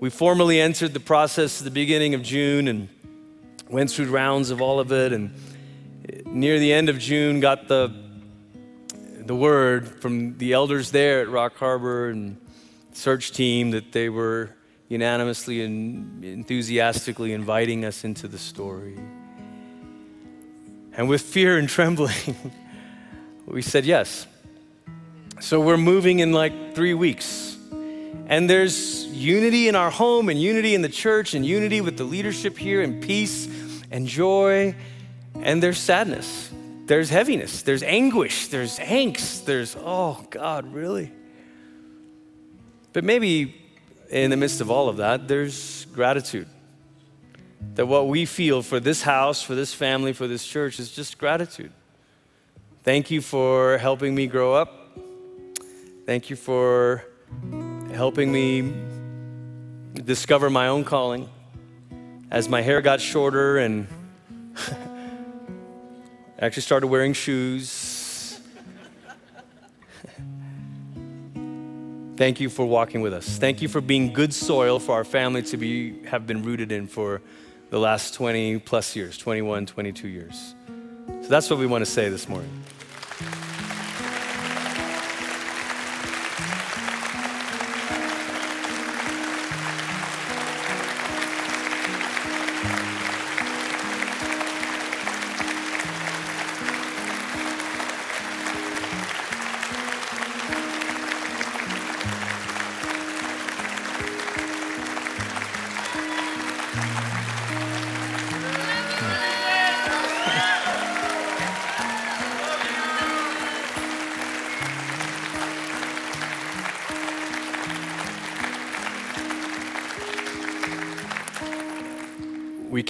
We 0.00 0.10
formally 0.10 0.60
entered 0.60 0.94
the 0.94 1.00
process 1.00 1.60
at 1.60 1.64
the 1.64 1.70
beginning 1.70 2.14
of 2.14 2.22
June 2.22 2.68
and 2.68 2.88
went 3.68 3.90
through 3.90 4.06
rounds 4.06 4.50
of 4.50 4.60
all 4.60 4.78
of 4.78 4.92
it. 4.92 5.12
And 5.12 5.34
near 6.26 6.58
the 6.58 6.72
end 6.72 6.88
of 6.88 6.98
June, 6.98 7.40
got 7.40 7.68
the, 7.68 7.92
the 8.94 9.34
word 9.34 10.00
from 10.00 10.38
the 10.38 10.52
elders 10.52 10.90
there 10.90 11.20
at 11.22 11.28
Rock 11.28 11.56
Harbor 11.56 12.08
and 12.08 12.36
search 12.92 13.32
team 13.32 13.70
that 13.72 13.92
they 13.92 14.08
were 14.08 14.50
unanimously 14.88 15.62
and 15.62 16.24
enthusiastically 16.24 17.32
inviting 17.32 17.84
us 17.84 18.04
into 18.04 18.26
the 18.26 18.38
story. 18.38 18.98
And 20.92 21.08
with 21.08 21.22
fear 21.22 21.58
and 21.58 21.68
trembling, 21.76 22.36
we 23.46 23.62
said 23.62 23.84
yes. 23.84 24.26
So 25.40 25.60
we're 25.60 25.76
moving 25.76 26.18
in 26.18 26.32
like 26.32 26.74
three 26.74 26.94
weeks. 26.94 27.56
And 28.26 28.48
there's 28.48 29.06
unity 29.06 29.68
in 29.68 29.74
our 29.74 29.90
home, 29.90 30.28
and 30.28 30.40
unity 30.40 30.74
in 30.74 30.82
the 30.82 30.88
church, 30.88 31.34
and 31.34 31.46
unity 31.46 31.80
with 31.80 31.96
the 31.96 32.04
leadership 32.04 32.58
here, 32.58 32.82
and 32.82 33.02
peace 33.02 33.48
and 33.90 34.06
joy 34.06 34.74
and 35.34 35.62
there's 35.62 35.78
sadness, 35.78 36.50
there's 36.86 37.10
heaviness, 37.10 37.62
there's 37.62 37.82
anguish, 37.82 38.48
there's 38.48 38.78
angst, 38.78 39.44
there's, 39.44 39.76
oh 39.78 40.26
God, 40.30 40.72
really? 40.72 41.12
But 42.92 43.04
maybe 43.04 43.54
in 44.10 44.30
the 44.30 44.36
midst 44.36 44.60
of 44.60 44.70
all 44.70 44.88
of 44.88 44.96
that, 44.96 45.28
there's 45.28 45.84
gratitude. 45.86 46.48
That 47.74 47.86
what 47.86 48.08
we 48.08 48.24
feel 48.24 48.62
for 48.62 48.80
this 48.80 49.02
house, 49.02 49.42
for 49.42 49.54
this 49.54 49.74
family, 49.74 50.12
for 50.12 50.26
this 50.26 50.44
church 50.46 50.80
is 50.80 50.90
just 50.90 51.18
gratitude. 51.18 51.72
Thank 52.82 53.10
you 53.10 53.20
for 53.20 53.78
helping 53.78 54.14
me 54.14 54.26
grow 54.26 54.54
up. 54.54 54.98
Thank 56.06 56.30
you 56.30 56.36
for 56.36 57.04
helping 57.92 58.32
me 58.32 58.72
discover 60.04 60.48
my 60.48 60.68
own 60.68 60.84
calling. 60.84 61.28
As 62.30 62.48
my 62.48 62.62
hair 62.62 62.80
got 62.80 63.00
shorter 63.00 63.58
and 63.58 63.86
I 66.40 66.46
actually 66.46 66.62
started 66.62 66.86
wearing 66.86 67.14
shoes. 67.14 68.38
Thank 72.16 72.38
you 72.40 72.48
for 72.48 72.64
walking 72.64 73.00
with 73.00 73.12
us. 73.12 73.38
Thank 73.38 73.60
you 73.60 73.68
for 73.68 73.80
being 73.80 74.12
good 74.12 74.32
soil 74.32 74.78
for 74.78 74.92
our 74.92 75.04
family 75.04 75.42
to 75.42 75.56
be, 75.56 76.04
have 76.04 76.28
been 76.28 76.44
rooted 76.44 76.70
in 76.70 76.86
for 76.86 77.22
the 77.70 77.78
last 77.78 78.14
20 78.14 78.60
plus 78.60 78.94
years 78.94 79.18
21, 79.18 79.66
22 79.66 80.06
years. 80.06 80.54
So 81.22 81.28
that's 81.28 81.50
what 81.50 81.58
we 81.58 81.66
want 81.66 81.84
to 81.84 81.90
say 81.90 82.08
this 82.08 82.28
morning. 82.28 82.50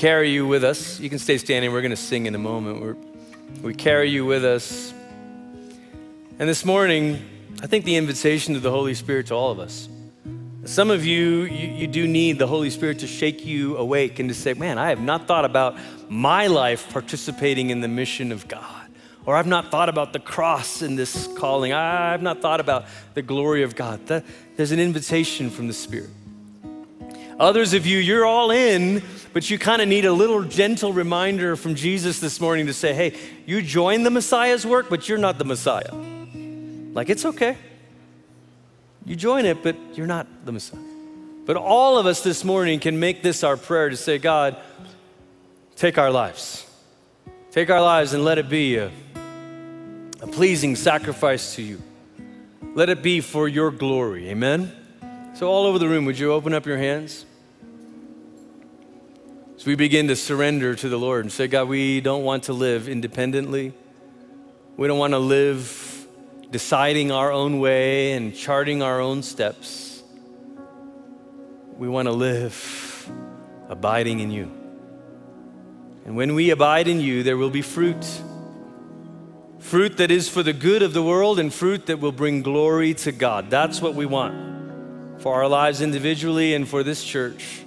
Carry 0.09 0.30
you 0.30 0.46
with 0.46 0.64
us. 0.64 0.98
You 0.98 1.11
can 1.11 1.18
stay 1.18 1.36
standing. 1.36 1.70
We're 1.70 1.82
going 1.82 1.90
to 1.90 1.96
sing 1.96 2.24
in 2.24 2.34
a 2.34 2.38
moment. 2.38 2.80
We're, 2.80 2.96
we 3.61 3.74
carry 3.74 4.09
you 4.09 4.24
with 4.24 4.42
us. 4.42 4.94
And 6.38 6.48
this 6.48 6.64
morning, 6.64 7.22
I 7.62 7.66
think 7.66 7.84
the 7.84 7.96
invitation 7.96 8.54
to 8.54 8.61
the 8.61 8.70
Holy 8.70 8.94
Spirit 8.94 9.26
to 9.26 9.34
all 9.34 9.50
of 9.50 9.61
us. 9.61 9.86
Some 10.64 10.90
of 10.90 11.04
you, 11.04 11.42
you, 11.42 11.68
you, 11.68 11.86
do 11.86 12.09
need 12.09 12.38
the 12.38 12.46
Holy 12.46 12.70
Spirit 12.70 13.00
to 13.00 13.06
shake 13.06 13.44
you 13.44 13.76
awake 13.76 14.18
and 14.18 14.30
to 14.30 14.34
say, 14.34 14.54
Man, 14.54 14.78
I 14.78 14.88
have 14.88 15.02
not 15.02 15.28
thought 15.28 15.44
about 15.44 15.76
my 16.09 16.46
life 16.46 16.90
participating 16.90 17.68
in 17.68 17.82
the 17.82 17.88
mission 17.88 18.32
of 18.32 18.48
God. 18.48 18.86
Or 19.26 19.36
I've 19.36 19.46
not 19.46 19.70
thought 19.70 19.90
about 19.90 20.14
the 20.14 20.20
cross 20.20 20.80
in 20.80 20.96
this 20.96 21.28
calling. 21.36 21.74
I've 21.74 22.22
not 22.22 22.40
thought 22.40 22.61
about 22.61 22.86
the 23.12 23.20
glory 23.20 23.62
of 23.62 23.76
God. 23.76 24.06
There's 24.06 24.72
an 24.72 24.80
invitation 24.80 25.50
from 25.50 25.66
the 25.66 25.74
Spirit. 25.74 26.09
Others 27.39 27.72
of 27.74 27.86
you, 27.86 27.99
you're 27.99 28.26
all 28.26 28.51
in, 28.51 29.03
but 29.32 29.49
you 29.49 29.59
kind 29.59 29.80
of 29.80 29.86
need 29.86 30.05
a 30.05 30.12
little 30.12 30.43
gentle 30.43 30.93
reminder 30.93 31.55
from 31.55 31.76
Jesus 31.76 32.18
this 32.18 32.41
morning 32.41 32.66
to 32.66 32.74
say, 32.74 32.93
hey, 32.93 33.16
you 33.47 33.62
join 33.62 34.03
the 34.03 34.11
Messiah's 34.11 34.66
work, 34.66 34.89
but 34.91 35.09
you're 35.09 35.18
not 35.18 35.39
the 35.39 35.45
Messiah. 35.45 35.95
Like, 36.93 37.11
it's 37.11 37.24
okay. 37.24 37.57
You 39.07 39.14
join 39.14 39.45
it, 39.45 39.62
but 39.62 39.76
you're 39.95 40.09
not 40.09 40.26
the 40.45 40.51
Messiah. 40.51 40.80
But 41.47 41.57
all 41.57 41.97
of 41.97 42.07
us 42.07 42.22
this 42.22 42.45
morning 42.45 42.80
can 42.80 42.99
make 42.99 43.22
this 43.22 43.45
our 43.45 43.57
prayer 43.57 43.89
to 43.89 43.97
say, 43.97 44.18
God, 44.18 44.57
take 45.76 45.97
our 45.97 46.11
lives. 46.11 46.66
Take 47.53 47.70
our 47.70 47.80
lives 47.80 48.14
and 48.14 48.24
let 48.24 48.39
it 48.39 48.49
be 48.49 48.76
a, 48.76 48.91
a 50.20 50.26
pleasing 50.26 50.74
sacrifice 50.74 51.55
to 51.55 51.62
you. 51.62 51.80
Let 52.74 52.89
it 52.89 53.01
be 53.01 53.20
for 53.20 53.47
your 53.47 53.70
glory. 53.70 54.28
Amen? 54.28 54.72
So, 55.34 55.49
all 55.49 55.66
over 55.66 55.78
the 55.78 55.89
room, 55.89 56.05
would 56.05 56.18
you 56.18 56.32
open 56.32 56.53
up 56.53 56.66
your 56.66 56.78
hands? 56.78 57.24
We 59.66 59.74
begin 59.74 60.09
to 60.09 60.16
surrender 60.16 60.74
to 60.74 60.88
the 60.88 60.98
Lord 60.98 61.24
and 61.24 61.32
say, 61.32 61.46
God, 61.46 61.68
we 61.68 62.00
don't 62.00 62.24
want 62.24 62.44
to 62.44 62.52
live 62.52 62.88
independently. 62.88 63.74
We 64.78 64.88
don't 64.88 64.98
want 64.98 65.12
to 65.12 65.18
live 65.18 66.06
deciding 66.50 67.12
our 67.12 67.30
own 67.30 67.59
way 67.59 68.12
and 68.12 68.34
charting 68.34 68.82
our 68.82 69.00
own 69.00 69.22
steps. 69.22 70.02
We 71.76 71.86
want 71.86 72.06
to 72.06 72.12
live 72.12 73.11
abiding 73.68 74.20
in 74.20 74.30
you. 74.30 74.50
And 76.06 76.16
when 76.16 76.34
we 76.34 76.48
abide 76.50 76.88
in 76.88 77.00
you, 77.00 77.22
there 77.22 77.36
will 77.36 77.50
be 77.50 77.61
fruit. 77.61 78.06
Fruit 79.59 79.98
that 79.98 80.11
is 80.11 80.28
for 80.28 80.42
the 80.42 80.54
good 80.54 80.82
of 80.82 80.94
the 80.94 81.02
world 81.02 81.38
and 81.38 81.52
fruit 81.52 81.86
that 81.86 82.00
will 82.00 82.12
bring 82.12 82.40
glory 82.40 82.94
to 82.94 83.12
God. 83.12 83.50
That's 83.50 83.82
what 83.82 83.94
we 83.94 84.06
want 84.06 85.20
for 85.20 85.34
our 85.34 85.48
lives 85.48 85.82
individually 85.82 86.54
and 86.54 86.66
for 86.66 86.82
this 86.82 87.04
church. 87.04 87.64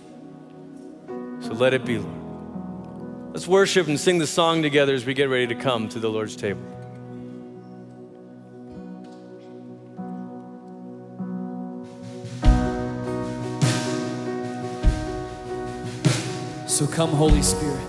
So 1.42 1.54
let 1.54 1.74
it 1.74 1.84
be, 1.84 1.98
Lord. 1.98 3.34
Let's 3.34 3.48
worship 3.48 3.88
and 3.88 4.00
sing 4.00 4.20
the 4.20 4.28
song 4.28 4.62
together 4.62 4.94
as 4.94 5.06
we 5.06 5.14
get 5.14 5.30
ready 5.30 5.48
to 5.48 5.56
come 5.56 5.90
to 5.90 6.00
the 6.00 6.10
Lord's 6.10 6.36
table. 6.36 6.62
So 16.68 16.86
come, 16.88 17.10
Holy 17.12 17.42
Spirit. 17.42 17.80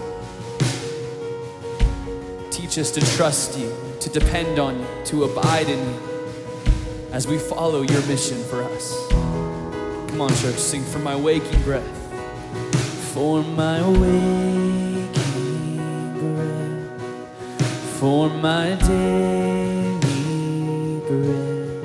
Teach 2.51 2.79
us 2.79 2.91
to 2.93 3.01
trust 3.17 3.59
you, 3.59 3.75
to 4.01 4.09
depend 4.11 4.59
on 4.59 4.79
you, 4.79 4.87
to 5.07 5.25
abide 5.25 5.69
in 5.69 5.79
you 5.79 6.01
as 7.11 7.27
we 7.27 7.39
follow 7.39 7.83
your 7.83 8.03
mission 8.07 8.43
for 8.45 8.63
us. 8.63 9.09
Come 9.11 10.21
on, 10.21 10.31
church, 10.37 10.57
sing 10.57 10.85
for 10.85 10.99
my 11.01 11.17
waking 11.17 11.63
breath 11.63 12.02
for 13.13 13.43
my 13.43 13.79
waking 14.01 15.13
breath, 16.19 17.03
for 17.99 18.31
my 18.31 18.75
daily 18.87 20.01
bread. 21.07 21.85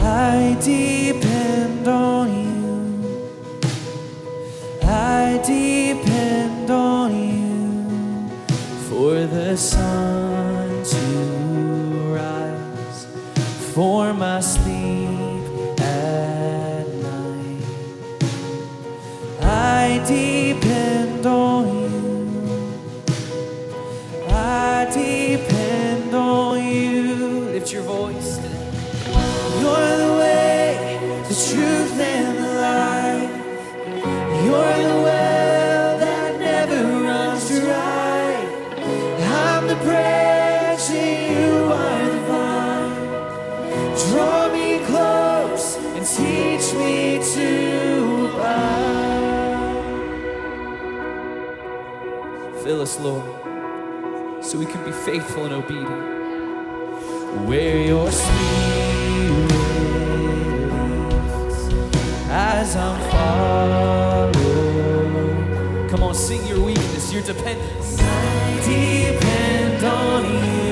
I 0.00 0.56
depend 0.60 1.86
on 1.86 2.26
you. 2.42 3.28
I 4.82 5.40
depend 5.46 6.68
on 6.68 7.14
you 7.14 8.28
for 8.88 9.14
the 9.26 9.56
sun 9.56 10.82
to 10.82 11.06
rise, 12.16 13.06
for 13.72 14.12
my 14.12 14.40
sleep 14.40 14.65
faithful 55.06 55.44
and 55.44 55.54
obedient. 55.54 55.88
Where 57.46 57.80
your 57.80 58.10
spirit 58.10 59.52
leads, 60.80 61.58
as 62.28 62.74
I'm 62.74 63.00
following. 63.12 64.34
Come 65.88 66.02
on, 66.02 66.12
sing 66.12 66.44
your 66.48 66.60
weakness, 66.60 67.12
your 67.12 67.22
dependence. 67.22 68.00
I 68.00 68.60
depend 68.64 69.84
on 69.84 70.24
you. 70.24 70.65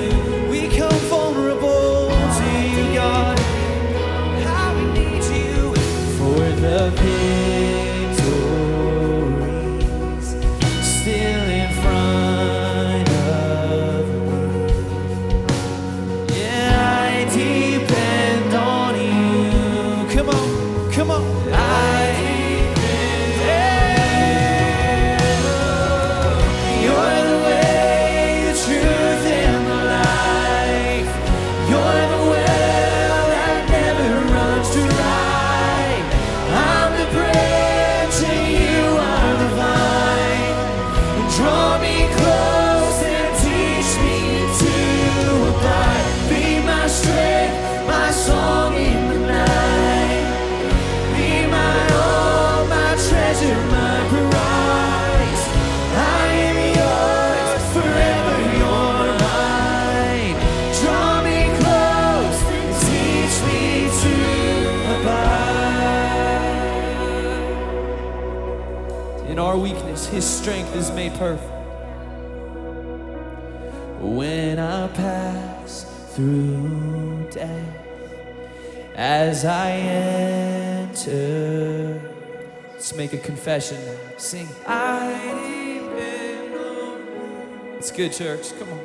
Good, 87.94 88.12
church. 88.12 88.58
Come 88.58 88.72
on. 88.72 88.80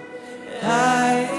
I 0.61 1.38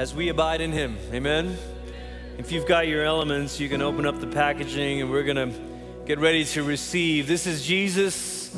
As 0.00 0.14
we 0.14 0.30
abide 0.30 0.62
in 0.62 0.72
Him. 0.72 0.96
Amen. 1.12 1.58
If 2.38 2.52
you've 2.52 2.66
got 2.66 2.88
your 2.88 3.04
elements, 3.04 3.60
you 3.60 3.68
can 3.68 3.82
open 3.82 4.06
up 4.06 4.18
the 4.18 4.26
packaging 4.26 5.02
and 5.02 5.10
we're 5.10 5.24
going 5.24 5.52
to 5.52 5.60
get 6.06 6.18
ready 6.18 6.42
to 6.46 6.62
receive. 6.62 7.26
This 7.26 7.46
is 7.46 7.62
Jesus, 7.66 8.48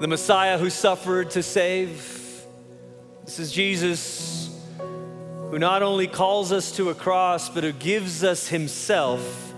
the 0.00 0.06
Messiah 0.06 0.58
who 0.58 0.68
suffered 0.68 1.30
to 1.30 1.42
save. 1.42 2.44
This 3.24 3.38
is 3.38 3.52
Jesus 3.52 4.54
who 4.78 5.58
not 5.58 5.82
only 5.82 6.06
calls 6.06 6.52
us 6.52 6.70
to 6.72 6.90
a 6.90 6.94
cross, 6.94 7.48
but 7.48 7.64
who 7.64 7.72
gives 7.72 8.22
us 8.22 8.48
Himself 8.48 9.54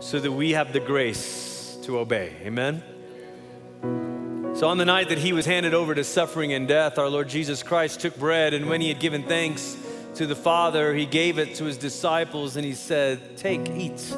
so 0.00 0.18
that 0.18 0.32
we 0.32 0.50
have 0.50 0.72
the 0.72 0.80
grace 0.80 1.78
to 1.84 2.00
obey. 2.00 2.32
Amen. 2.42 2.82
So, 4.56 4.66
on 4.66 4.78
the 4.78 4.84
night 4.84 5.10
that 5.10 5.18
he 5.18 5.32
was 5.32 5.46
handed 5.46 5.74
over 5.74 5.94
to 5.94 6.02
suffering 6.02 6.52
and 6.54 6.66
death, 6.66 6.98
our 6.98 7.08
Lord 7.08 7.28
Jesus 7.28 7.62
Christ 7.62 8.00
took 8.00 8.18
bread, 8.18 8.52
and 8.52 8.68
when 8.68 8.80
he 8.80 8.88
had 8.88 8.98
given 8.98 9.22
thanks 9.22 9.76
to 10.16 10.26
the 10.26 10.36
Father, 10.36 10.94
he 10.94 11.04
gave 11.04 11.38
it 11.38 11.56
to 11.56 11.64
his 11.64 11.76
disciples, 11.76 12.56
and 12.56 12.64
he 12.64 12.72
said, 12.72 13.36
Take, 13.36 13.68
eat. 13.70 14.16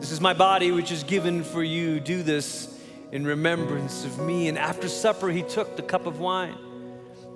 This 0.00 0.10
is 0.10 0.20
my 0.20 0.34
body, 0.34 0.72
which 0.72 0.90
is 0.90 1.04
given 1.04 1.44
for 1.44 1.62
you. 1.62 2.00
Do 2.00 2.22
this 2.22 2.76
in 3.12 3.24
remembrance 3.24 4.04
of 4.04 4.18
me. 4.18 4.48
And 4.48 4.58
after 4.58 4.88
supper, 4.88 5.28
he 5.28 5.42
took 5.42 5.76
the 5.76 5.82
cup 5.82 6.06
of 6.06 6.18
wine. 6.18 6.56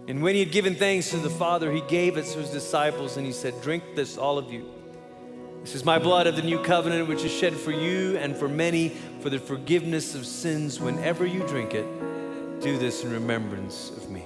And 0.08 0.20
when 0.20 0.34
he 0.34 0.40
had 0.40 0.50
given 0.50 0.74
thanks 0.74 1.10
to 1.10 1.18
the 1.18 1.30
Father, 1.30 1.70
he 1.70 1.80
gave 1.82 2.16
it 2.16 2.26
to 2.26 2.40
his 2.40 2.50
disciples, 2.50 3.16
and 3.16 3.24
he 3.24 3.32
said, 3.32 3.54
Drink 3.62 3.84
this, 3.94 4.18
all 4.18 4.36
of 4.36 4.52
you. 4.52 4.68
This 5.60 5.76
is 5.76 5.84
my 5.84 6.00
blood 6.00 6.26
of 6.26 6.34
the 6.34 6.42
new 6.42 6.60
covenant, 6.60 7.08
which 7.08 7.22
is 7.22 7.32
shed 7.32 7.54
for 7.54 7.70
you 7.70 8.16
and 8.16 8.36
for 8.36 8.48
many 8.48 8.88
for 9.20 9.30
the 9.30 9.38
forgiveness 9.38 10.16
of 10.16 10.26
sins. 10.26 10.80
Whenever 10.80 11.24
you 11.24 11.46
drink 11.46 11.72
it, 11.74 11.86
do 12.60 12.78
this 12.78 13.04
in 13.04 13.12
remembrance 13.12 13.90
of 13.90 14.10
me. 14.10 14.24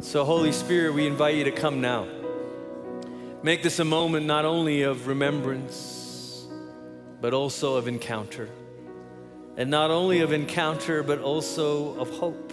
So, 0.00 0.26
Holy 0.26 0.52
Spirit, 0.52 0.92
we 0.92 1.06
invite 1.06 1.36
you 1.36 1.44
to 1.44 1.52
come 1.52 1.80
now. 1.80 2.06
Make 3.46 3.62
this 3.62 3.78
a 3.78 3.84
moment 3.84 4.26
not 4.26 4.44
only 4.44 4.82
of 4.82 5.06
remembrance, 5.06 6.48
but 7.20 7.32
also 7.32 7.76
of 7.76 7.86
encounter. 7.86 8.48
And 9.56 9.70
not 9.70 9.92
only 9.92 10.18
of 10.18 10.32
encounter, 10.32 11.04
but 11.04 11.20
also 11.20 11.96
of 11.96 12.10
hope. 12.10 12.52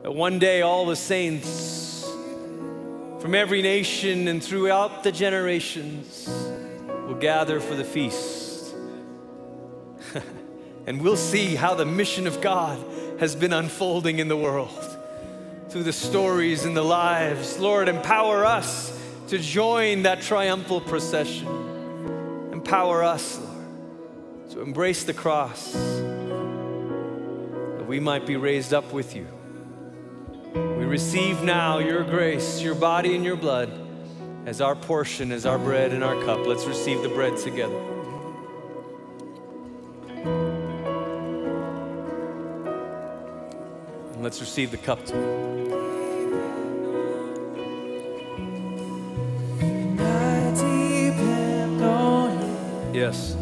That 0.00 0.12
one 0.12 0.38
day 0.38 0.62
all 0.62 0.86
the 0.86 0.96
saints 0.96 2.10
from 3.20 3.34
every 3.34 3.60
nation 3.60 4.28
and 4.28 4.42
throughout 4.42 5.04
the 5.04 5.12
generations 5.12 6.26
will 7.06 7.18
gather 7.20 7.60
for 7.60 7.74
the 7.74 7.84
feast. 7.84 8.74
and 10.86 11.02
we'll 11.02 11.18
see 11.18 11.54
how 11.54 11.74
the 11.74 11.84
mission 11.84 12.26
of 12.26 12.40
God 12.40 12.82
has 13.20 13.36
been 13.36 13.52
unfolding 13.52 14.20
in 14.20 14.28
the 14.28 14.38
world 14.38 14.96
through 15.68 15.82
the 15.82 15.92
stories 15.92 16.64
and 16.64 16.74
the 16.74 16.82
lives. 16.82 17.58
Lord, 17.58 17.90
empower 17.90 18.46
us 18.46 19.01
to 19.32 19.38
join 19.38 20.02
that 20.02 20.20
triumphal 20.20 20.78
procession. 20.78 21.48
Empower 22.52 23.02
us, 23.02 23.38
Lord, 23.38 24.50
to 24.50 24.60
embrace 24.60 25.04
the 25.04 25.14
cross 25.14 25.72
that 25.72 27.86
we 27.86 27.98
might 27.98 28.26
be 28.26 28.36
raised 28.36 28.74
up 28.74 28.92
with 28.92 29.16
you. 29.16 29.26
We 30.54 30.84
receive 30.84 31.42
now 31.42 31.78
your 31.78 32.04
grace, 32.04 32.60
your 32.60 32.74
body, 32.74 33.16
and 33.16 33.24
your 33.24 33.36
blood 33.36 33.72
as 34.44 34.60
our 34.60 34.76
portion, 34.76 35.32
as 35.32 35.46
our 35.46 35.58
bread 35.58 35.92
and 35.92 36.04
our 36.04 36.22
cup. 36.26 36.46
Let's 36.46 36.66
receive 36.66 37.00
the 37.00 37.08
bread 37.08 37.38
together. 37.38 37.80
And 44.12 44.22
let's 44.22 44.42
receive 44.42 44.70
the 44.70 44.76
cup 44.76 45.06
together. 45.06 45.61
On 53.12 53.41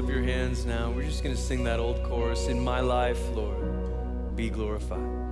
up 0.00 0.08
your 0.08 0.22
hands 0.22 0.64
now. 0.64 0.90
We're 0.90 1.02
just 1.04 1.22
going 1.22 1.36
to 1.36 1.40
sing 1.40 1.64
that 1.64 1.78
old 1.78 2.02
chorus 2.04 2.48
In 2.48 2.58
my 2.58 2.80
life, 2.80 3.20
Lord, 3.34 4.34
be 4.34 4.48
glorified. 4.48 5.29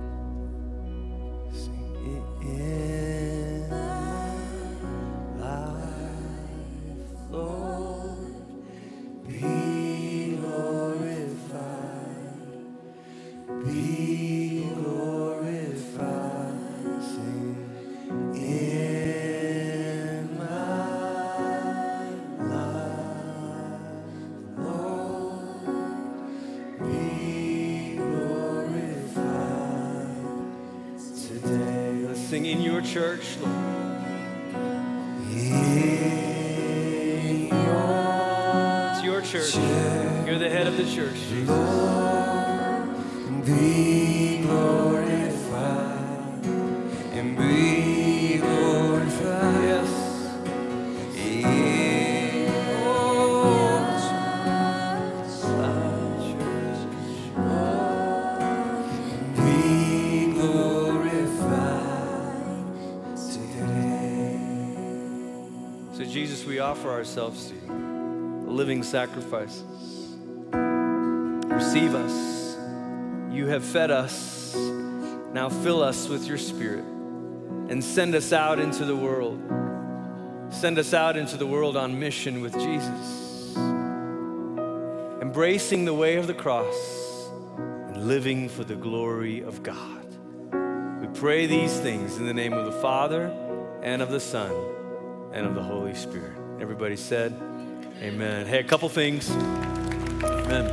Offer 66.79 66.91
ourselves 66.91 67.49
to 67.49 67.55
you, 67.55 68.45
living 68.47 68.83
sacrifices. 68.83 70.15
Receive 70.53 71.93
us. 71.93 72.57
You 73.29 73.47
have 73.47 73.65
fed 73.65 73.91
us. 73.91 74.55
Now 75.33 75.49
fill 75.49 75.83
us 75.83 76.07
with 76.07 76.25
your 76.25 76.37
spirit 76.37 76.85
and 77.67 77.83
send 77.83 78.15
us 78.15 78.31
out 78.31 78.59
into 78.59 78.85
the 78.85 78.95
world. 78.95 79.41
Send 80.51 80.79
us 80.79 80.93
out 80.93 81.17
into 81.17 81.35
the 81.35 81.45
world 81.45 81.75
on 81.75 81.99
mission 81.99 82.39
with 82.39 82.53
Jesus, 82.53 83.57
embracing 85.21 85.83
the 85.83 85.93
way 85.93 86.15
of 86.15 86.27
the 86.27 86.33
cross 86.33 87.29
and 87.89 88.07
living 88.07 88.47
for 88.47 88.63
the 88.63 88.75
glory 88.75 89.41
of 89.41 89.63
God. 89.63 90.05
We 91.01 91.07
pray 91.19 91.45
these 91.45 91.77
things 91.77 92.15
in 92.15 92.25
the 92.25 92.33
name 92.33 92.53
of 92.53 92.65
the 92.65 92.79
Father 92.79 93.25
and 93.83 94.01
of 94.01 94.11
the 94.11 94.21
Son 94.21 94.53
and 95.33 95.45
of 95.45 95.55
the 95.55 95.63
Holy 95.63 95.93
Spirit. 95.93 96.38
Everybody 96.61 96.97
said, 96.97 97.33
Amen. 98.01 98.45
Hey, 98.45 98.59
a 98.59 98.63
couple 98.65 98.89
things. 98.89 99.31
Amen. 99.31 100.65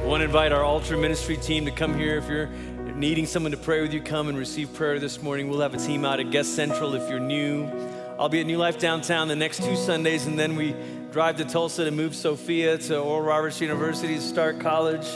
I 0.00 0.04
want 0.04 0.20
to 0.20 0.24
invite 0.24 0.52
our 0.52 0.62
altar 0.62 0.96
ministry 0.96 1.36
team 1.36 1.64
to 1.64 1.72
come 1.72 1.94
here. 1.94 2.18
If 2.18 2.28
you're 2.28 2.46
needing 2.94 3.26
someone 3.26 3.50
to 3.50 3.58
pray 3.58 3.82
with 3.82 3.92
you, 3.92 4.00
come 4.00 4.28
and 4.28 4.38
receive 4.38 4.72
prayer 4.72 5.00
this 5.00 5.20
morning. 5.20 5.48
We'll 5.48 5.60
have 5.60 5.74
a 5.74 5.78
team 5.78 6.04
out 6.04 6.20
at 6.20 6.30
Guest 6.30 6.54
Central 6.54 6.94
if 6.94 7.10
you're 7.10 7.18
new. 7.18 7.66
I'll 8.20 8.28
be 8.28 8.38
at 8.38 8.46
New 8.46 8.56
Life 8.56 8.78
Downtown 8.78 9.26
the 9.26 9.34
next 9.34 9.64
two 9.64 9.74
Sundays, 9.74 10.26
and 10.26 10.38
then 10.38 10.54
we 10.54 10.76
drive 11.10 11.38
to 11.38 11.44
Tulsa 11.44 11.84
to 11.86 11.90
move 11.90 12.14
Sophia 12.14 12.78
to 12.78 13.00
Oral 13.00 13.22
Roberts 13.22 13.60
University 13.60 14.14
to 14.14 14.20
start 14.20 14.60
college. 14.60 15.06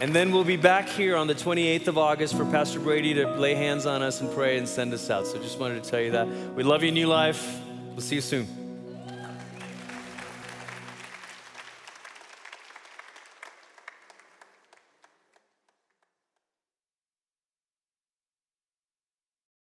And 0.00 0.14
then 0.14 0.30
we'll 0.30 0.44
be 0.44 0.56
back 0.56 0.88
here 0.88 1.16
on 1.16 1.26
the 1.26 1.34
28th 1.34 1.88
of 1.88 1.98
August 1.98 2.36
for 2.36 2.44
Pastor 2.44 2.78
Brady 2.78 3.14
to 3.14 3.26
lay 3.26 3.56
hands 3.56 3.84
on 3.84 4.00
us 4.00 4.20
and 4.20 4.32
pray 4.32 4.56
and 4.56 4.68
send 4.68 4.94
us 4.94 5.10
out. 5.10 5.26
So 5.26 5.38
just 5.38 5.58
wanted 5.58 5.82
to 5.82 5.90
tell 5.90 6.00
you 6.00 6.12
that. 6.12 6.28
We 6.54 6.62
love 6.62 6.84
you, 6.84 6.92
New 6.92 7.08
Life. 7.08 7.60
We'll 7.90 8.00
see 8.00 8.14
you 8.14 8.20
soon. 8.20 8.67